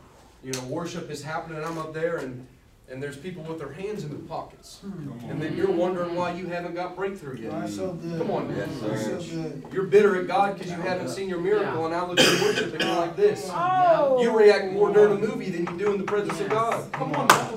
you 0.44 0.52
know 0.52 0.62
worship 0.64 1.10
is 1.10 1.22
happening, 1.22 1.58
and 1.58 1.66
I'm 1.66 1.78
up 1.78 1.94
there, 1.94 2.18
and 2.18 2.46
and 2.90 3.02
there's 3.02 3.16
people 3.16 3.42
with 3.42 3.58
their 3.58 3.72
hands 3.72 4.02
in 4.04 4.10
their 4.10 4.18
pockets, 4.20 4.80
and 5.28 5.40
then 5.40 5.56
you're 5.56 5.70
wondering 5.70 6.14
why 6.14 6.32
you 6.32 6.46
haven't 6.46 6.74
got 6.74 6.96
breakthrough 6.96 7.36
yet. 7.36 7.52
That's 7.52 7.76
so 7.76 7.92
good. 7.92 8.18
Come 8.18 8.30
on, 8.30 8.48
man. 8.48 8.56
Yes, 8.56 9.06
That's 9.06 9.26
so 9.26 9.42
good. 9.42 9.66
You're 9.72 9.84
bitter 9.84 10.18
at 10.20 10.26
God 10.26 10.54
because 10.54 10.70
you 10.70 10.78
haven't 10.78 11.08
seen 11.08 11.28
your 11.28 11.40
miracle, 11.40 11.84
and 11.84 11.92
now 11.92 12.06
look 12.06 12.18
at 12.20 12.42
worship 12.42 12.72
and 12.72 12.82
you're 12.82 12.96
like 12.96 13.16
this. 13.16 13.48
Oh. 13.52 14.22
You 14.22 14.36
react 14.36 14.72
more 14.72 14.92
during 14.92 15.22
a 15.22 15.26
movie 15.26 15.50
than 15.50 15.66
you 15.66 15.78
do 15.78 15.92
in 15.92 15.98
the 15.98 16.04
presence 16.04 16.40
of 16.40 16.48
God. 16.48 16.90
Come 16.92 17.12
on 17.12 17.26
now. 17.26 17.52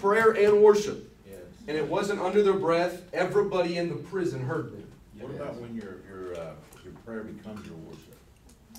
Prayer 0.00 0.30
and 0.30 0.62
worship. 0.62 1.12
Yes. 1.28 1.40
And 1.68 1.76
it 1.76 1.86
wasn't 1.86 2.20
under 2.20 2.42
their 2.42 2.54
breath. 2.54 3.02
Everybody 3.12 3.76
in 3.76 3.90
the 3.90 3.96
prison 3.96 4.42
heard 4.42 4.72
them. 4.72 4.86
What 5.18 5.32
about 5.32 5.60
when 5.60 5.74
your, 5.74 5.96
your, 6.08 6.34
uh, 6.34 6.52
your 6.82 6.94
prayer 7.04 7.24
becomes 7.24 7.66
your 7.66 7.76
worship? 7.76 8.16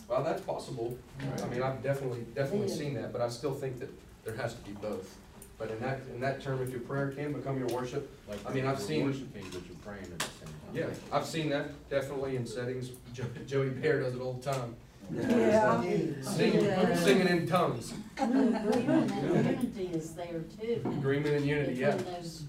Well, 0.07 0.23
that's 0.23 0.41
possible. 0.41 0.97
I 1.21 1.45
mean, 1.47 1.61
I've 1.61 1.83
definitely, 1.83 2.25
definitely 2.35 2.69
seen 2.69 2.95
that, 2.95 3.13
but 3.13 3.21
I 3.21 3.29
still 3.29 3.53
think 3.53 3.79
that 3.79 3.89
there 4.25 4.35
has 4.35 4.55
to 4.55 4.61
be 4.61 4.71
both. 4.71 5.17
But 5.61 5.69
in 5.69 5.79
that, 5.81 5.99
in 6.11 6.19
that 6.21 6.41
term, 6.41 6.59
if 6.63 6.71
your 6.71 6.79
prayer 6.79 7.11
can 7.11 7.33
become 7.33 7.59
your 7.59 7.67
worship, 7.67 8.09
Like, 8.27 8.39
I 8.47 8.51
mean, 8.51 8.65
I've 8.65 8.79
you're 8.79 8.87
seen- 8.87 9.05
Worshiping, 9.05 9.43
but 9.53 9.61
you're 9.67 9.77
praying 9.85 10.01
at 10.05 10.17
the 10.17 10.25
same 10.25 10.47
time. 10.47 10.73
yeah, 10.73 10.85
I've 11.15 11.25
seen 11.27 11.51
that 11.51 11.87
definitely 11.87 12.35
in 12.35 12.47
settings. 12.47 12.89
Jo- 13.13 13.25
Joey 13.45 13.69
Bear 13.69 13.99
does 14.01 14.15
it 14.15 14.21
all 14.21 14.33
the 14.33 14.51
time. 14.51 14.75
Yeah. 15.13 15.83
Singing, 16.23 16.65
Yeah. 16.65 16.95
singing 16.95 17.27
in 17.27 17.45
tongues. 17.47 17.93
Agreement 18.17 19.11
and 19.11 19.45
unity 19.45 19.85
is 19.93 20.13
there 20.15 20.41
too. 20.59 20.81
Agreement 20.83 21.35
and 21.35 21.45
unity, 21.45 21.73
yeah. 21.75 21.95
Between 21.95 22.13
those 22.15 22.43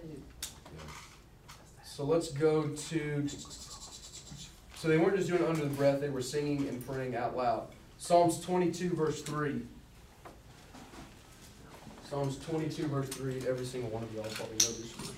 two. 0.00 0.22
So 1.84 2.04
let's 2.04 2.30
go 2.30 2.68
to, 2.68 3.28
so 4.76 4.86
they 4.86 4.98
weren't 4.98 5.16
just 5.16 5.28
doing 5.28 5.42
it 5.42 5.48
under 5.48 5.62
the 5.64 5.74
breath, 5.74 6.00
they 6.00 6.10
were 6.10 6.22
singing 6.22 6.68
and 6.68 6.86
praying 6.86 7.16
out 7.16 7.36
loud. 7.36 7.66
Psalms 7.98 8.38
twenty-two, 8.40 8.90
verse 8.94 9.20
three. 9.22 9.62
Psalms 12.12 12.36
twenty-two, 12.44 12.88
verse 12.88 13.08
three, 13.08 13.42
every 13.48 13.64
single 13.64 13.88
one 13.88 14.02
of 14.02 14.14
y'all 14.14 14.24
probably 14.24 14.52
know 14.52 14.58
this. 14.58 14.90
scripture. 14.90 15.14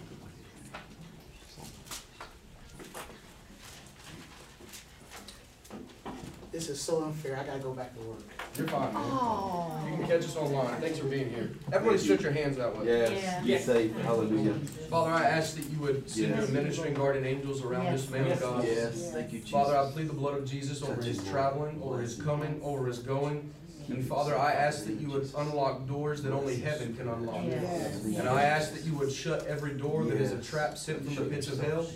This 6.52 6.68
is 6.68 6.80
so 6.80 7.02
unfair, 7.02 7.36
I 7.36 7.42
gotta 7.42 7.58
go 7.58 7.72
back 7.72 7.96
to 7.96 8.00
work. 8.00 8.20
You're 8.56 8.68
fine, 8.68 8.94
man. 8.94 9.90
You 9.90 9.96
can 9.96 10.06
catch 10.06 10.20
us 10.20 10.36
online. 10.36 10.80
Thanks 10.80 11.00
for 11.00 11.06
being 11.06 11.30
here. 11.30 11.50
Everybody 11.72 11.98
stretch 11.98 12.22
your 12.22 12.30
hands 12.30 12.58
that 12.58 12.78
way. 12.78 12.86
Yes, 12.86 13.44
be 13.44 13.58
safe, 13.58 13.96
hallelujah. 14.02 14.54
Father, 14.88 15.10
I 15.10 15.24
ask 15.24 15.56
that 15.56 15.64
you 15.64 15.80
would 15.80 16.08
send 16.08 16.36
your 16.36 16.46
ministering 16.46 16.94
guardian 16.94 17.26
angels 17.26 17.64
around 17.64 17.86
this 17.86 18.08
man 18.08 18.30
of 18.30 18.38
God. 18.38 18.62
Yes, 18.62 19.10
thank 19.10 19.32
you, 19.32 19.40
Jesus. 19.40 19.50
Father, 19.50 19.76
I 19.76 19.90
plead 19.90 20.08
the 20.08 20.14
blood 20.14 20.38
of 20.38 20.48
Jesus 20.48 20.80
over 20.80 21.02
his 21.02 21.24
traveling, 21.24 21.82
over 21.82 22.00
his 22.00 22.14
coming, 22.22 22.60
over 22.62 22.86
his 22.86 23.00
going. 23.00 23.52
And 23.88 24.06
Father, 24.06 24.36
I 24.36 24.52
ask 24.52 24.84
that 24.86 24.94
you 25.00 25.08
would 25.10 25.30
unlock 25.36 25.86
doors 25.86 26.22
that 26.22 26.32
only 26.32 26.56
heaven 26.56 26.94
can 26.96 27.08
unlock. 27.08 27.44
And 27.44 28.28
I 28.28 28.42
ask 28.42 28.72
that 28.74 28.84
you 28.84 28.94
would 28.94 29.12
shut 29.12 29.46
every 29.46 29.72
door 29.72 30.04
that 30.04 30.20
is 30.20 30.32
a 30.32 30.42
trap 30.42 30.78
sent 30.78 31.04
from 31.04 31.14
the 31.14 31.22
pits 31.22 31.48
of 31.48 31.60
hell. 31.60 31.86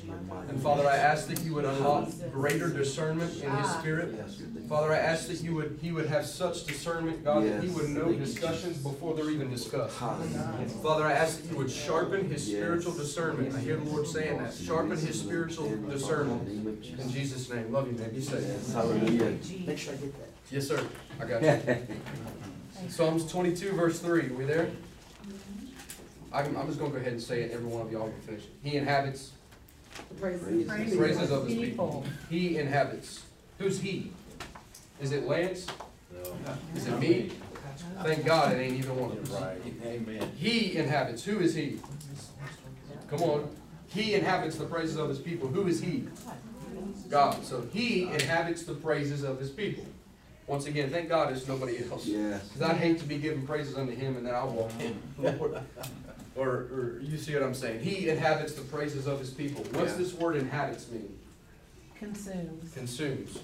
And 0.49 0.63
Father, 0.63 0.87
I 0.87 0.97
ask 0.97 1.29
that 1.29 1.43
you 1.43 1.55
would 1.55 1.65
unlock 1.65 2.09
greater 2.33 2.69
discernment 2.69 3.43
in 3.43 3.51
his 3.57 3.71
spirit. 3.73 4.15
Father, 4.69 4.93
I 4.93 4.99
ask 4.99 5.29
that 5.29 5.43
you 5.43 5.55
would, 5.55 5.79
he 5.81 5.93
would 5.93 6.07
have 6.07 6.27
such 6.27 6.67
discernment, 6.67 7.25
God, 7.25 7.45
that 7.45 7.63
he 7.63 7.71
would 7.71 7.89
know 7.91 8.13
discussions 8.13 8.79
before 8.79 9.15
they're 9.15 9.31
even 9.31 9.51
discussed. 9.51 9.97
Father, 9.97 11.07
I 11.07 11.13
ask 11.13 11.43
that 11.43 11.51
you 11.51 11.57
would 11.57 11.71
sharpen 11.71 12.29
his 12.29 12.47
spiritual 12.47 12.93
discernment. 12.93 13.55
I 13.55 13.61
hear 13.61 13.77
the 13.77 13.91
Lord 13.91 14.07
saying 14.07 14.39
that. 14.39 14.55
Sharpen 14.55 14.99
his 14.99 15.19
spiritual 15.19 15.75
discernment. 15.89 16.49
In 16.99 17.11
Jesus' 17.11 17.49
name. 17.51 17.73
Love 17.73 17.91
you, 17.91 17.99
man. 17.99 18.11
Be 18.11 18.21
safe. 18.21 18.73
Hallelujah. 18.73 19.37
Make 19.67 19.79
sure 19.79 19.95
I 19.95 19.97
get 19.97 20.19
that. 20.19 20.28
Yes, 20.51 20.69
sir. 20.69 20.85
I 21.21 21.25
got 21.25 21.43
you. 21.43 21.77
Psalms 22.89 23.31
twenty-two, 23.31 23.73
verse 23.73 23.99
three. 24.01 24.29
we 24.29 24.45
there? 24.45 24.71
I'm, 26.33 26.57
I'm 26.57 26.67
just 26.67 26.79
gonna 26.79 26.91
go 26.91 26.97
ahead 26.99 27.13
and 27.13 27.23
say 27.23 27.43
it. 27.43 27.53
Every 27.53 27.67
one 27.67 27.83
of 27.83 27.93
y'all 27.93 28.09
can 28.11 28.21
finish 28.21 28.43
it. 28.45 28.51
He 28.63 28.77
inhabits 28.77 29.33
The 30.09 30.15
praises. 30.15 30.67
the 30.67 30.97
praises 30.97 31.31
of 31.31 31.47
his 31.47 31.57
people. 31.57 32.05
He 32.31 32.59
inhabits. 32.59 33.25
Who's 33.59 33.81
he? 33.81 34.13
Is 35.01 35.13
it 35.13 35.27
Lance? 35.27 35.67
No. 36.13 36.37
Is 36.75 36.87
it 36.87 36.99
me? 36.99 37.31
Thank 38.03 38.25
God 38.25 38.53
it 38.53 38.59
ain't 38.61 38.79
either 38.79 38.93
one 38.93 39.13
of 39.13 39.33
us. 39.33 39.41
Right, 39.41 39.59
amen. 39.85 40.31
He 40.37 40.77
inhabits. 40.77 41.25
Who 41.25 41.41
is 41.41 41.55
he? 41.55 41.79
Come 43.11 43.23
on. 43.23 43.51
He 43.89 44.15
inhabits 44.15 44.57
the 44.57 44.65
praises 44.67 44.97
of 44.97 45.09
his 45.09 45.19
people. 45.19 45.49
Who 45.49 45.67
is 45.67 45.81
he? 45.81 46.07
God. 47.09 47.43
So 47.45 47.67
he 47.73 48.05
inhabits 48.05 48.65
the 48.65 48.75
praises 48.75 49.23
of 49.25 49.39
his 49.41 49.51
people. 49.51 49.85
Once 50.49 50.67
again, 50.67 50.89
thank 50.91 51.09
God 51.11 51.31
it's 51.31 51.47
nobody 51.47 51.79
else. 51.91 52.07
Yes. 52.07 52.49
Because 52.49 52.63
I'd 52.71 52.77
hate 52.79 52.99
to 53.01 53.05
be 53.05 53.19
giving 53.19 53.47
praises 53.47 53.77
unto 53.77 53.95
him 53.95 54.17
and 54.17 54.27
then 54.27 54.35
I'll 54.35 54.49
walk 54.51 54.73
in. 54.81 54.99
Or, 56.37 56.47
or 56.47 57.01
you 57.03 57.19
see 57.19 57.35
what 57.35 57.43
I'm 57.43 57.53
saying? 57.53 57.81
He 57.81 58.09
inhabits 58.11 58.53
the 58.55 58.61
praises 58.63 59.09
of 59.09 59.19
his 59.19 59.31
people. 59.31 59.65
What's 59.73 59.91
Yeah. 59.91 59.99
this 59.99 60.15
word 60.15 60.37
inhabits 60.37 60.89
mean? 60.89 61.19
Consumes. 61.99 62.73
Consumes. 62.75 63.41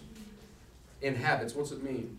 Inhabits, 1.03 1.57
what's 1.57 1.73
it 1.73 1.83
mean? 1.83 2.17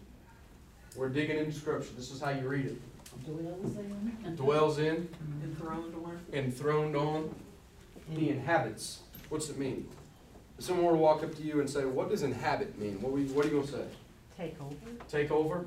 We're 0.98 1.08
digging 1.08 1.38
into 1.38 1.54
scripture. 1.54 1.94
This 1.96 2.12
is 2.12 2.20
how 2.20 2.32
you 2.32 2.46
read 2.46 2.66
it. 2.66 2.82
Dwells 3.26 3.78
in. 3.78 4.36
Dwells 4.36 4.78
in, 4.80 5.08
Enthroned 5.46 5.96
on. 5.96 6.20
enthroned 6.34 6.96
on, 6.98 7.34
he 8.10 8.30
inhabits. 8.32 9.00
What's 9.30 9.50
it 9.50 9.58
mean? 9.58 9.88
If 10.60 10.66
someone 10.66 10.88
were 10.88 10.92
to 10.92 10.98
walk 10.98 11.24
up 11.24 11.34
to 11.36 11.42
you 11.42 11.62
and 11.62 11.70
say, 11.70 11.86
what 11.86 12.10
does 12.10 12.24
inhabit 12.24 12.78
mean? 12.78 13.02
What, 13.02 13.14
we, 13.14 13.24
what 13.28 13.46
are 13.46 13.48
you 13.48 13.56
gonna 13.62 13.68
say? 13.72 13.86
Take 14.38 14.62
over. 14.62 14.76
Take 15.08 15.32
over? 15.32 15.66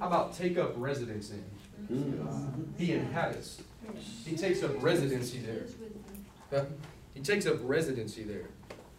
How 0.00 0.06
about 0.06 0.34
take 0.34 0.58
up 0.58 0.72
residence 0.76 1.30
in? 1.30 1.44
Mm. 1.90 2.66
He 2.76 2.92
inhabits. 2.92 3.62
He 4.24 4.36
takes 4.36 4.62
up 4.62 4.82
residency 4.82 5.38
there. 5.38 5.66
Yeah. 6.52 6.64
He 7.14 7.20
takes 7.20 7.46
up 7.46 7.56
residency 7.62 8.24
there. 8.24 8.46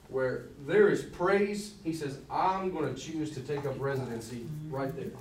Where 0.08 0.46
there 0.66 0.90
is 0.90 1.04
praise, 1.04 1.76
he 1.84 1.94
says, 1.94 2.18
I'm 2.32 2.74
gonna 2.74 2.96
choose 2.96 3.32
to 3.32 3.42
take 3.42 3.66
up 3.66 3.80
residency 3.80 4.46
right 4.70 4.92
there. 4.96 5.12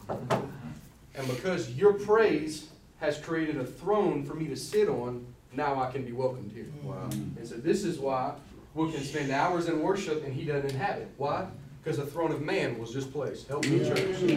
And 1.15 1.29
because 1.29 1.73
your 1.73 1.95
praise 1.95 2.69
has 3.01 3.19
created 3.19 3.57
a 3.59 3.65
throne 3.65 4.25
for 4.25 4.35
me 4.35 4.47
to 4.47 4.57
sit 4.57 4.89
on, 4.89 5.27
now 5.53 5.81
I 5.83 5.91
can 5.91 6.05
be 6.05 6.13
welcomed 6.13 6.53
here. 6.53 6.69
Wow. 6.83 7.09
And 7.11 7.47
so 7.47 7.57
this 7.57 7.85
is 7.85 7.99
why 7.99 8.35
we 8.75 8.91
can 8.93 9.03
spend 9.03 9.31
hours 9.31 9.69
in 9.69 9.81
worship 9.81 10.25
and 10.25 10.33
he 10.33 10.45
doesn't 10.45 10.71
inhabit. 10.71 11.09
Why? 11.17 11.47
Because 11.83 11.99
the 11.99 12.07
throne 12.07 12.33
of 12.33 12.43
man 12.43 12.79
was 12.79 12.93
just 12.93 13.13
placed. 13.13 13.49
Help 13.49 13.67
me, 13.67 13.79
church. 13.79 13.99
He 14.19 14.35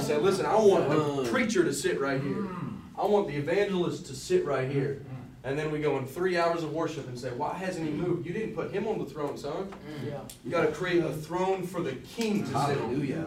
said, 0.00 0.22
listen, 0.22 0.44
I 0.44 0.56
want 0.56 0.88
the 0.88 0.96
mm. 0.96 1.30
preacher 1.30 1.64
to 1.64 1.72
sit 1.72 2.00
right 2.00 2.20
here. 2.20 2.32
Mm. 2.32 2.80
I 2.98 3.06
want 3.06 3.28
the 3.28 3.36
evangelist 3.36 4.06
to 4.06 4.14
sit 4.14 4.44
right 4.44 4.70
here. 4.70 5.02
Mm. 5.02 5.16
And 5.44 5.58
then 5.58 5.70
we 5.70 5.78
go 5.78 5.96
in 5.98 6.06
three 6.06 6.36
hours 6.36 6.64
of 6.64 6.72
worship 6.72 7.06
and 7.06 7.18
say, 7.18 7.30
why 7.30 7.54
hasn't 7.54 7.86
he 7.86 7.92
moved? 7.92 8.26
You 8.26 8.32
didn't 8.32 8.54
put 8.54 8.72
him 8.72 8.88
on 8.88 8.98
the 8.98 9.04
throne, 9.04 9.38
son. 9.38 9.72
Yeah. 10.04 10.18
You 10.44 10.50
gotta 10.50 10.72
create 10.72 11.04
a 11.04 11.12
throne 11.12 11.64
for 11.64 11.80
the 11.80 11.92
king 11.92 12.40
to 12.40 12.46
sit 12.48 12.56
on. 12.56 12.74
Hallelujah. 12.74 13.26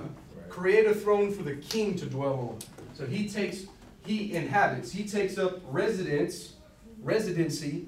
Create 0.49 0.85
a 0.85 0.93
throne 0.93 1.31
for 1.31 1.43
the 1.43 1.55
king 1.55 1.95
to 1.95 2.05
dwell 2.05 2.33
on. 2.33 2.59
So 2.93 3.05
he 3.05 3.29
takes, 3.29 3.67
he 4.05 4.33
inhabits, 4.33 4.91
he 4.91 5.07
takes 5.07 5.37
up 5.37 5.61
residence, 5.69 6.55
residency 7.01 7.87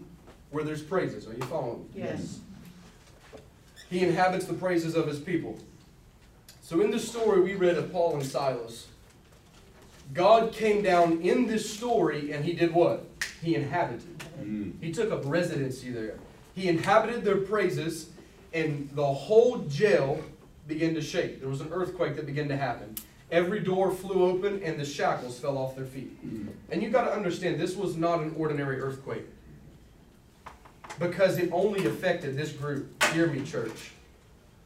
where 0.51 0.63
there's 0.63 0.81
praises. 0.81 1.27
Are 1.27 1.33
you 1.33 1.43
following? 1.43 1.89
me? 1.93 2.03
Yes. 2.03 2.39
He 3.91 3.99
inhabits 3.99 4.45
the 4.45 4.53
praises 4.53 4.95
of 4.95 5.05
his 5.05 5.19
people. 5.19 5.59
So 6.61 6.79
in 6.79 6.91
this 6.91 7.07
story 7.07 7.41
we 7.41 7.55
read 7.55 7.77
of 7.77 7.91
Paul 7.91 8.15
and 8.15 8.25
Silas, 8.25 8.87
God 10.13 10.53
came 10.53 10.81
down 10.81 11.21
in 11.21 11.45
this 11.45 11.69
story 11.69 12.31
and 12.31 12.45
he 12.45 12.53
did 12.53 12.73
what? 12.73 13.05
He 13.43 13.55
inhabited. 13.55 14.23
Mm. 14.41 14.73
He 14.79 14.93
took 14.93 15.11
up 15.11 15.23
residency 15.25 15.91
there. 15.91 16.15
He 16.55 16.69
inhabited 16.69 17.23
their 17.23 17.37
praises, 17.37 18.09
and 18.53 18.89
the 18.93 19.05
whole 19.05 19.59
jail 19.59 20.21
began 20.67 20.93
to 20.95 21.01
shake. 21.01 21.39
There 21.39 21.49
was 21.49 21.61
an 21.61 21.71
earthquake 21.71 22.15
that 22.15 22.25
began 22.25 22.47
to 22.47 22.57
happen. 22.57 22.95
Every 23.29 23.59
door 23.59 23.91
flew 23.91 24.25
open, 24.25 24.61
and 24.63 24.79
the 24.79 24.85
shackles 24.85 25.39
fell 25.39 25.57
off 25.57 25.75
their 25.75 25.85
feet. 25.85 26.21
Mm. 26.25 26.49
And 26.69 26.83
you 26.83 26.89
got 26.89 27.05
to 27.05 27.13
understand, 27.13 27.59
this 27.59 27.75
was 27.75 27.95
not 27.95 28.19
an 28.19 28.35
ordinary 28.37 28.79
earthquake. 28.79 29.25
Because 30.99 31.37
it 31.37 31.49
only 31.51 31.85
affected 31.85 32.35
this 32.35 32.51
group. 32.51 33.03
Hear 33.13 33.27
me, 33.27 33.43
church. 33.43 33.91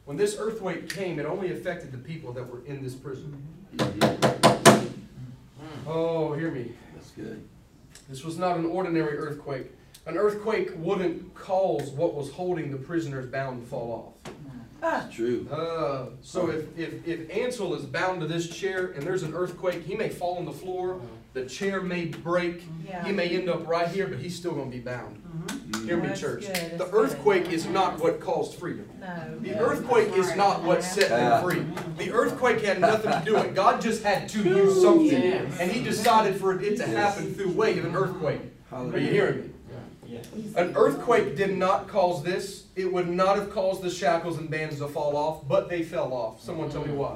When 0.04 0.16
this 0.16 0.36
earthquake 0.38 0.88
came, 0.88 1.18
it 1.18 1.26
only 1.26 1.52
affected 1.52 1.92
the 1.92 1.98
people 1.98 2.32
that 2.32 2.48
were 2.48 2.64
in 2.66 2.82
this 2.82 2.94
prison. 2.94 3.42
Oh, 5.86 6.32
hear 6.34 6.50
me. 6.50 6.72
That's 6.94 7.10
good. 7.10 7.42
This 8.08 8.24
was 8.24 8.38
not 8.38 8.56
an 8.56 8.66
ordinary 8.66 9.18
earthquake. 9.18 9.72
An 10.06 10.16
earthquake 10.16 10.70
wouldn't 10.76 11.34
cause 11.34 11.90
what 11.90 12.14
was 12.14 12.30
holding 12.30 12.70
the 12.70 12.76
prisoners 12.76 13.26
bound 13.26 13.62
to 13.62 13.68
fall 13.68 14.16
It's 15.06 15.14
true. 15.16 15.48
Uh, 15.50 16.10
so 16.22 16.48
if, 16.50 16.78
if, 16.78 17.06
if 17.08 17.30
Ansel 17.30 17.74
is 17.74 17.84
bound 17.84 18.20
to 18.20 18.26
this 18.28 18.48
chair 18.48 18.92
and 18.92 19.02
there's 19.02 19.24
an 19.24 19.34
earthquake, 19.34 19.82
he 19.82 19.96
may 19.96 20.08
fall 20.08 20.38
on 20.38 20.44
the 20.44 20.52
floor, 20.52 21.00
the 21.32 21.46
chair 21.46 21.80
may 21.80 22.04
break, 22.04 22.62
he 23.04 23.10
may 23.10 23.28
end 23.30 23.48
up 23.48 23.66
right 23.66 23.88
here, 23.88 24.06
but 24.06 24.18
he's 24.20 24.36
still 24.36 24.52
gonna 24.52 24.70
be 24.70 24.78
bound. 24.78 25.20
Mm. 25.48 25.65
Mm. 25.76 25.84
Hear 25.84 25.96
me, 25.96 26.08
That's 26.08 26.20
church. 26.20 26.46
good, 26.46 26.54
The 26.54 26.76
that's 26.78 26.90
earthquake 26.92 27.44
good. 27.44 27.52
is 27.54 27.66
not 27.66 27.98
what 28.00 28.20
caused 28.20 28.58
freedom. 28.58 28.88
No. 29.00 29.38
The 29.40 29.58
earthquake 29.58 30.12
is 30.16 30.34
not 30.36 30.62
what 30.62 30.82
set 30.82 31.08
them 31.10 31.32
uh, 31.32 31.42
free. 31.42 31.64
The 31.98 32.12
earthquake 32.12 32.60
had 32.62 32.80
nothing 32.80 33.10
to 33.12 33.22
do 33.24 33.34
with 33.34 33.46
it. 33.46 33.54
God 33.54 33.80
just 33.80 34.02
had 34.02 34.28
to 34.30 34.42
use 34.42 34.82
something. 34.82 35.12
And 35.60 35.70
he 35.70 35.82
decided 35.82 36.36
for 36.40 36.58
it 36.60 36.76
to 36.76 36.86
happen 36.86 37.34
through 37.34 37.52
way 37.52 37.78
of 37.78 37.84
an 37.84 37.94
earthquake. 37.96 38.40
Are 38.72 38.98
you 38.98 39.08
hearing 39.08 39.40
me? 39.42 39.50
An 40.56 40.72
earthquake 40.76 41.36
did 41.36 41.56
not 41.56 41.88
cause 41.88 42.22
this. 42.22 42.64
It 42.76 42.92
would 42.92 43.08
not 43.08 43.36
have 43.36 43.50
caused 43.50 43.82
the 43.82 43.90
shackles 43.90 44.38
and 44.38 44.48
bands 44.48 44.78
to 44.78 44.88
fall 44.88 45.16
off, 45.16 45.46
but 45.48 45.68
they 45.68 45.82
fell 45.82 46.12
off. 46.12 46.40
Someone 46.42 46.70
tell 46.70 46.84
me 46.86 46.92
why. 46.92 47.14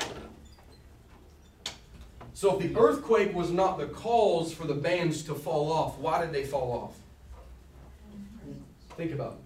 So 2.34 2.58
if 2.58 2.72
the 2.72 2.78
earthquake 2.80 3.34
was 3.34 3.50
not 3.50 3.78
the 3.78 3.86
cause 3.86 4.52
for 4.52 4.66
the 4.66 4.74
bands 4.74 5.22
to 5.24 5.34
fall 5.34 5.70
off, 5.70 5.98
why 5.98 6.20
did 6.20 6.32
they 6.32 6.44
fall 6.44 6.72
off? 6.72 6.96
Think 9.00 9.12
about 9.12 9.32
it. 9.32 9.38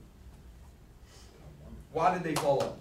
Why 1.92 2.12
did 2.12 2.24
they 2.24 2.34
fall 2.34 2.60
up? 2.60 2.76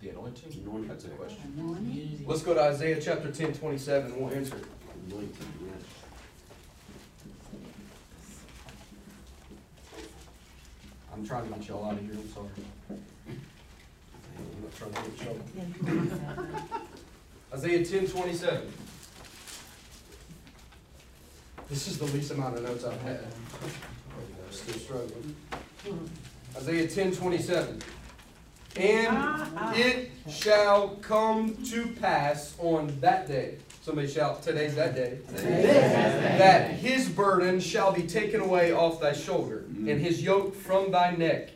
The 0.00 0.08
anointing. 0.08 0.88
That's 0.88 1.04
a 1.04 1.08
question. 1.10 2.24
Let's 2.26 2.42
go 2.42 2.52
to 2.52 2.62
Isaiah 2.62 3.00
chapter 3.00 3.30
10, 3.30 3.52
27, 3.52 4.10
and 4.10 4.20
we'll 4.20 4.34
answer 4.34 4.56
it. 4.56 4.64
I'm 11.14 11.24
trying 11.24 11.44
to 11.44 11.54
get 11.54 11.68
y'all 11.68 11.84
out 11.84 11.92
of 11.92 12.00
here. 12.00 12.14
I'm 12.14 12.28
sorry. 12.32 12.48
I'm 12.90 14.62
not 14.62 14.74
trying 14.74 14.92
to 14.94 15.10
get 15.10 15.26
y'all. 15.26 15.38
Isaiah 17.54 17.84
10, 17.86 18.08
27. 18.08 18.72
This 21.68 21.86
is 21.86 21.98
the 21.98 22.06
least 22.06 22.32
amount 22.32 22.56
of 22.56 22.64
notes 22.64 22.82
I've 22.82 23.00
had. 23.02 23.20
I'm 23.62 24.50
still 24.50 24.74
struggling. 24.74 25.36
Isaiah 26.56 26.88
ten 26.88 27.12
twenty-seven. 27.12 27.82
And 28.76 29.08
ah, 29.10 29.48
ah. 29.56 29.72
it 29.74 30.10
shall 30.28 30.88
come 30.96 31.56
to 31.70 31.86
pass 32.00 32.54
on 32.58 32.98
that 33.00 33.26
day. 33.26 33.56
Somebody 33.82 34.08
shout, 34.08 34.42
today's 34.42 34.74
that 34.74 34.94
day. 34.94 35.18
That 36.38 36.72
his 36.72 37.08
burden 37.08 37.60
shall 37.60 37.92
be 37.92 38.02
taken 38.02 38.40
away 38.40 38.72
off 38.72 39.00
thy 39.00 39.12
shoulder, 39.12 39.64
and 39.68 40.00
his 40.00 40.22
yoke 40.22 40.54
from 40.54 40.90
thy 40.90 41.14
neck. 41.14 41.50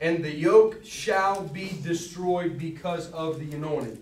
And 0.00 0.24
the 0.24 0.34
yoke 0.34 0.84
shall 0.84 1.42
be 1.42 1.78
destroyed 1.82 2.58
because 2.58 3.10
of 3.12 3.38
the 3.38 3.56
anointing. 3.56 3.98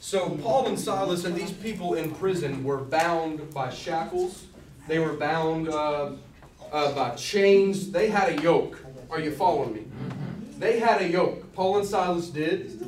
So 0.00 0.30
Paul 0.42 0.68
and 0.68 0.78
Silas 0.78 1.24
and 1.24 1.34
these 1.36 1.52
people 1.52 1.94
in 1.94 2.14
prison 2.14 2.64
were 2.64 2.78
bound 2.78 3.52
by 3.52 3.70
shackles. 3.70 4.44
They 4.88 4.98
were 4.98 5.12
bound 5.12 5.68
uh, 5.68 6.12
uh, 6.72 6.92
by 6.92 7.10
chains. 7.10 7.90
They 7.90 8.08
had 8.08 8.38
a 8.38 8.42
yoke. 8.42 8.84
Are 9.10 9.20
you 9.20 9.32
following 9.32 9.74
me? 9.74 9.84
They 10.58 10.78
had 10.78 11.02
a 11.02 11.08
yoke. 11.08 11.52
Paul 11.52 11.78
and 11.78 11.86
Silas 11.86 12.28
did, 12.28 12.80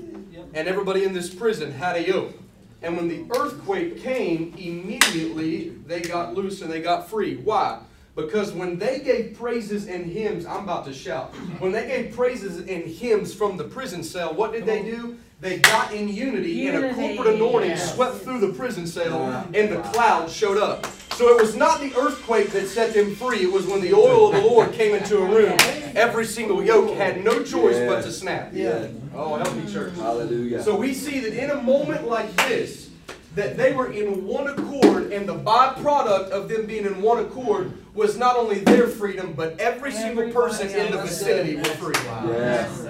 and 0.54 0.68
everybody 0.68 1.04
in 1.04 1.12
this 1.12 1.34
prison 1.34 1.72
had 1.72 1.96
a 1.96 2.06
yoke. 2.06 2.34
And 2.82 2.96
when 2.96 3.08
the 3.08 3.24
earthquake 3.38 4.02
came, 4.02 4.54
immediately 4.58 5.70
they 5.86 6.00
got 6.00 6.34
loose 6.34 6.62
and 6.62 6.70
they 6.70 6.82
got 6.82 7.08
free. 7.08 7.36
Why? 7.36 7.80
Because 8.14 8.52
when 8.52 8.78
they 8.78 9.00
gave 9.00 9.38
praises 9.38 9.88
and 9.88 10.04
hymns, 10.04 10.44
I'm 10.44 10.64
about 10.64 10.84
to 10.84 10.92
shout. 10.92 11.34
When 11.60 11.72
they 11.72 11.86
gave 11.86 12.14
praises 12.14 12.58
and 12.58 12.84
hymns 12.84 13.32
from 13.32 13.56
the 13.56 13.64
prison 13.64 14.04
cell, 14.04 14.34
what 14.34 14.52
did 14.52 14.66
they 14.66 14.82
do? 14.82 15.16
They 15.40 15.58
got 15.58 15.92
in 15.92 16.08
unity, 16.08 16.68
and 16.68 16.84
a 16.84 16.94
corporate 16.94 17.34
anointing 17.34 17.76
swept 17.76 18.18
through 18.18 18.40
the 18.40 18.52
prison 18.52 18.86
cell, 18.86 19.46
and 19.54 19.72
the 19.72 19.80
cloud 19.92 20.30
showed 20.30 20.58
up. 20.58 20.86
So 21.14 21.36
it 21.36 21.40
was 21.40 21.56
not 21.56 21.80
the 21.80 21.94
earthquake 21.96 22.50
that 22.50 22.68
set 22.68 22.94
them 22.94 23.14
free. 23.14 23.42
It 23.42 23.52
was 23.52 23.66
when 23.66 23.80
the 23.80 23.92
oil 23.92 24.28
of 24.28 24.40
the 24.40 24.48
Lord 24.48 24.72
came 24.72 24.94
into 24.94 25.18
a 25.18 25.26
room. 25.26 25.56
Every 25.94 26.26
single 26.26 26.62
yoke 26.62 26.96
had 26.96 27.24
no 27.24 27.42
choice 27.42 27.78
but 27.88 28.02
to 28.02 28.12
snap. 28.12 28.50
Yeah. 28.52 28.88
Oh, 29.14 29.36
help 29.36 29.54
me, 29.56 29.70
church. 29.70 29.94
Hallelujah. 29.94 30.62
So 30.62 30.76
we 30.76 30.94
see 30.94 31.20
that 31.20 31.32
in 31.32 31.50
a 31.50 31.60
moment 31.60 32.06
like 32.06 32.34
this, 32.46 32.90
that 33.34 33.56
they 33.56 33.72
were 33.72 33.90
in 33.90 34.26
one 34.26 34.46
accord, 34.46 35.12
and 35.12 35.28
the 35.28 35.34
byproduct 35.34 36.30
of 36.30 36.48
them 36.48 36.66
being 36.66 36.86
in 36.86 37.02
one 37.02 37.18
accord 37.18 37.72
was 37.94 38.16
not 38.16 38.36
only 38.36 38.58
their 38.60 38.86
freedom, 38.86 39.34
but 39.34 39.58
every 39.60 39.92
single 39.92 40.30
person 40.30 40.68
in 40.68 40.92
the 40.92 41.02
vicinity 41.02 41.56
were 41.56 41.64
free. 41.64 41.94
Yes. 42.26 42.86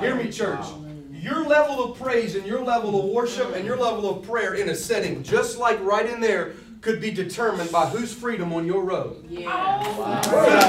Hear 0.00 0.16
me, 0.16 0.30
church. 0.30 0.64
Your 1.12 1.44
level 1.44 1.84
of 1.84 1.98
praise 1.98 2.34
and 2.34 2.46
your 2.46 2.62
level 2.64 2.98
of 2.98 3.10
worship 3.10 3.54
and 3.54 3.64
your 3.64 3.76
level 3.76 4.08
of 4.08 4.26
prayer 4.26 4.54
in 4.54 4.70
a 4.70 4.74
setting 4.74 5.22
just 5.22 5.58
like 5.58 5.78
right 5.80 6.06
in 6.08 6.20
there 6.20 6.54
could 6.80 7.00
be 7.00 7.10
determined 7.10 7.70
by 7.70 7.86
whose 7.86 8.12
freedom 8.12 8.52
on 8.54 8.66
your 8.66 8.82
road. 8.82 9.28
Could 9.28 9.38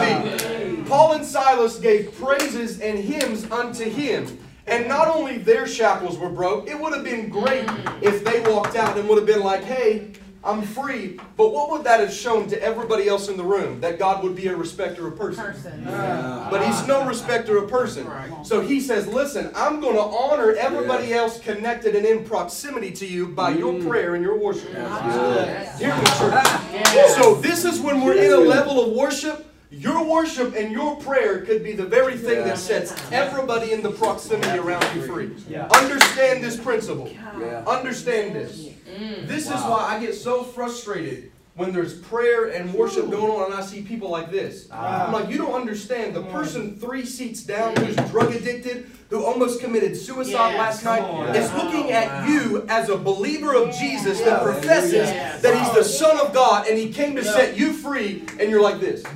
be. 0.02 0.84
Paul 0.90 1.14
and 1.14 1.26
Silas 1.26 1.80
gave 1.80 2.14
praises 2.20 2.82
and 2.82 3.00
hymns 3.00 3.50
unto 3.50 3.86
him. 3.86 4.38
And 4.68 4.88
not 4.88 5.08
only 5.08 5.38
their 5.38 5.66
shackles 5.68 6.18
were 6.18 6.30
broke, 6.30 6.70
it 6.70 6.80
would 6.80 6.94
have 6.94 7.04
been 7.04 7.30
great 7.30 7.68
if 8.02 8.24
they 8.24 8.42
walked 8.42 8.76
out 8.76 8.98
and 8.98 9.08
would 9.10 9.18
have 9.18 9.26
been 9.26 9.42
like, 9.42 9.64
hey, 9.64 10.12
I'm 10.44 10.64
free. 10.64 11.20
But 11.38 11.54
what 11.54 11.70
would 11.70 11.84
that 11.84 12.00
have 12.00 12.12
shown 12.12 12.48
to 12.50 12.62
everybody 12.62 13.08
else 13.08 13.28
in 13.28 13.38
the 13.38 13.44
room? 13.44 13.80
That 13.82 14.00
God 14.00 14.24
would 14.24 14.36
be 14.36 14.48
a 14.48 14.56
respecter 14.56 15.08
of 15.08 15.16
person. 15.16 15.46
Person. 15.46 15.84
But 15.86 16.66
he's 16.66 16.88
no 16.88 17.06
respecter 17.06 17.58
of 17.58 17.70
person. 17.70 18.08
So 18.44 18.62
he 18.62 18.82
says, 18.82 19.08
listen, 19.08 19.52
I'm 19.56 19.80
going 19.80 19.96
to 19.96 20.02
honor 20.02 20.54
everybody 20.54 21.14
else 21.14 21.40
connected 21.40 21.96
and 21.96 22.06
in 22.06 22.24
proximity 22.26 22.92
to 22.92 23.06
you 23.06 23.28
by 23.28 23.52
your 23.52 23.74
mm. 23.74 23.88
prayer 23.88 24.16
and 24.16 24.24
your 24.24 24.38
worship. 24.38 24.70
Hear 24.70 25.96
me, 25.96 26.06
church. 26.18 27.12
So 27.16 27.36
this 27.36 27.64
is 27.64 27.80
when 27.80 28.02
we're 28.02 28.18
in 28.18 28.32
a 28.34 28.38
level 28.38 28.84
of 28.84 28.94
worship. 28.94 29.48
Your 29.74 30.04
worship 30.04 30.54
and 30.54 30.70
your 30.74 30.98
prayer 30.98 31.46
could 31.46 31.64
be 31.64 31.72
the 31.72 31.86
very 31.86 32.18
thing 32.18 32.44
that 32.44 32.58
sets 32.58 32.94
everybody 33.10 33.72
in 33.72 33.82
the 33.82 33.92
proximity 33.92 34.60
around 34.60 34.84
you 34.94 35.04
free. 35.04 35.32
Yeah. 35.48 35.68
Understand 35.68 36.44
this 36.44 36.60
principle. 36.60 37.08
Yeah. 37.08 37.64
Understand 37.66 38.36
this. 38.36 38.68
Mm. 38.92 39.28
This 39.28 39.46
is 39.46 39.62
why 39.62 39.96
I 39.96 40.00
get 40.00 40.16
so 40.16 40.44
frustrated 40.44 41.32
when 41.56 41.74
there's 41.74 42.00
prayer 42.00 42.48
and 42.48 42.74
worship 42.74 43.10
going 43.12 43.30
on 43.30 43.52
and 43.52 43.54
I 43.54 43.62
see 43.62 43.82
people 43.82 44.10
like 44.10 44.32
this. 44.32 44.70
I'm 44.72 45.12
like, 45.12 45.30
you 45.30 45.38
don't 45.38 45.54
understand. 45.54 46.16
The 46.16 46.24
person 46.24 46.78
three 46.80 47.06
seats 47.06 47.44
down 47.44 47.76
who's 47.76 47.96
drug 48.10 48.34
addicted, 48.34 48.90
who 49.10 49.26
almost 49.26 49.60
committed 49.60 49.98
suicide 49.98 50.56
last 50.58 50.86
night, 50.86 51.02
on. 51.02 51.36
is 51.36 51.52
looking 51.54 51.92
at 51.92 52.28
you 52.30 52.66
as 52.70 52.88
a 52.88 52.98
believer 52.98 53.54
of 53.54 53.76
Jesus 53.76 54.22
that 54.22 54.42
professes 54.42 55.10
that 55.42 55.54
he's 55.58 55.74
the 55.74 55.84
Son 55.84 56.18
of 56.26 56.34
God 56.34 56.68
and 56.68 56.78
he 56.78 56.92
came 56.92 57.16
to 57.18 57.24
set 57.24 57.58
you 57.58 57.74
free, 57.74 58.24
and 58.40 58.50
you're 58.50 58.62
like 58.62 58.80
this. 58.80 59.04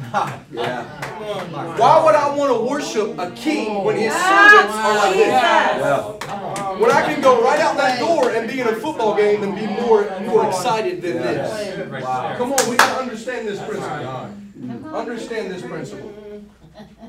Yeah. 0.52 0.84
Why 1.78 2.04
would 2.04 2.14
I 2.14 2.36
want 2.36 2.54
to 2.54 2.70
worship 2.70 3.18
a 3.18 3.32
king 3.32 3.84
when 3.84 3.98
his 3.98 4.14
servants 4.14 4.76
are 4.76 4.96
like 4.96 5.14
this? 5.16 5.28
Yeah. 5.28 6.35
When 6.80 6.92
I 6.92 7.02
can 7.02 7.22
go 7.22 7.42
right 7.42 7.60
out 7.60 7.78
that 7.78 8.00
door 8.00 8.32
and 8.32 8.50
be 8.50 8.60
in 8.60 8.68
a 8.68 8.76
football 8.76 9.16
game 9.16 9.44
and 9.44 9.56
be 9.56 9.66
more 9.66 10.04
more 10.22 10.48
excited 10.48 11.02
than 11.02 11.18
this. 11.18 11.94
Come 12.38 12.54
on, 12.54 12.70
we 12.70 12.78
gotta 12.78 13.02
understand 13.02 13.48
this 13.48 13.60
principle. 13.60 14.30
Understand 14.94 15.52
this 15.52 15.62
principle. 15.62 16.12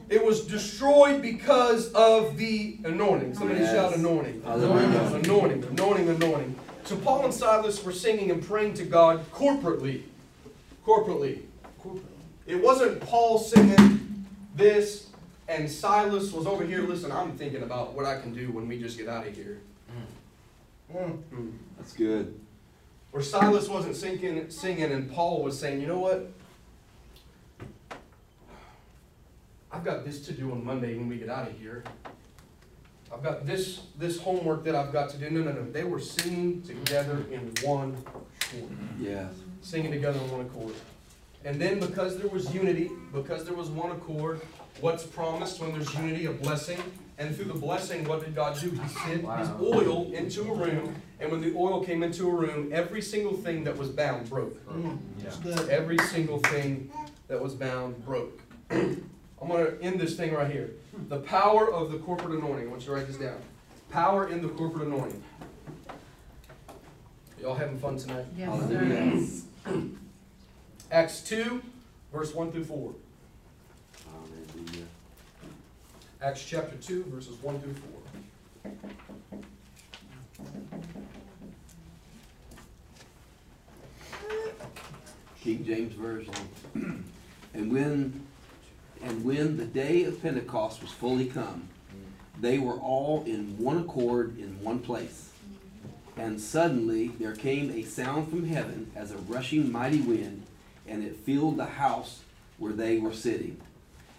It 0.08 0.24
was 0.24 0.46
destroyed 0.46 1.20
because 1.20 1.92
of 1.92 2.36
the 2.36 2.78
anointing. 2.84 3.34
Somebody 3.34 3.60
Yes. 3.60 3.72
shout 3.74 3.94
anointing. 3.94 4.42
Hallelujah. 4.44 5.20
Anointing, 5.24 5.64
anointing, 5.64 6.08
anointing. 6.08 6.54
So 6.84 6.96
Paul 6.96 7.24
and 7.24 7.34
Silas 7.34 7.82
were 7.84 7.92
singing 7.92 8.30
and 8.30 8.40
praying 8.46 8.74
to 8.74 8.84
God 8.84 9.24
corporately. 9.32 10.02
Corporately. 10.86 11.40
It 12.46 12.62
wasn't 12.62 13.00
Paul 13.00 13.40
singing 13.40 14.26
this 14.54 15.05
and 15.48 15.70
Silas 15.70 16.32
was 16.32 16.46
over 16.46 16.64
here. 16.64 16.82
Listen, 16.82 17.12
I'm 17.12 17.36
thinking 17.36 17.62
about 17.62 17.94
what 17.94 18.04
I 18.06 18.20
can 18.20 18.32
do 18.32 18.50
when 18.50 18.68
we 18.68 18.78
just 18.78 18.98
get 18.98 19.08
out 19.08 19.26
of 19.26 19.34
here. 19.34 19.60
Mm. 20.92 21.52
That's 21.76 21.92
good. 21.92 22.38
Or 23.12 23.22
Silas 23.22 23.68
wasn't 23.68 23.96
singing, 23.96 24.50
singing 24.50 24.92
and 24.92 25.10
Paul 25.10 25.42
was 25.42 25.58
saying, 25.58 25.80
you 25.80 25.86
know 25.86 25.98
what? 25.98 26.30
I've 29.72 29.84
got 29.84 30.04
this 30.04 30.24
to 30.26 30.32
do 30.32 30.52
on 30.52 30.64
Monday 30.64 30.96
when 30.96 31.08
we 31.08 31.16
get 31.16 31.28
out 31.28 31.48
of 31.48 31.58
here. 31.58 31.84
I've 33.12 33.22
got 33.22 33.46
this, 33.46 33.82
this 33.98 34.18
homework 34.18 34.64
that 34.64 34.74
I've 34.74 34.92
got 34.92 35.10
to 35.10 35.18
do. 35.18 35.30
No, 35.30 35.42
no, 35.42 35.52
no. 35.52 35.70
They 35.70 35.84
were 35.84 36.00
singing 36.00 36.62
together 36.62 37.24
in 37.30 37.52
one 37.62 37.96
accord. 38.40 38.70
Yes. 38.98 39.32
Singing 39.60 39.92
together 39.92 40.18
in 40.18 40.30
one 40.30 40.40
accord. 40.42 40.74
And 41.44 41.60
then 41.60 41.78
because 41.78 42.18
there 42.18 42.28
was 42.28 42.52
unity, 42.52 42.90
because 43.12 43.44
there 43.44 43.54
was 43.54 43.68
one 43.68 43.92
accord, 43.92 44.40
what's 44.80 45.04
promised 45.04 45.60
when 45.60 45.72
there's 45.72 45.92
unity? 45.94 46.26
A 46.26 46.32
blessing. 46.32 46.80
And 47.18 47.34
through 47.34 47.46
the 47.46 47.54
blessing, 47.54 48.04
what 48.04 48.22
did 48.22 48.34
God 48.34 48.58
do? 48.60 48.70
He 48.70 48.88
sent 48.88 49.22
His 49.38 49.48
oil 49.60 50.12
into 50.12 50.42
a 50.42 50.54
room. 50.54 50.94
And 51.18 51.32
when 51.32 51.40
the 51.40 51.54
oil 51.56 51.82
came 51.82 52.02
into 52.02 52.28
a 52.28 52.30
room, 52.30 52.70
every 52.72 53.00
single 53.00 53.32
thing 53.34 53.64
that 53.64 53.76
was 53.76 53.88
bound 53.88 54.28
broke. 54.28 54.62
Mm, 54.68 54.98
every 55.70 55.98
single 55.98 56.38
thing 56.40 56.90
that 57.28 57.40
was 57.40 57.54
bound 57.54 58.04
broke. 58.04 58.42
I'm 58.70 59.48
going 59.48 59.64
to 59.64 59.82
end 59.82 59.98
this 59.98 60.14
thing 60.16 60.34
right 60.34 60.50
here. 60.50 60.72
The 61.08 61.20
power 61.20 61.72
of 61.72 61.90
the 61.90 61.98
corporate 61.98 62.38
anointing. 62.38 62.66
I 62.66 62.70
want 62.70 62.82
you 62.82 62.88
to 62.88 62.92
write 62.92 63.06
this 63.06 63.16
down. 63.16 63.38
Power 63.90 64.28
in 64.28 64.42
the 64.42 64.48
corporate 64.48 64.88
anointing. 64.88 65.22
Y'all 67.40 67.54
having 67.54 67.78
fun 67.78 67.96
tonight? 67.96 68.24
Yes, 68.36 68.48
Hallelujah. 68.48 69.26
sir. 69.26 69.72
Acts 70.90 71.20
2, 71.22 71.62
verse 72.12 72.34
1 72.34 72.52
through 72.52 72.64
4. 72.64 72.94
Hallelujah. 74.04 74.86
Acts 76.22 76.42
chapter 76.42 76.76
2, 76.76 77.04
verses 77.08 77.36
1 77.42 77.60
through 77.60 77.74
4. 78.62 78.72
King 85.42 85.64
James 85.64 85.92
Version. 85.94 86.34
And 87.54 87.72
when, 87.72 88.26
and 89.02 89.24
when 89.24 89.56
the 89.56 89.64
day 89.64 90.04
of 90.04 90.20
Pentecost 90.20 90.82
was 90.82 90.90
fully 90.90 91.24
come, 91.24 91.70
they 92.38 92.58
were 92.58 92.74
all 92.74 93.24
in 93.24 93.56
one 93.56 93.78
accord 93.78 94.38
in 94.38 94.62
one 94.62 94.80
place. 94.80 95.30
And 96.18 96.38
suddenly 96.38 97.08
there 97.18 97.34
came 97.34 97.70
a 97.70 97.82
sound 97.82 98.28
from 98.28 98.46
heaven 98.46 98.90
as 98.94 99.10
a 99.10 99.16
rushing 99.16 99.72
mighty 99.72 100.02
wind, 100.02 100.42
and 100.86 101.02
it 101.02 101.16
filled 101.16 101.56
the 101.56 101.64
house 101.64 102.20
where 102.58 102.74
they 102.74 102.98
were 102.98 103.14
sitting. 103.14 103.58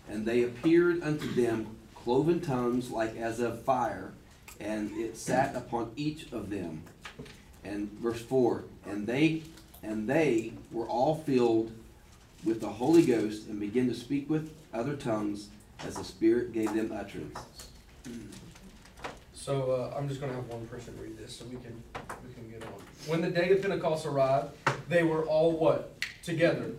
And 0.10 0.26
they 0.26 0.42
appeared 0.42 1.04
unto 1.04 1.32
them 1.36 1.77
cloven 2.08 2.40
tongues 2.40 2.90
like 2.90 3.18
as 3.18 3.42
of 3.42 3.62
fire, 3.64 4.14
and 4.62 4.98
it 4.98 5.18
sat 5.18 5.54
upon 5.58 5.92
each 5.98 6.32
of 6.32 6.50
them. 6.50 6.82
And 7.66 7.92
verse 8.00 8.22
four, 8.22 8.64
and 8.86 9.06
they 9.06 9.44
and 9.84 10.08
they 10.08 10.54
were 10.72 10.86
all 10.86 11.16
filled 11.16 11.74
with 12.46 12.62
the 12.62 12.70
Holy 12.70 13.06
Ghost 13.06 13.48
and 13.48 13.60
began 13.60 13.90
to 13.90 13.94
speak 13.94 14.30
with 14.30 14.54
other 14.74 14.96
tongues 14.96 15.50
as 15.86 15.96
the 15.96 16.04
Spirit 16.06 16.54
gave 16.54 16.74
them 16.74 16.94
utterance. 16.98 17.40
So, 19.34 19.72
uh, 19.72 19.98
I'm 19.98 20.08
just 20.08 20.22
gonna 20.22 20.34
have 20.34 20.48
one 20.48 20.66
person 20.68 20.98
read 21.02 21.18
this, 21.18 21.36
so 21.36 21.44
we 21.44 21.58
can, 21.58 21.84
we 22.26 22.34
can 22.34 22.50
get 22.50 22.64
on. 22.64 22.82
When 23.08 23.20
the 23.20 23.30
day 23.30 23.52
of 23.52 23.62
Pentecost 23.62 24.06
arrived, 24.06 24.54
they 24.88 25.04
were 25.04 25.26
all 25.26 25.52
what? 25.52 25.94
Together, 26.28 26.72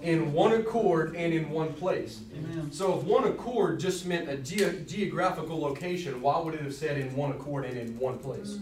in 0.00 0.32
one 0.32 0.52
accord 0.54 1.14
and 1.14 1.34
in 1.34 1.50
one 1.50 1.74
place. 1.74 2.20
Amen. 2.34 2.72
So 2.72 2.98
if 2.98 3.04
one 3.04 3.24
accord 3.24 3.78
just 3.78 4.06
meant 4.06 4.30
a 4.30 4.38
geo- 4.38 4.72
geographical 4.86 5.60
location, 5.60 6.22
why 6.22 6.38
would 6.40 6.54
it 6.54 6.62
have 6.62 6.72
said 6.74 6.96
in 6.96 7.14
one 7.14 7.30
accord 7.32 7.66
and 7.66 7.76
in 7.76 7.98
one 7.98 8.18
place? 8.18 8.56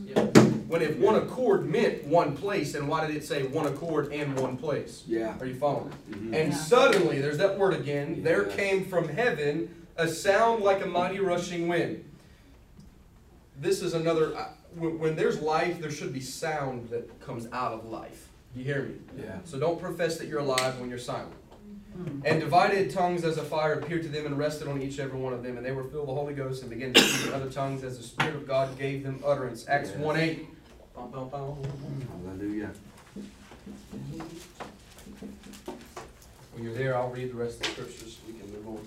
When 0.67 0.83
if 0.83 0.97
one 0.97 1.15
accord 1.15 1.67
meant 1.71 2.03
one 2.05 2.37
place, 2.37 2.73
then 2.73 2.89
why 2.89 3.07
did 3.07 3.15
it 3.15 3.25
say 3.25 3.45
one 3.45 3.67
accord 3.67 4.13
and 4.13 4.37
one 4.41 4.57
place? 4.57 5.05
Yeah. 5.07 5.37
Are 5.39 5.47
you 5.47 5.55
following? 5.55 5.93
Mhm. 6.11 6.35
And 6.35 6.53
Yeah. 6.53 6.59
suddenly, 6.59 7.21
there's 7.21 7.39
that 7.39 7.57
word 7.57 7.75
again, 7.75 8.25
there 8.25 8.43
came 8.47 8.87
from 8.87 9.09
heaven 9.09 9.69
a 9.97 10.09
sound 10.09 10.65
like 10.65 10.85
a 10.85 10.89
mighty 10.89 11.21
rushing 11.21 11.69
wind. 11.69 12.03
This 13.61 13.83
is 13.83 13.95
another, 13.95 14.33
when, 14.75 14.99
when 14.99 15.15
there's 15.15 15.41
life, 15.41 15.81
there 15.81 15.93
should 15.93 16.13
be 16.13 16.21
sound 16.21 16.89
that 16.89 17.21
comes 17.21 17.47
out 17.53 17.73
of 17.73 17.85
life. 17.87 18.28
You 18.55 18.65
hear 18.65 18.83
me? 18.83 18.95
Yeah. 19.19 19.39
So 19.45 19.59
don't 19.59 19.81
profess 19.81 20.19
that 20.19 20.29
you're 20.29 20.41
alive 20.41 20.81
when 20.81 20.89
you're 20.89 20.99
silent. 20.99 21.33
Mm-hmm. 21.97 22.27
And 22.27 22.41
divided 22.41 22.91
tongues 22.91 23.25
as 23.25 23.39
a 23.39 23.43
fire 23.43 23.75
appeared 23.75 24.03
to 24.03 24.09
them 24.09 24.27
and 24.27 24.39
rested 24.39 24.69
on 24.69 24.81
each 24.81 24.99
every 24.99 25.19
one 25.19 25.33
of 25.33 25.43
them, 25.43 25.57
and 25.57 25.67
they 25.67 25.73
were 25.73 25.83
filled 25.85 26.07
with 26.07 26.15
the 26.15 26.21
Holy 26.21 26.35
Ghost 26.35 26.63
and 26.63 26.71
began 26.71 26.93
to 26.93 27.01
speak 27.01 27.29
in 27.29 27.35
other 27.35 27.51
tongues 27.51 27.83
as 27.83 27.99
the 27.99 28.05
Spirit 28.05 28.37
of 28.37 28.47
God 28.47 28.79
gave 28.79 29.03
them 29.03 29.21
utterance. 29.25 29.67
Acts 29.69 29.91
Yes. 29.91 29.99
1 29.99 30.17
8. 30.17 30.47
Bum, 30.95 31.11
bum, 31.11 31.29
bum. 31.29 31.57
Hallelujah. 32.25 32.71
When 36.55 36.65
you're 36.65 36.75
there, 36.75 36.97
I'll 36.97 37.11
read 37.11 37.31
the 37.31 37.37
rest 37.37 37.57
of 37.57 37.63
the 37.63 37.69
scriptures. 37.69 38.19
We 38.27 38.35
can 38.35 38.53
move 38.53 38.67
on. 38.69 38.81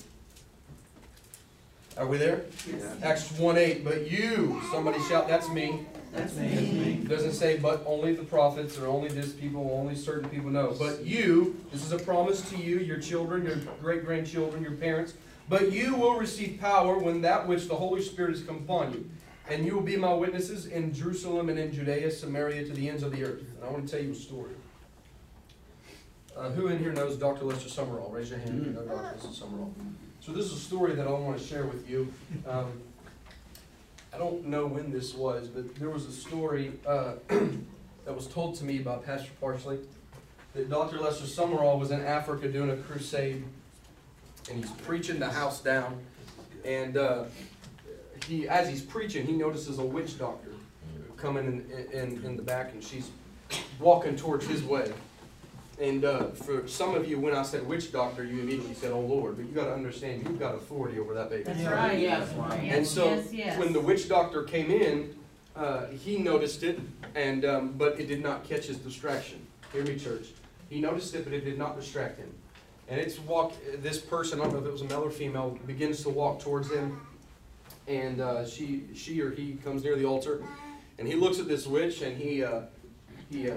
Are 1.98 2.08
we 2.08 2.18
there? 2.18 2.42
Yeah. 2.70 2.94
Acts 3.04 3.32
1 3.34 3.58
8. 3.58 3.84
But 3.84 4.10
you, 4.10 4.62
somebody 4.72 5.00
shout, 5.04 5.28
that's 5.28 5.50
me. 5.50 5.86
That's 6.12 6.36
me. 6.36 7.00
It 7.02 7.08
doesn't 7.08 7.34
say, 7.34 7.58
but 7.58 7.84
only 7.86 8.14
the 8.14 8.24
prophets 8.24 8.78
or 8.78 8.88
only 8.88 9.10
this 9.10 9.32
people, 9.32 9.72
only 9.74 9.96
certain 9.96 10.30
people 10.30 10.50
know. 10.50 10.76
But 10.78 11.06
you, 11.06 11.60
this 11.72 11.86
is 11.86 11.92
a 11.94 12.00
promise 12.00 12.48
to 12.50 12.58
you, 12.58 12.80
your 12.80 13.00
children, 13.00 13.46
your 13.46 13.56
great 13.82 14.06
grandchildren, 14.06 14.62
your 14.62 14.74
parents. 14.74 15.14
But 15.48 15.72
you 15.72 15.96
will 15.96 16.16
receive 16.16 16.60
power 16.60 16.98
when 16.98 17.22
that 17.22 17.48
which 17.48 17.68
the 17.68 17.76
Holy 17.76 18.02
Spirit 18.02 18.32
has 18.32 18.44
come 18.44 18.58
upon 18.58 18.92
you. 18.94 19.10
And 19.50 19.66
you 19.66 19.74
will 19.74 19.84
be 19.84 19.98
my 19.98 20.14
witnesses 20.14 20.68
in 20.68 20.94
Jerusalem 20.94 21.50
and 21.50 21.58
in 21.58 21.74
Judea, 21.74 22.12
Samaria, 22.12 22.66
to 22.66 22.74
the 22.74 22.90
ends 22.90 23.04
of 23.04 23.12
the 23.12 23.24
earth. 23.24 23.42
And 23.42 23.64
I 23.64 23.70
want 23.70 23.88
to 23.88 23.92
tell 23.92 24.04
you 24.04 24.12
a 24.12 24.16
story. 24.16 24.52
Uh, 26.38 26.50
who 26.52 26.68
in 26.68 26.80
here 26.80 26.94
knows 26.94 27.18
Dr. 27.18 27.46
Lester 27.46 27.68
Sumrall? 27.68 28.12
Raise 28.14 28.30
your 28.30 28.40
hand 28.40 28.62
if 28.62 28.68
you 28.68 28.74
know 28.74 28.84
Dr. 28.84 29.04
Lester 29.04 29.46
Sumrall. 29.46 29.74
So 30.22 30.32
this 30.32 30.46
is 30.46 30.54
a 30.54 30.60
story 30.60 30.94
that 30.94 31.08
I 31.08 31.12
want 31.12 31.38
to 31.38 31.44
share 31.44 31.66
with 31.66 31.90
you. 31.90 32.14
Um, 32.48 32.82
I 34.14 34.18
don't 34.18 34.46
know 34.46 34.66
when 34.66 34.92
this 34.92 35.16
was, 35.16 35.48
but 35.48 35.76
there 35.76 35.90
was 35.90 36.06
a 36.06 36.12
story 36.12 36.74
uh, 36.86 37.14
that 37.30 38.16
was 38.16 38.28
told 38.28 38.56
to 38.56 38.66
me 38.66 38.80
by 38.80 38.98
Pastor 38.98 39.32
Parsley 39.40 39.80
that 40.54 40.70
Dr. 40.70 41.00
Lester 41.00 41.24
Sumrall 41.24 41.80
was 41.80 41.92
in 41.92 42.02
Africa 42.02 42.50
doing 42.50 42.72
a 42.72 42.78
crusade, 42.78 43.44
and 44.50 44.58
he's 44.58 44.72
preaching 44.72 45.18
the 45.18 45.30
house 45.30 45.62
down, 45.62 45.98
and 46.66 46.98
uh, 46.98 47.24
he, 48.28 48.50
as 48.50 48.68
he's 48.68 48.82
preaching, 48.82 49.26
he 49.26 49.34
notices 49.34 49.80
a 49.80 49.84
witch 49.84 50.20
doctor 50.20 50.52
coming 51.16 51.66
in, 51.72 51.98
in, 51.98 52.26
in 52.26 52.36
the 52.36 52.44
back, 52.44 52.74
and 52.74 52.84
she's 52.84 53.10
walking 53.80 54.18
towards 54.18 54.46
his 54.46 54.62
way. 54.64 54.92
And 55.82 56.06
uh, 56.06 56.28
for 56.28 56.68
some 56.68 56.94
of 56.94 57.10
you, 57.10 57.20
when 57.20 57.34
I 57.36 57.42
said 57.42 57.66
witch 57.68 57.92
doctor, 57.92 58.24
you 58.24 58.40
immediately 58.42 58.76
said, 58.76 58.92
"Oh 58.92 59.00
Lord," 59.00 59.36
but 59.38 59.48
you 59.48 59.52
got 59.52 59.66
to 59.66 59.74
understand, 59.74 60.22
you've 60.24 60.40
got 60.40 60.54
authority 60.54 61.00
over 61.00 61.16
that 61.16 61.32
baby. 61.32 61.44
That's 61.44 61.60
Yeah. 61.60 61.74
right. 61.74 61.98
Yeah. 62.00 62.22
And 62.22 62.66
Yes, 62.66 62.92
so, 62.92 63.06
yes, 63.06 63.34
yes. 63.34 63.58
when 63.60 63.74
the 63.74 63.80
witch 63.80 64.08
doctor 64.08 64.44
came 64.44 64.70
in, 64.70 65.16
uh, 65.56 65.88
he 65.88 66.18
noticed 66.20 66.62
it, 66.62 66.80
and 67.16 67.44
um, 67.46 67.74
but 67.80 68.00
it 68.00 68.08
did 68.08 68.22
not 68.22 68.44
catch 68.44 68.66
his 68.66 68.78
distraction. 68.78 69.40
Hear 69.74 69.84
me, 69.84 69.98
church. 69.98 70.28
He 70.70 70.80
noticed 70.80 71.16
it, 71.16 71.24
but 71.24 71.34
it 71.34 71.44
did 71.44 71.58
not 71.58 71.76
distract 71.76 72.20
him. 72.20 72.32
And 72.88 73.02
it's 73.02 73.18
walk. 73.20 73.54
This 73.82 73.98
person, 73.98 74.40
I 74.40 74.44
don't 74.44 74.54
know 74.54 74.60
if 74.60 74.66
it 74.66 74.72
was 74.72 74.82
a 74.82 74.86
male 74.86 75.04
or 75.04 75.10
female, 75.10 75.58
begins 75.66 76.04
to 76.04 76.10
walk 76.10 76.42
towards 76.42 76.70
him, 76.70 77.02
and 77.88 78.22
uh, 78.22 78.46
she, 78.46 78.84
she 78.94 79.20
or 79.22 79.32
he 79.32 79.54
comes 79.64 79.84
near 79.84 79.96
the 79.96 80.06
altar, 80.06 80.44
and 81.00 81.08
he 81.08 81.16
looks 81.16 81.40
at 81.40 81.48
this 81.48 81.66
witch, 81.66 82.02
and 82.04 82.16
he, 82.18 82.44
uh, 82.44 82.62
he 83.32 83.50
uh, 83.50 83.56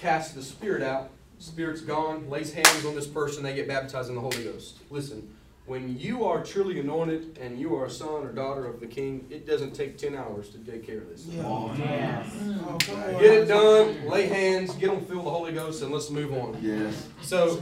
casts 0.00 0.32
the 0.32 0.42
spirit 0.42 0.82
out. 0.82 1.10
Spirit's 1.38 1.80
gone. 1.80 2.28
Lays 2.30 2.52
hands 2.52 2.84
on 2.84 2.94
this 2.94 3.06
person. 3.06 3.42
They 3.42 3.54
get 3.54 3.68
baptized 3.68 4.08
in 4.08 4.14
the 4.14 4.20
Holy 4.20 4.42
Ghost. 4.42 4.78
Listen, 4.90 5.28
when 5.66 5.98
you 5.98 6.24
are 6.24 6.42
truly 6.42 6.78
anointed 6.80 7.38
and 7.40 7.58
you 7.58 7.74
are 7.76 7.86
a 7.86 7.90
son 7.90 8.22
or 8.22 8.32
daughter 8.32 8.66
of 8.66 8.80
the 8.80 8.86
King, 8.86 9.26
it 9.30 9.46
doesn't 9.46 9.72
take 9.72 9.98
ten 9.98 10.14
hours 10.14 10.48
to 10.50 10.58
take 10.58 10.86
care 10.86 10.98
of 10.98 11.08
this. 11.08 11.26
Yeah. 11.26 11.76
Yes. 11.76 12.30
Oh. 12.64 12.78
Get 13.20 13.32
it 13.32 13.48
done. 13.48 14.08
Lay 14.08 14.26
hands. 14.26 14.74
Get 14.74 14.90
them 14.90 15.04
filled 15.04 15.18
with 15.18 15.24
the 15.24 15.30
Holy 15.30 15.52
Ghost, 15.52 15.82
and 15.82 15.92
let's 15.92 16.08
move 16.10 16.32
on. 16.32 16.58
Yes. 16.62 17.08
So, 17.20 17.60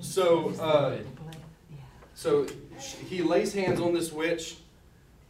so, 0.00 0.48
uh, 0.60 0.96
so 2.14 2.46
he 3.08 3.22
lays 3.22 3.52
hands 3.54 3.80
on 3.80 3.92
this 3.92 4.12
witch, 4.12 4.56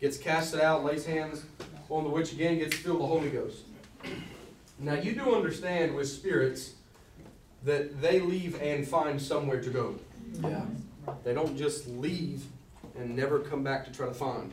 gets 0.01 0.17
casted 0.17 0.61
out, 0.61 0.85
lays 0.85 1.05
hands 1.05 1.45
on 1.91 2.05
the 2.05 2.11
witch 2.11 2.33
again, 2.33 2.59
gets 2.59 2.77
filled 2.77 3.01
with 3.01 3.09
the 3.09 3.15
Holy 3.15 3.31
Ghost. 3.31 3.59
Now 4.79 4.95
you 4.95 5.13
do 5.13 5.35
understand 5.35 5.95
with 5.95 6.09
spirits 6.09 6.75
that 7.67 8.01
they 8.01 8.21
leave 8.21 8.61
and 8.63 8.87
find 8.87 9.21
somewhere 9.21 9.61
to 9.61 9.71
go. 9.71 9.97
Yeah. 10.43 10.65
They 11.25 11.35
don't 11.35 11.57
just 11.57 11.87
leave 11.89 12.45
and 12.97 13.15
never 13.15 13.41
come 13.41 13.63
back 13.63 13.85
to 13.85 13.93
try 13.93 14.07
to 14.07 14.15
find. 14.15 14.53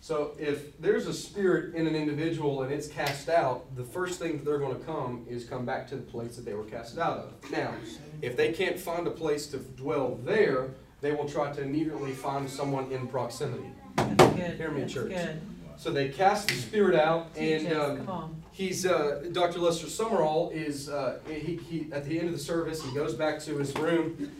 So 0.00 0.32
if 0.38 0.76
there's 0.80 1.06
a 1.06 1.14
spirit 1.14 1.76
in 1.76 1.86
an 1.86 1.94
individual 1.94 2.62
and 2.62 2.72
it's 2.72 2.88
cast 2.88 3.28
out, 3.28 3.74
the 3.76 3.84
first 3.84 4.18
thing 4.18 4.32
that 4.32 4.44
they're 4.44 4.58
going 4.58 4.76
to 4.76 4.84
come 4.84 5.24
is 5.30 5.44
come 5.44 5.64
back 5.64 5.86
to 5.88 5.96
the 5.96 6.02
place 6.02 6.34
that 6.34 6.44
they 6.44 6.54
were 6.54 6.64
cast 6.64 6.98
out 6.98 7.18
of. 7.18 7.50
Now, 7.52 7.72
if 8.20 8.36
they 8.36 8.52
can't 8.52 8.78
find 8.78 9.06
a 9.06 9.12
place 9.12 9.46
to 9.48 9.58
dwell 9.58 10.18
there, 10.24 10.70
they 11.00 11.12
will 11.12 11.28
try 11.28 11.52
to 11.52 11.62
immediately 11.62 12.10
find 12.12 12.50
someone 12.50 12.90
in 12.90 13.06
proximity. 13.06 13.70
That's 13.94 14.34
good. 14.34 14.56
Hear 14.56 14.72
me, 14.72 14.80
That's 14.80 14.92
church. 14.92 15.10
good. 15.10 15.40
So 15.76 15.92
they 15.92 16.08
cast 16.08 16.48
the 16.48 16.54
spirit 16.54 16.96
out, 16.96 17.34
Teach 17.36 17.62
and 17.62 17.72
um, 17.76 17.96
Come 17.98 18.08
on. 18.10 18.41
He's 18.52 18.84
uh, 18.84 19.24
Dr. 19.32 19.60
Lester 19.60 19.86
Sumrall 19.86 20.52
is 20.52 20.90
uh, 20.90 21.18
he, 21.26 21.56
he 21.56 21.86
at 21.90 22.04
the 22.04 22.18
end 22.18 22.28
of 22.28 22.34
the 22.34 22.40
service 22.40 22.84
he 22.84 22.94
goes 22.94 23.14
back 23.14 23.40
to 23.40 23.56
his 23.56 23.74
room. 23.76 24.30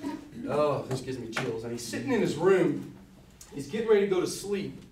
Oh, 0.49 0.83
this 0.83 1.01
gives 1.01 1.19
me 1.19 1.31
chills. 1.31 1.65
And 1.65 1.73
he's 1.73 1.87
sitting 1.87 2.13
in 2.13 2.21
his 2.21 2.37
room. 2.37 2.95
He's 3.55 3.69
getting 3.69 3.89
ready 3.89 4.03
to 4.03 4.07
go 4.07 4.21
to 4.21 4.27
sleep, 4.27 4.83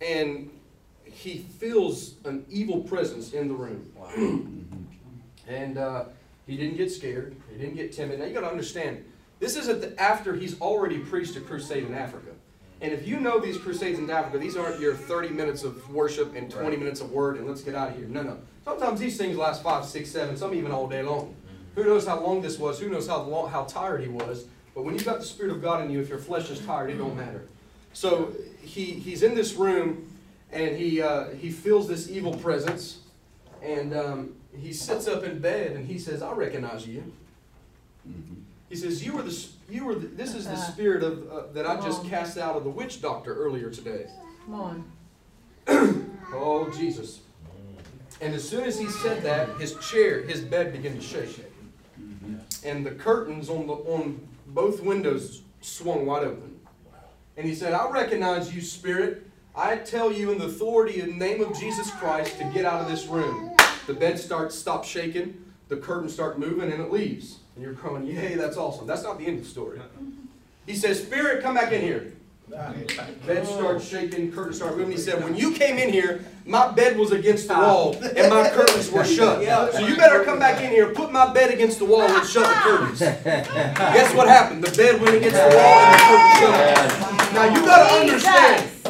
and 0.00 0.50
he 1.04 1.38
feels 1.38 2.14
an 2.24 2.44
evil 2.50 2.80
presence 2.80 3.32
in 3.32 3.48
the 3.48 3.54
room. 3.54 3.92
Wow. 3.96 4.10
and 5.48 5.78
uh, 5.78 6.04
he 6.46 6.56
didn't 6.56 6.76
get 6.76 6.90
scared. 6.90 7.36
He 7.52 7.58
didn't 7.58 7.76
get 7.76 7.92
timid. 7.92 8.18
Now 8.18 8.26
you 8.26 8.34
got 8.34 8.40
to 8.40 8.50
understand, 8.50 9.04
this 9.38 9.56
is 9.56 9.68
at 9.68 9.80
the, 9.80 10.00
after 10.00 10.34
he's 10.34 10.60
already 10.60 10.98
preached 10.98 11.36
a 11.36 11.40
crusade 11.40 11.84
in 11.84 11.94
Africa. 11.94 12.33
And 12.84 12.92
if 12.92 13.08
you 13.08 13.18
know 13.18 13.40
these 13.40 13.56
crusades 13.56 13.98
in 13.98 14.10
Africa, 14.10 14.36
these 14.36 14.58
aren't 14.58 14.78
your 14.78 14.94
30 14.94 15.30
minutes 15.30 15.64
of 15.64 15.90
worship 15.90 16.36
and 16.36 16.50
20 16.50 16.76
minutes 16.76 17.00
of 17.00 17.12
word 17.12 17.38
and 17.38 17.48
let's 17.48 17.62
get 17.62 17.74
out 17.74 17.88
of 17.88 17.96
here. 17.96 18.06
No, 18.06 18.22
no. 18.22 18.36
Sometimes 18.62 19.00
these 19.00 19.16
things 19.16 19.38
last 19.38 19.62
five, 19.62 19.86
six, 19.86 20.10
seven, 20.10 20.36
some 20.36 20.52
even 20.52 20.70
all 20.70 20.86
day 20.86 21.02
long. 21.02 21.34
Who 21.76 21.84
knows 21.84 22.06
how 22.06 22.20
long 22.20 22.42
this 22.42 22.58
was? 22.58 22.78
Who 22.78 22.90
knows 22.90 23.08
how 23.08 23.22
long, 23.22 23.50
how 23.50 23.64
tired 23.64 24.02
he 24.02 24.08
was? 24.08 24.44
But 24.74 24.84
when 24.84 24.92
you've 24.92 25.06
got 25.06 25.18
the 25.18 25.24
Spirit 25.24 25.52
of 25.52 25.62
God 25.62 25.82
in 25.82 25.90
you, 25.90 25.98
if 26.02 26.10
your 26.10 26.18
flesh 26.18 26.50
is 26.50 26.60
tired, 26.60 26.90
it 26.90 26.98
don't 26.98 27.16
matter. 27.16 27.46
So 27.94 28.34
he, 28.60 28.84
he's 28.84 29.22
in 29.22 29.34
this 29.34 29.54
room 29.54 30.06
and 30.52 30.76
he, 30.76 31.00
uh, 31.00 31.30
he 31.30 31.50
feels 31.50 31.88
this 31.88 32.10
evil 32.10 32.34
presence 32.36 32.98
and 33.62 33.96
um, 33.96 34.34
he 34.54 34.74
sits 34.74 35.08
up 35.08 35.24
in 35.24 35.38
bed 35.38 35.72
and 35.72 35.86
he 35.86 35.98
says, 35.98 36.20
I 36.20 36.32
recognize 36.32 36.86
you. 36.86 37.10
He 38.68 38.76
says, 38.76 39.02
"You 39.02 39.14
were 39.14 39.22
the 39.22 39.48
you 39.70 39.84
were 39.84 39.94
the, 39.94 40.06
this 40.08 40.34
is 40.34 40.46
the 40.46 40.56
spirit 40.56 41.02
of 41.02 41.30
uh, 41.30 41.42
that 41.52 41.66
I 41.66 41.76
just 41.80 42.04
cast 42.06 42.38
out 42.38 42.56
of 42.56 42.64
the 42.64 42.70
witch 42.70 43.00
doctor 43.00 43.34
earlier 43.34 43.70
today." 43.70 44.06
Come 44.44 44.54
on. 44.54 44.84
Oh 46.36 46.68
Jesus! 46.70 47.20
And 48.20 48.34
as 48.34 48.48
soon 48.48 48.64
as 48.64 48.76
he 48.76 48.88
said 48.88 49.22
that, 49.22 49.56
his 49.60 49.76
chair, 49.76 50.22
his 50.22 50.40
bed 50.40 50.72
began 50.72 50.96
to 50.96 51.00
shake, 51.00 51.44
and 52.64 52.84
the 52.84 52.90
curtains 52.90 53.48
on 53.48 53.68
the 53.68 53.74
on 53.74 54.26
both 54.48 54.82
windows 54.82 55.42
swung 55.60 56.06
wide 56.06 56.24
open. 56.24 56.58
And 57.36 57.46
he 57.46 57.54
said, 57.54 57.72
"I 57.72 57.88
recognize 57.88 58.54
you, 58.54 58.62
spirit. 58.62 59.30
I 59.54 59.76
tell 59.76 60.10
you 60.12 60.32
in 60.32 60.38
the 60.38 60.46
authority 60.46 61.00
and 61.00 61.16
name 61.18 61.40
of 61.40 61.56
Jesus 61.56 61.88
Christ 61.92 62.36
to 62.38 62.44
get 62.52 62.64
out 62.64 62.80
of 62.80 62.88
this 62.88 63.06
room." 63.06 63.52
The 63.86 63.94
bed 63.94 64.18
starts 64.18 64.58
stop 64.58 64.84
shaking, 64.84 65.44
the 65.68 65.76
curtains 65.76 66.12
start 66.12 66.38
moving, 66.38 66.72
and 66.72 66.82
it 66.82 66.90
leaves. 66.90 67.40
And 67.54 67.64
you're 67.64 67.74
going, 67.74 68.06
"Yay, 68.06 68.34
that's 68.34 68.56
awesome." 68.56 68.86
That's 68.86 69.02
not 69.02 69.18
the 69.18 69.26
end 69.26 69.38
of 69.38 69.44
the 69.44 69.50
story. 69.50 69.80
He 70.66 70.74
says, 70.74 71.02
"Spirit, 71.02 71.42
come 71.42 71.54
back 71.54 71.72
in 71.72 71.80
here." 71.80 72.12
Bed 73.26 73.46
starts 73.46 73.88
shaking, 73.88 74.30
curtains 74.30 74.56
start 74.56 74.76
moving. 74.76 74.92
He 74.92 74.98
said, 74.98 75.24
When 75.24 75.34
you 75.34 75.52
came 75.52 75.78
in 75.78 75.90
here, 75.90 76.24
my 76.44 76.70
bed 76.70 76.98
was 76.98 77.10
against 77.10 77.48
the 77.48 77.54
ah. 77.54 77.60
wall 77.62 77.96
and 77.96 78.28
my 78.28 78.50
curtains 78.50 78.90
were 78.90 79.04
shut. 79.16 79.42
So 79.72 79.86
you 79.86 79.96
better 79.96 80.24
come 80.24 80.38
back 80.38 80.62
in 80.62 80.70
here, 80.70 80.90
put 80.90 81.10
my 81.10 81.32
bed 81.32 81.52
against 81.52 81.78
the 81.78 81.86
wall 81.86 82.02
and 82.02 82.26
shut 82.28 82.46
the 82.46 82.54
curtains. 82.54 82.98
Guess 83.24 84.14
what 84.14 84.28
happened? 84.28 84.62
The 84.62 84.76
bed 84.76 85.00
went 85.00 85.16
against 85.16 85.36
the 85.36 85.56
wall 85.56 85.78
and 85.80 85.94
the 85.94 86.08
curtains 86.10 87.02
shut. 87.02 87.32
Now 87.32 87.44
you 87.54 87.64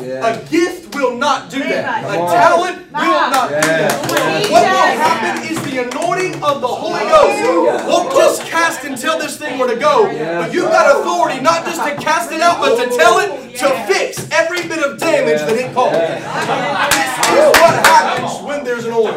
Yeah. 0.02 0.26
A 0.26 0.50
gift 0.50 0.73
will 0.94 1.16
not 1.16 1.50
do 1.50 1.58
that. 1.60 2.04
A 2.04 2.06
Come 2.08 2.20
on. 2.20 2.32
talent 2.32 2.76
will 2.92 3.30
not 3.30 3.48
do 3.48 3.54
that. 3.54 4.50
What 4.50 4.62
will 4.62 4.98
happen 5.02 5.42
is 5.50 5.58
the 5.64 5.82
anointing 5.88 6.42
of 6.42 6.60
the 6.60 6.68
Holy 6.68 7.00
Ghost 7.00 7.38
Hallelujah. 7.38 7.84
won't 7.88 8.12
just 8.12 8.42
cast 8.46 8.84
and 8.84 8.96
tell 8.96 9.18
this 9.18 9.36
thing 9.36 9.58
where 9.58 9.68
to 9.68 9.76
go, 9.76 10.06
but 10.06 10.52
you've 10.52 10.70
got 10.70 11.00
authority 11.00 11.40
not 11.40 11.64
just 11.64 11.82
to 11.84 11.94
cast 11.96 12.32
it 12.32 12.40
out, 12.40 12.58
but 12.60 12.76
to 12.82 12.96
tell 12.96 13.18
it 13.18 13.56
to 13.58 13.68
fix 13.92 14.28
every 14.30 14.62
bit 14.68 14.78
of 14.84 14.98
damage 14.98 15.40
that 15.40 15.56
it 15.56 15.72
caused. 15.74 15.94
This 15.94 17.54
is 17.54 17.60
what 17.60 17.74
happens 17.86 18.42
when 18.46 18.64
there's 18.64 18.84
an 18.84 18.92
oil. 18.92 19.12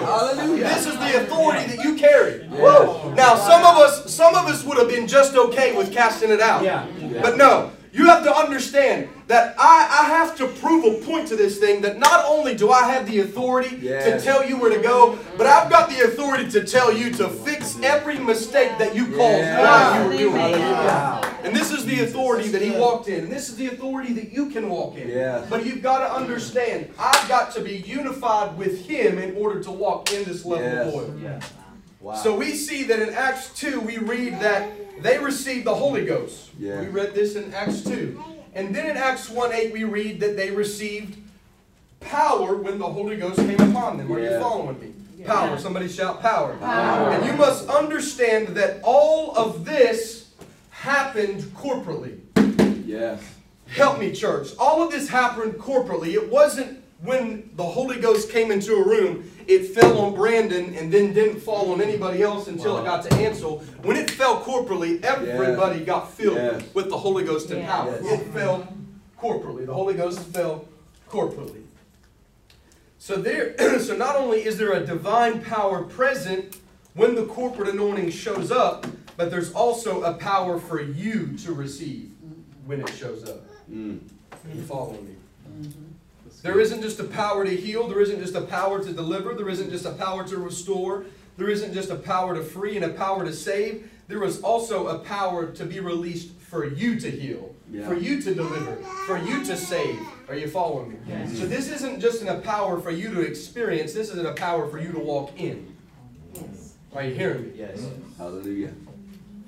This 0.58 0.86
is 0.88 0.94
the 0.98 1.22
authority 1.24 1.76
that 1.76 1.84
you 1.84 1.96
carry. 1.96 2.48
Now, 3.16 3.36
some 3.36 3.62
of 3.66 3.78
us, 3.78 4.14
some 4.14 4.36
of 4.36 4.46
us 4.48 4.64
would 4.64 4.78
have 4.78 4.88
been 4.90 5.08
just 5.08 5.36
okay 5.36 5.76
with 5.76 5.92
casting 5.94 6.30
it 6.32 6.40
out. 6.42 6.64
But 7.22 7.38
no, 7.38 7.72
you 7.98 8.06
have 8.06 8.24
to 8.24 8.34
understand 8.36 9.10
that 9.28 9.56
I, 9.60 9.88
I 10.02 10.06
have 10.10 10.38
to 10.38 10.48
prove 10.48 10.86
a 10.86 11.06
point 11.06 11.28
to 11.30 11.36
this 11.36 11.58
thing 11.58 11.82
that 11.82 11.98
not 12.00 12.24
only 12.26 12.56
do 12.56 12.70
I 12.72 12.84
have 12.91 13.06
the 13.10 13.20
authority 13.20 13.82
to 13.82 14.22
tell 14.22 14.48
you 14.48 14.58
where 14.58 14.70
to 14.76 14.82
go, 14.82 15.18
but 15.38 15.48
I've 15.48 15.70
got 15.70 15.89
the 15.89 16.02
authority 16.06 16.50
to 16.52 16.64
tell 16.64 16.93
you 16.93 17.12
to 17.14 17.28
fix 17.28 17.78
every 17.82 18.20
mistake 18.20 18.78
that 18.78 18.95
you 18.95 19.06
caused 19.08 19.18
Yes. 19.18 19.60
while 19.60 20.14
you 20.14 20.32
were 20.32 20.38
doing 20.38 20.52
it. 20.54 20.58
Hallelujah. 20.60 21.34
And 21.43 21.56
this 21.56 21.72
is 21.72 21.86
the 21.86 22.02
authority 22.02 22.50
that 22.50 22.62
he 22.62 22.72
walked 22.72 23.08
in. 23.08 23.24
And 23.26 23.32
this 23.32 23.50
is 23.50 23.56
the 23.56 23.68
authority 23.68 24.14
that 24.14 24.32
you 24.32 24.50
can 24.50 24.70
walk 24.70 24.95
in. 24.98 25.08
Yes. 25.10 25.48
But 25.50 25.66
you've 25.66 25.82
got 25.82 26.00
to 26.08 26.14
understand, 26.14 26.89
I've 27.00 27.28
got 27.28 27.52
to 27.54 27.62
be 27.62 27.78
unified 27.78 28.58
with 28.58 28.86
him 28.86 29.18
in 29.18 29.36
order 29.36 29.62
to 29.64 29.72
walk 29.72 30.14
in 30.14 30.24
this 30.24 30.45
level 30.45 30.64
Yes. 30.66 30.88
of 30.88 30.93
oil. 30.93 31.14
Wow. 32.08 32.16
So 32.16 32.38
we 32.38 32.55
see 32.55 32.84
that 32.84 33.01
in 33.01 33.14
Acts 33.14 33.49
2, 33.60 33.82
we 33.82 33.97
read 33.97 34.39
that 34.39 35.03
they 35.03 35.20
received 35.20 35.66
the 35.66 35.76
Holy 35.76 36.05
Ghost. 36.05 36.51
Yeah. 36.58 36.80
We 36.80 36.88
read 36.88 37.14
this 37.14 37.36
in 37.36 37.53
Acts 37.53 37.82
2. 37.82 38.24
And 38.53 38.74
then 38.74 38.89
in 38.89 38.95
Acts 38.95 39.30
1 39.30 39.51
8, 39.51 39.74
we 39.74 39.84
read 39.84 40.22
that 40.22 40.38
they 40.38 40.49
received 40.49 41.18
power 41.99 42.55
when 42.55 42.80
the 42.80 42.86
Holy 42.86 43.18
Ghost 43.18 43.39
came 43.39 43.60
upon 43.60 43.97
them. 43.97 44.10
Are 44.10 44.20
you 44.20 44.30
Yeah. 44.30 44.39
following 44.39 44.80
me? 44.80 44.93
Power. 45.26 45.60
Somebody 45.60 45.89
shout 45.89 46.22
power. 46.22 46.55
Power. 46.55 47.10
And 47.12 47.26
you 47.26 47.34
must 47.34 47.68
understand 47.68 48.55
that 48.55 48.80
all 48.84 49.36
of 49.36 49.66
this 49.66 50.28
happened 50.70 51.41
corporately. 51.58 52.20
Yes. 52.86 53.20
Help 53.68 53.99
me, 53.99 54.14
church. 54.14 54.51
All 54.58 54.82
of 54.82 54.93
this 54.93 55.10
happened 55.10 55.55
corporately. 55.55 56.14
It 56.14 56.32
wasn't 56.32 56.82
when 57.02 57.50
the 57.56 57.64
Holy 57.64 58.00
Ghost 58.00 58.32
came 58.32 58.52
into 58.52 58.74
a 58.76 58.84
room, 58.86 59.30
it 59.48 59.68
fell 59.74 60.00
on 60.00 60.14
Brandon 60.16 60.74
and 60.76 60.91
then 60.91 61.14
didn't 61.14 61.39
fall 61.39 61.72
on 61.72 61.82
anybody 61.82 62.22
else 62.22 62.48
until 62.48 62.78
it 62.80 62.86
got 62.86 63.04
to 63.04 63.14
Ansel. 63.16 63.60
When 63.84 63.95
it 63.95 64.10
fell 64.12 64.41
corporately, 64.41 65.02
everybody 65.04 65.82
got 65.86 66.12
filled 66.12 66.36
Yes. 66.36 66.64
with 66.74 66.89
the 66.89 66.98
Holy 66.98 67.24
Ghost 67.24 67.50
and 67.52 67.60
Yes. 67.60 67.70
power. 67.72 68.00
Yes. 68.04 68.22
It 68.22 68.28
fell 68.34 68.68
corporately. 69.22 69.66
The 69.66 69.74
Holy 69.74 69.93
Ghost 69.93 70.20
fell 70.20 70.66
corporately. 71.10 71.62
So 73.00 73.16
there 73.16 73.56
so 73.80 73.95
not 73.95 74.16
only 74.16 74.43
is 74.43 74.58
there 74.58 74.74
a 74.74 74.86
divine 74.86 75.41
power 75.41 75.84
present 75.84 76.58
when 76.93 77.16
the 77.16 77.26
corporate 77.26 77.70
anointing 77.70 78.10
shows 78.10 78.52
up, 78.52 78.88
but 79.16 79.30
there's 79.32 79.54
also 79.54 80.02
a 80.02 80.14
power 80.14 80.60
for 80.60 80.82
you 80.82 81.38
to 81.38 81.54
receive 81.54 82.12
when 82.66 82.82
it 82.82 82.89
shows 82.89 83.24
up. 83.24 83.45
Mm. 83.72 84.00
You 84.54 84.62
following 84.64 85.06
me? 85.06 85.16
There 86.44 86.60
isn't 86.60 86.82
just 86.82 87.00
a 87.00 87.04
power 87.04 87.44
to 87.46 87.56
heal, 87.56 87.88
there 87.88 88.00
isn't 88.00 88.20
just 88.20 88.36
a 88.36 88.42
power 88.42 88.84
to 88.84 88.94
deliver, 88.94 89.34
there 89.34 89.50
isn't 89.50 89.70
just 89.70 89.86
a 89.86 89.92
power 89.92 90.24
to 90.28 90.38
restore, 90.38 91.06
there 91.38 91.50
isn't 91.50 91.74
just 91.74 91.90
a 91.90 91.96
power 91.96 92.36
to 92.36 92.44
free 92.44 92.76
and 92.76 92.86
a 92.86 92.90
power 92.90 93.26
to 93.26 93.34
save. 93.34 93.90
There 94.08 94.24
is 94.24 94.42
also 94.42 94.88
a 94.88 95.00
power 95.00 95.48
to 95.52 95.66
be 95.66 95.80
released 95.80 96.32
for 96.40 96.66
you 96.66 97.00
to 97.00 97.12
heal, 97.12 97.54
Yeah. 97.70 97.88
for 97.88 97.94
you 97.96 98.22
to 98.22 98.34
deliver, 98.34 98.78
for 99.06 99.18
you 99.18 99.44
to 99.46 99.58
save. 99.58 100.00
Are 100.30 100.36
you 100.36 100.48
following 100.48 100.92
me? 100.92 101.36
So 101.36 101.46
this 101.46 101.70
isn't 101.70 102.00
just 102.00 102.22
in 102.22 102.28
a 102.30 102.40
power 102.40 102.80
for 102.80 102.92
you 102.92 103.14
to 103.14 103.22
experience, 103.22 103.94
this 103.94 104.10
is 104.10 104.18
in 104.18 104.26
a 104.26 104.34
power 104.34 104.68
for 104.70 104.80
you 104.80 104.92
to 104.94 105.00
walk 105.00 105.32
in. 105.38 105.76
Are 106.96 107.04
you 107.04 107.14
hearing 107.14 107.48
me? 107.48 107.52
Yes. 107.56 107.86
Hallelujah. 108.18 108.72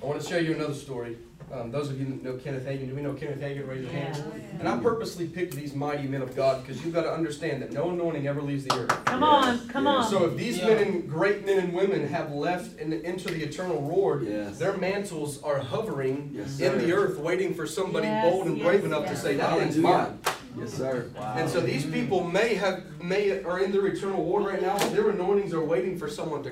I 0.02 0.06
want 0.06 0.22
to 0.22 0.28
show 0.28 0.38
you 0.38 0.54
another 0.54 0.74
story. 0.74 1.18
Um, 1.52 1.72
those 1.72 1.90
of 1.90 2.00
you 2.00 2.06
that 2.06 2.24
know 2.24 2.34
Kenneth 2.38 2.66
Hagin, 2.66 2.90
do 2.90 2.96
we 2.96 3.02
know 3.02 3.14
Kenneth 3.14 3.40
Hagin? 3.42 3.68
Raise 3.68 3.82
your 3.82 3.92
hand. 3.92 4.24
And 4.60 4.68
I 4.68 4.78
purposely 4.78 5.26
picked 5.28 5.56
these 5.56 5.74
mighty 5.74 6.08
men 6.08 6.22
of 6.22 6.36
God 6.36 6.62
because 6.64 6.84
you've 6.86 6.94
got 6.94 7.04
to 7.04 7.12
understand 7.12 7.62
that 7.64 7.74
no 7.74 7.90
anointing 7.90 8.28
ever 8.28 8.42
leaves 8.42 8.66
the 8.66 8.76
earth. 8.76 9.06
Come 9.06 9.24
on, 9.24 9.68
come 9.68 9.86
Yes. 9.86 10.06
on. 10.06 10.12
So 10.12 10.26
if 10.26 10.38
these 10.38 10.62
men 10.62 10.78
and 10.78 11.10
great 11.10 11.46
men 11.46 11.58
and 11.60 11.74
women 11.74 12.08
have 12.08 12.32
left 12.32 12.80
and 12.80 12.94
into 12.94 13.34
the 13.34 13.42
eternal 13.44 13.82
Lord, 13.82 14.24
Yes. 14.28 14.60
their 14.60 14.78
mantles 14.78 15.42
are 15.42 15.58
hovering 15.60 16.32
Yes, 16.34 16.60
in 16.60 16.78
the 16.78 16.92
earth, 16.94 17.18
waiting 17.18 17.54
for 17.56 17.66
somebody 17.66 18.08
Yes, 18.08 18.22
bold 18.24 18.46
and 18.48 18.58
yes, 18.58 18.68
brave 18.68 18.86
enough 18.86 19.08
to 19.08 19.16
say, 19.16 19.36
"That 19.36 19.58
thing's 19.58 19.76
Hallelujah. 19.76 20.18
mine." 20.24 20.36
Yes, 20.60 20.74
sir. 20.74 21.06
And 21.36 21.50
so 21.50 21.62
these 21.62 21.86
people 21.86 22.24
may 22.24 22.54
have 22.56 22.84
may 23.02 23.42
are 23.44 23.60
in 23.60 23.72
their 23.72 23.88
eternal 23.88 24.24
Lord 24.24 24.46
right 24.46 24.62
now. 24.62 24.78
Their 24.90 25.10
anointings 25.10 25.54
are 25.54 25.64
waiting 25.64 25.98
for 25.98 26.10
someone 26.10 26.44
to 26.44 26.52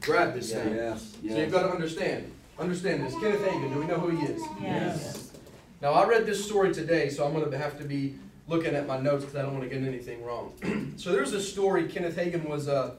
grab 0.00 0.34
this 0.34 0.52
thing. 0.52 0.74
Yes. 0.74 1.12
So 1.30 1.38
you've 1.38 1.52
got 1.52 1.62
to 1.62 1.70
understand. 1.70 2.32
Understand 2.62 3.04
this. 3.04 3.14
Kenneth 3.14 3.40
Hagin, 3.40 3.72
do 3.72 3.80
we 3.80 3.86
know 3.86 3.98
who 3.98 4.16
he 4.16 4.24
is? 4.24 4.40
Yes. 4.60 5.32
Now, 5.80 5.94
I 5.94 6.06
read 6.06 6.26
this 6.26 6.44
story 6.44 6.72
today, 6.72 7.08
so 7.08 7.26
I'm 7.26 7.34
going 7.34 7.50
to 7.50 7.58
have 7.58 7.76
to 7.78 7.84
be 7.84 8.14
looking 8.46 8.76
at 8.76 8.86
my 8.86 9.00
notes 9.00 9.24
because 9.24 9.36
I 9.36 9.42
don't 9.42 9.52
want 9.58 9.68
to 9.68 9.68
get 9.68 9.84
anything 9.84 10.24
wrong. 10.24 10.52
so 10.96 11.10
there's 11.10 11.32
a 11.32 11.40
story. 11.40 11.88
Kenneth 11.88 12.16
Hagin 12.16 12.48
was 12.48 12.68
uh, 12.68 12.94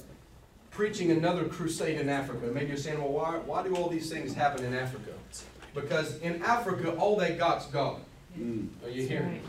preaching 0.69 1.11
another 1.11 1.45
crusade 1.45 1.97
in 1.97 2.09
Africa. 2.09 2.47
Maybe 2.47 2.67
you're 2.67 2.77
saying, 2.77 2.99
well, 2.99 3.13
why, 3.13 3.37
why 3.37 3.63
do 3.63 3.73
all 3.77 3.87
these 3.87 4.11
things 4.11 4.33
happen 4.33 4.65
in 4.65 4.73
Africa? 4.73 5.11
Because 5.73 6.17
in 6.17 6.43
Africa, 6.43 6.91
all 6.97 7.15
they 7.15 7.35
got's 7.35 7.67
God. 7.67 8.01
Mm. 8.37 8.67
Are 8.83 8.89
you 8.89 9.07
hearing 9.07 9.31
me? 9.31 9.41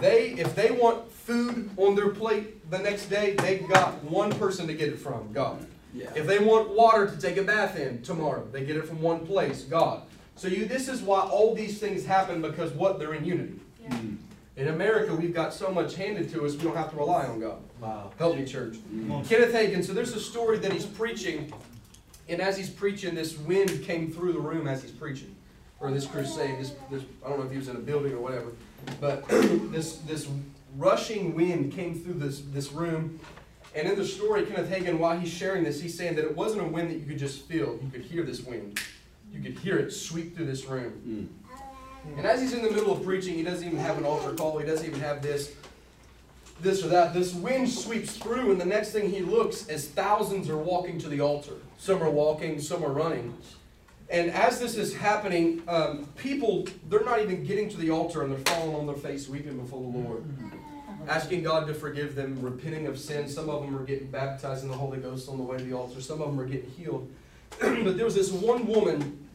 They, 0.00 0.30
if 0.30 0.54
they 0.54 0.70
want 0.70 1.12
food 1.12 1.68
on 1.76 1.94
their 1.94 2.08
plate 2.08 2.70
the 2.70 2.78
next 2.78 3.10
day, 3.10 3.34
they 3.34 3.58
got 3.58 4.02
one 4.04 4.32
person 4.32 4.66
to 4.68 4.72
get 4.72 4.88
it 4.88 4.98
from, 4.98 5.34
God. 5.34 5.66
Yeah. 5.94 6.10
If 6.14 6.26
they 6.26 6.38
want 6.38 6.70
water 6.70 7.08
to 7.08 7.16
take 7.18 7.36
a 7.36 7.42
bath 7.42 7.78
in 7.78 8.02
tomorrow, 8.02 8.46
they 8.50 8.64
get 8.64 8.76
it 8.76 8.86
from 8.86 9.00
one 9.00 9.26
place, 9.26 9.62
God. 9.62 10.02
So 10.36 10.48
you, 10.48 10.66
this 10.66 10.88
is 10.88 11.00
why 11.02 11.20
all 11.20 11.54
these 11.54 11.78
things 11.78 12.04
happen 12.04 12.42
because 12.42 12.72
what? 12.72 12.98
They're 12.98 13.14
in 13.14 13.24
unity. 13.24 13.60
Mm. 13.88 14.16
In 14.56 14.68
America, 14.68 15.14
we've 15.14 15.34
got 15.34 15.52
so 15.52 15.70
much 15.70 15.94
handed 15.94 16.30
to 16.32 16.44
us, 16.44 16.54
we 16.54 16.62
don't 16.62 16.76
have 16.76 16.90
to 16.90 16.96
rely 16.96 17.26
on 17.26 17.40
God. 17.40 17.58
Wow. 17.80 18.12
Help 18.18 18.36
me, 18.36 18.44
church. 18.44 18.76
Mm. 18.92 19.28
Kenneth 19.28 19.52
Hagin, 19.52 19.84
so 19.84 19.92
there's 19.92 20.14
a 20.14 20.20
story 20.20 20.58
that 20.58 20.72
he's 20.72 20.86
preaching, 20.86 21.52
and 22.28 22.40
as 22.40 22.56
he's 22.56 22.70
preaching, 22.70 23.14
this 23.14 23.36
wind 23.38 23.82
came 23.84 24.10
through 24.10 24.32
the 24.32 24.40
room 24.40 24.66
as 24.66 24.82
he's 24.82 24.92
preaching. 24.92 25.34
Or 25.80 25.90
this 25.90 26.06
crusade, 26.06 26.58
this, 26.58 26.72
this 26.90 27.02
I 27.24 27.28
don't 27.28 27.38
know 27.38 27.44
if 27.44 27.50
he 27.50 27.58
was 27.58 27.68
in 27.68 27.76
a 27.76 27.80
building 27.80 28.12
or 28.12 28.20
whatever, 28.20 28.52
but 29.00 29.28
this 29.28 29.96
this 29.98 30.28
rushing 30.76 31.34
wind 31.34 31.72
came 31.72 31.94
through 31.94 32.14
this, 32.14 32.40
this 32.52 32.72
room. 32.72 33.20
And 33.74 33.88
in 33.88 33.96
the 33.96 34.04
story, 34.04 34.46
Kenneth 34.46 34.70
Hagin, 34.70 34.98
while 34.98 35.18
he's 35.18 35.32
sharing 35.32 35.64
this, 35.64 35.80
he's 35.80 35.96
saying 35.96 36.14
that 36.16 36.24
it 36.24 36.36
wasn't 36.36 36.62
a 36.62 36.68
wind 36.68 36.90
that 36.90 36.98
you 36.98 37.06
could 37.06 37.18
just 37.18 37.42
feel. 37.42 37.78
You 37.82 37.90
could 37.92 38.02
hear 38.02 38.22
this 38.22 38.42
wind. 38.42 38.80
You 39.32 39.42
could 39.42 39.58
hear 39.58 39.78
it 39.78 39.92
sweep 39.92 40.36
through 40.36 40.46
this 40.46 40.64
room. 40.66 40.92
Mm. 41.06 42.18
And 42.18 42.26
as 42.26 42.40
he's 42.40 42.52
in 42.52 42.62
the 42.62 42.70
middle 42.70 42.92
of 42.92 43.02
preaching, 43.02 43.34
he 43.34 43.42
doesn't 43.42 43.66
even 43.66 43.78
have 43.78 43.98
an 43.98 44.04
altar 44.04 44.32
call. 44.34 44.58
He 44.58 44.66
doesn't 44.66 44.86
even 44.86 45.00
have 45.00 45.22
this, 45.22 45.54
this 46.60 46.84
or 46.84 46.88
that. 46.88 47.14
This 47.14 47.34
wind 47.34 47.68
sweeps 47.68 48.16
through, 48.16 48.52
and 48.52 48.60
the 48.60 48.66
next 48.66 48.92
thing 48.92 49.10
he 49.10 49.20
looks, 49.20 49.68
as 49.68 49.88
thousands 49.88 50.48
are 50.48 50.58
walking 50.58 50.98
to 51.00 51.08
the 51.08 51.20
altar. 51.20 51.54
Some 51.78 52.02
are 52.02 52.10
walking, 52.10 52.60
some 52.60 52.84
are 52.84 52.92
running. 52.92 53.36
And 54.10 54.30
as 54.30 54.60
this 54.60 54.76
is 54.76 54.94
happening, 54.94 55.62
um, 55.66 56.06
people, 56.16 56.68
they're 56.88 57.02
not 57.02 57.22
even 57.22 57.42
getting 57.42 57.68
to 57.70 57.76
the 57.78 57.90
altar, 57.90 58.22
and 58.22 58.30
they're 58.30 58.54
falling 58.54 58.76
on 58.76 58.86
their 58.86 58.96
face, 58.96 59.28
weeping 59.28 59.58
before 59.58 59.80
the 59.80 59.98
Lord. 59.98 60.24
Asking 61.08 61.42
God 61.42 61.66
to 61.66 61.74
forgive 61.74 62.14
them, 62.14 62.40
repenting 62.40 62.86
of 62.86 62.98
sin. 62.98 63.28
Some 63.28 63.48
of 63.48 63.62
them 63.62 63.76
are 63.76 63.84
getting 63.84 64.10
baptized 64.10 64.64
in 64.64 64.70
the 64.70 64.76
Holy 64.76 64.98
Ghost 64.98 65.28
on 65.28 65.36
the 65.36 65.42
way 65.42 65.58
to 65.58 65.64
the 65.64 65.72
altar. 65.74 66.00
Some 66.00 66.20
of 66.20 66.28
them 66.28 66.40
are 66.40 66.46
getting 66.46 66.70
healed. 66.70 67.10
but 67.60 67.96
there 67.96 68.04
was 68.04 68.14
this 68.14 68.32
one 68.32 68.66
woman 68.66 69.26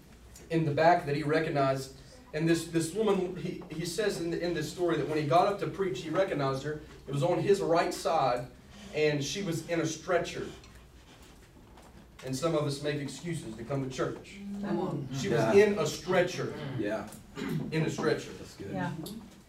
in 0.50 0.66
the 0.66 0.72
back 0.72 1.06
that 1.06 1.16
he 1.16 1.24
recognized 1.24 1.94
and 2.34 2.48
this, 2.48 2.66
this 2.66 2.94
woman, 2.94 3.36
he, 3.38 3.64
he 3.76 3.86
says 3.86 4.22
in, 4.22 4.30
the, 4.32 4.40
in 4.40 4.54
this 4.54 4.72
story 4.72 4.98
that 4.98 5.08
when 5.08 5.18
he 5.18 5.24
got 5.24 5.48
up 5.48 5.60
to 5.62 5.68
preach, 5.68 6.02
he 6.02 6.10
recognized 6.10 6.64
her. 6.64 6.82
It 7.08 7.14
was 7.14 7.24
on 7.24 7.40
his 7.42 7.60
right 7.60 7.94
side, 7.94 8.46
and 8.94 9.24
she 9.24 9.42
was 9.42 9.68
in 9.68 9.82
a 9.82 9.86
stretcher. 9.86 10.46
And 12.26 12.36
some 12.36 12.54
of 12.54 12.68
us 12.68 12.84
make 12.84 12.98
excuses 12.98 13.56
to 13.56 13.64
come 13.64 13.90
to 13.90 13.96
church. 13.96 14.38
Come 14.62 14.80
on. 14.80 15.08
She 15.20 15.30
was 15.30 15.40
Yeah. 15.40 15.54
in 15.54 15.80
a 15.80 15.88
stretcher. 15.88 16.54
Yeah. 16.78 17.08
In 17.72 17.84
a 17.84 17.90
stretcher. 17.90 18.30
That's 18.38 18.54
good. 18.56 18.72
Yeah. 18.74 18.92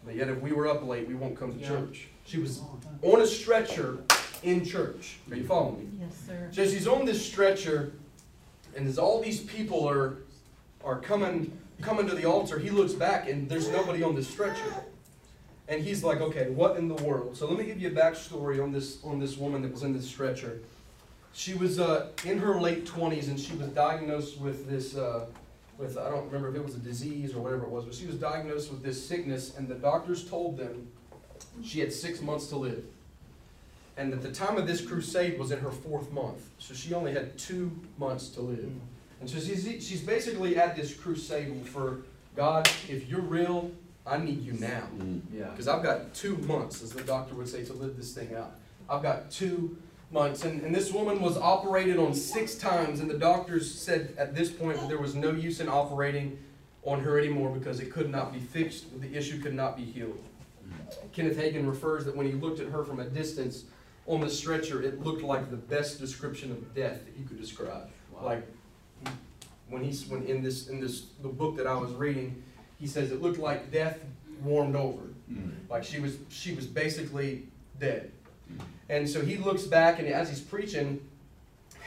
But 0.03 0.15
yet, 0.15 0.29
if 0.29 0.41
we 0.41 0.51
were 0.51 0.67
up 0.67 0.83
late, 0.83 1.07
we 1.07 1.13
won't 1.13 1.37
come 1.37 1.57
to 1.59 1.63
church. 1.63 2.07
She 2.25 2.37
was 2.37 2.61
on 3.01 3.21
a 3.21 3.27
stretcher 3.27 3.99
in 4.43 4.65
church. 4.65 5.17
Are 5.29 5.35
you 5.35 5.43
following 5.43 5.79
me? 5.79 6.05
Yes, 6.05 6.15
sir. 6.25 6.47
So 6.51 6.65
she's 6.65 6.87
on 6.87 7.05
this 7.05 7.23
stretcher, 7.25 7.93
and 8.75 8.87
as 8.87 8.97
all 8.97 9.21
these 9.21 9.41
people 9.41 9.87
are 9.87 10.17
are 10.83 10.99
coming 10.99 11.57
coming 11.81 12.07
to 12.07 12.15
the 12.15 12.25
altar, 12.25 12.59
he 12.59 12.69
looks 12.69 12.93
back 12.93 13.27
and 13.27 13.49
there's 13.49 13.69
nobody 13.69 14.03
on 14.03 14.15
this 14.15 14.27
stretcher. 14.27 14.73
And 15.67 15.83
he's 15.83 16.03
like, 16.03 16.21
okay, 16.21 16.49
what 16.49 16.75
in 16.77 16.87
the 16.87 17.01
world? 17.03 17.35
So 17.37 17.47
let 17.47 17.57
me 17.57 17.65
give 17.65 17.79
you 17.79 17.89
a 17.89 17.91
backstory 17.91 18.61
on 18.61 18.71
this 18.71 19.03
on 19.03 19.19
this 19.19 19.37
woman 19.37 19.61
that 19.61 19.71
was 19.71 19.83
in 19.83 19.93
this 19.93 20.07
stretcher. 20.07 20.59
She 21.33 21.53
was 21.53 21.79
uh, 21.79 22.07
in 22.25 22.39
her 22.39 22.59
late 22.59 22.85
twenties 22.85 23.29
and 23.29 23.39
she 23.39 23.55
was 23.55 23.67
diagnosed 23.69 24.39
with 24.39 24.69
this 24.69 24.95
uh, 24.97 25.25
with 25.77 25.97
I 25.97 26.09
don't 26.09 26.25
remember 26.25 26.49
if 26.49 26.55
it 26.55 26.63
was 26.65 26.75
a 26.75 26.79
disease 26.79 27.33
or 27.33 27.41
whatever 27.41 27.63
it 27.63 27.69
was, 27.69 27.85
but 27.85 27.93
she 27.95 28.05
was 28.05 28.15
diagnosed 28.15 28.69
with 28.71 28.83
this 28.83 29.03
sickness 29.05 29.55
and 29.57 29.67
the 29.67 29.75
doctors 29.75 30.27
told 30.27 30.57
them 30.57 30.87
She 31.63 31.79
had 31.79 31.91
six 31.91 32.21
months 32.21 32.47
to 32.47 32.57
live. 32.57 32.83
And 33.97 34.13
at 34.13 34.21
the 34.21 34.31
time 34.31 34.57
of 34.57 34.67
this 34.67 34.81
crusade 34.81 35.37
was 35.37 35.51
in 35.51 35.59
her 35.59 35.71
fourth 35.71 36.11
month, 36.11 36.49
so 36.59 36.73
she 36.73 36.93
only 36.93 37.13
had 37.13 37.37
two 37.37 37.71
months 37.97 38.29
to 38.29 38.41
live. 38.41 38.71
And 39.19 39.29
so 39.29 39.39
she's, 39.39 39.65
she's 39.85 40.01
basically 40.01 40.57
at 40.57 40.75
this 40.75 40.93
crusade 40.93 41.67
for 41.67 41.99
God, 42.35 42.69
if 42.89 43.07
you're 43.09 43.21
real, 43.21 43.71
I 44.05 44.17
need 44.17 44.41
you 44.41 44.53
now. 44.53 44.83
Mm. 44.97 45.21
Yeah. 45.31 45.45
Because 45.49 45.67
I've 45.67 45.83
got 45.83 46.13
two 46.13 46.37
months, 46.37 46.81
as 46.81 46.91
the 46.91 47.03
doctor 47.03 47.35
would 47.35 47.47
say, 47.47 47.63
to 47.65 47.73
live 47.73 47.97
this 47.97 48.13
thing 48.13 48.33
out. 48.35 48.55
I've 48.89 49.03
got 49.03 49.29
two 49.29 49.77
months. 50.11 50.43
And, 50.43 50.61
and 50.61 50.73
this 50.73 50.91
woman 50.91 51.21
was 51.21 51.37
operated 51.37 51.97
on 51.97 52.13
six 52.13 52.55
times, 52.55 52.99
and 52.99 53.09
the 53.09 53.17
doctors 53.17 53.71
said 53.73 54.13
at 54.17 54.35
this 54.35 54.49
point 54.49 54.79
that 54.79 54.89
there 54.89 54.97
was 54.97 55.15
no 55.15 55.31
use 55.31 55.59
in 55.59 55.69
operating 55.69 56.39
on 56.83 57.01
her 57.01 57.19
anymore 57.19 57.51
because 57.51 57.79
it 57.79 57.91
could 57.91 58.09
not 58.09 58.33
be 58.33 58.39
fixed, 58.39 58.99
the 58.99 59.15
issue 59.15 59.39
could 59.39 59.53
not 59.53 59.77
be 59.77 59.83
healed. 59.83 60.17
Kenneth 61.13 61.37
Hagin 61.37 61.67
refers 61.67 62.05
that 62.05 62.15
when 62.15 62.25
he 62.25 62.33
looked 62.33 62.59
at 62.59 62.67
her 62.67 62.83
from 62.83 62.99
a 62.99 63.05
distance 63.05 63.65
on 64.07 64.21
the 64.21 64.29
stretcher, 64.29 64.81
it 64.81 65.03
looked 65.03 65.23
like 65.23 65.49
the 65.49 65.57
best 65.57 65.99
description 65.99 66.51
of 66.51 66.73
death 66.73 67.05
that 67.05 67.13
he 67.15 67.23
could 67.23 67.39
describe. 67.39 67.89
Like 68.21 68.45
when 69.69 69.83
he's 69.83 70.05
when 70.05 70.23
in 70.23 70.43
this 70.43 70.67
in 70.67 70.79
this 70.79 71.05
the 71.21 71.27
book 71.27 71.55
that 71.57 71.67
I 71.67 71.75
was 71.75 71.91
reading, 71.93 72.43
he 72.79 72.87
says 72.87 73.11
it 73.11 73.21
looked 73.21 73.39
like 73.39 73.71
death 73.71 73.99
warmed 74.43 74.75
over. 74.75 75.03
Mm. 75.31 75.53
Like 75.69 75.83
she 75.83 75.99
was 75.99 76.17
she 76.29 76.53
was 76.53 76.67
basically 76.67 77.47
dead. 77.79 78.11
And 78.89 79.09
so 79.09 79.23
he 79.23 79.37
looks 79.37 79.63
back 79.63 79.99
and 79.99 80.07
as 80.07 80.29
he's 80.29 80.41
preaching, 80.41 80.99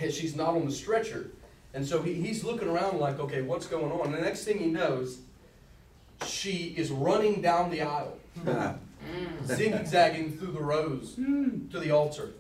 she's 0.00 0.34
not 0.34 0.54
on 0.54 0.64
the 0.64 0.72
stretcher. 0.72 1.30
And 1.74 1.84
so 1.86 2.00
he, 2.00 2.14
he's 2.14 2.44
looking 2.44 2.68
around 2.68 2.98
like, 2.98 3.18
okay, 3.18 3.42
what's 3.42 3.66
going 3.66 3.92
on? 3.92 4.06
And 4.06 4.14
the 4.14 4.20
next 4.20 4.44
thing 4.44 4.58
he 4.58 4.66
knows, 4.66 5.18
she 6.24 6.74
is 6.76 6.90
running 6.90 7.42
down 7.42 7.70
the 7.70 7.82
aisle, 7.82 8.16
zigzagging 9.46 10.36
through 10.36 10.52
the 10.52 10.60
rows 10.60 11.14
to 11.14 11.78
the 11.78 11.90
altar. 11.90 12.30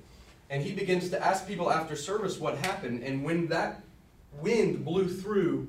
And 0.50 0.62
he 0.62 0.72
begins 0.72 1.08
to 1.10 1.24
ask 1.24 1.46
people 1.46 1.70
after 1.70 1.96
service 1.96 2.38
what 2.38 2.56
happened. 2.58 3.02
And 3.02 3.24
when 3.24 3.48
that 3.48 3.82
wind 4.40 4.84
blew 4.84 5.08
through, 5.08 5.68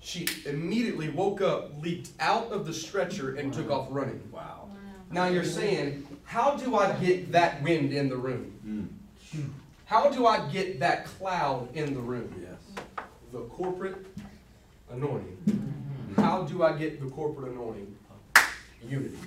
she 0.00 0.26
immediately 0.46 1.08
woke 1.08 1.40
up, 1.40 1.80
leaped 1.80 2.10
out 2.20 2.50
of 2.52 2.66
the 2.66 2.72
stretcher, 2.74 3.36
and 3.36 3.52
took 3.52 3.70
off 3.70 3.88
running. 3.90 4.20
Wow. 4.32 4.68
Now 5.10 5.26
you're 5.28 5.44
saying, 5.44 6.06
how 6.24 6.56
do 6.56 6.76
I 6.76 6.92
get 6.94 7.32
that 7.32 7.62
wind 7.62 7.92
in 7.92 8.08
the 8.08 8.16
room? 8.16 8.90
Mm. 9.36 9.48
How 9.86 10.10
do 10.10 10.26
I 10.26 10.48
get 10.50 10.80
that 10.80 11.04
cloud 11.04 11.74
in 11.76 11.94
the 11.94 12.00
room? 12.00 12.34
Yes. 12.42 12.60
The 13.32 13.40
corporate 13.42 14.06
anointing. 14.90 15.74
How 16.16 16.42
do 16.42 16.62
I 16.62 16.72
get 16.76 17.00
the 17.00 17.10
corporate 17.10 17.52
anointing? 17.52 17.94
Unity. 18.88 19.18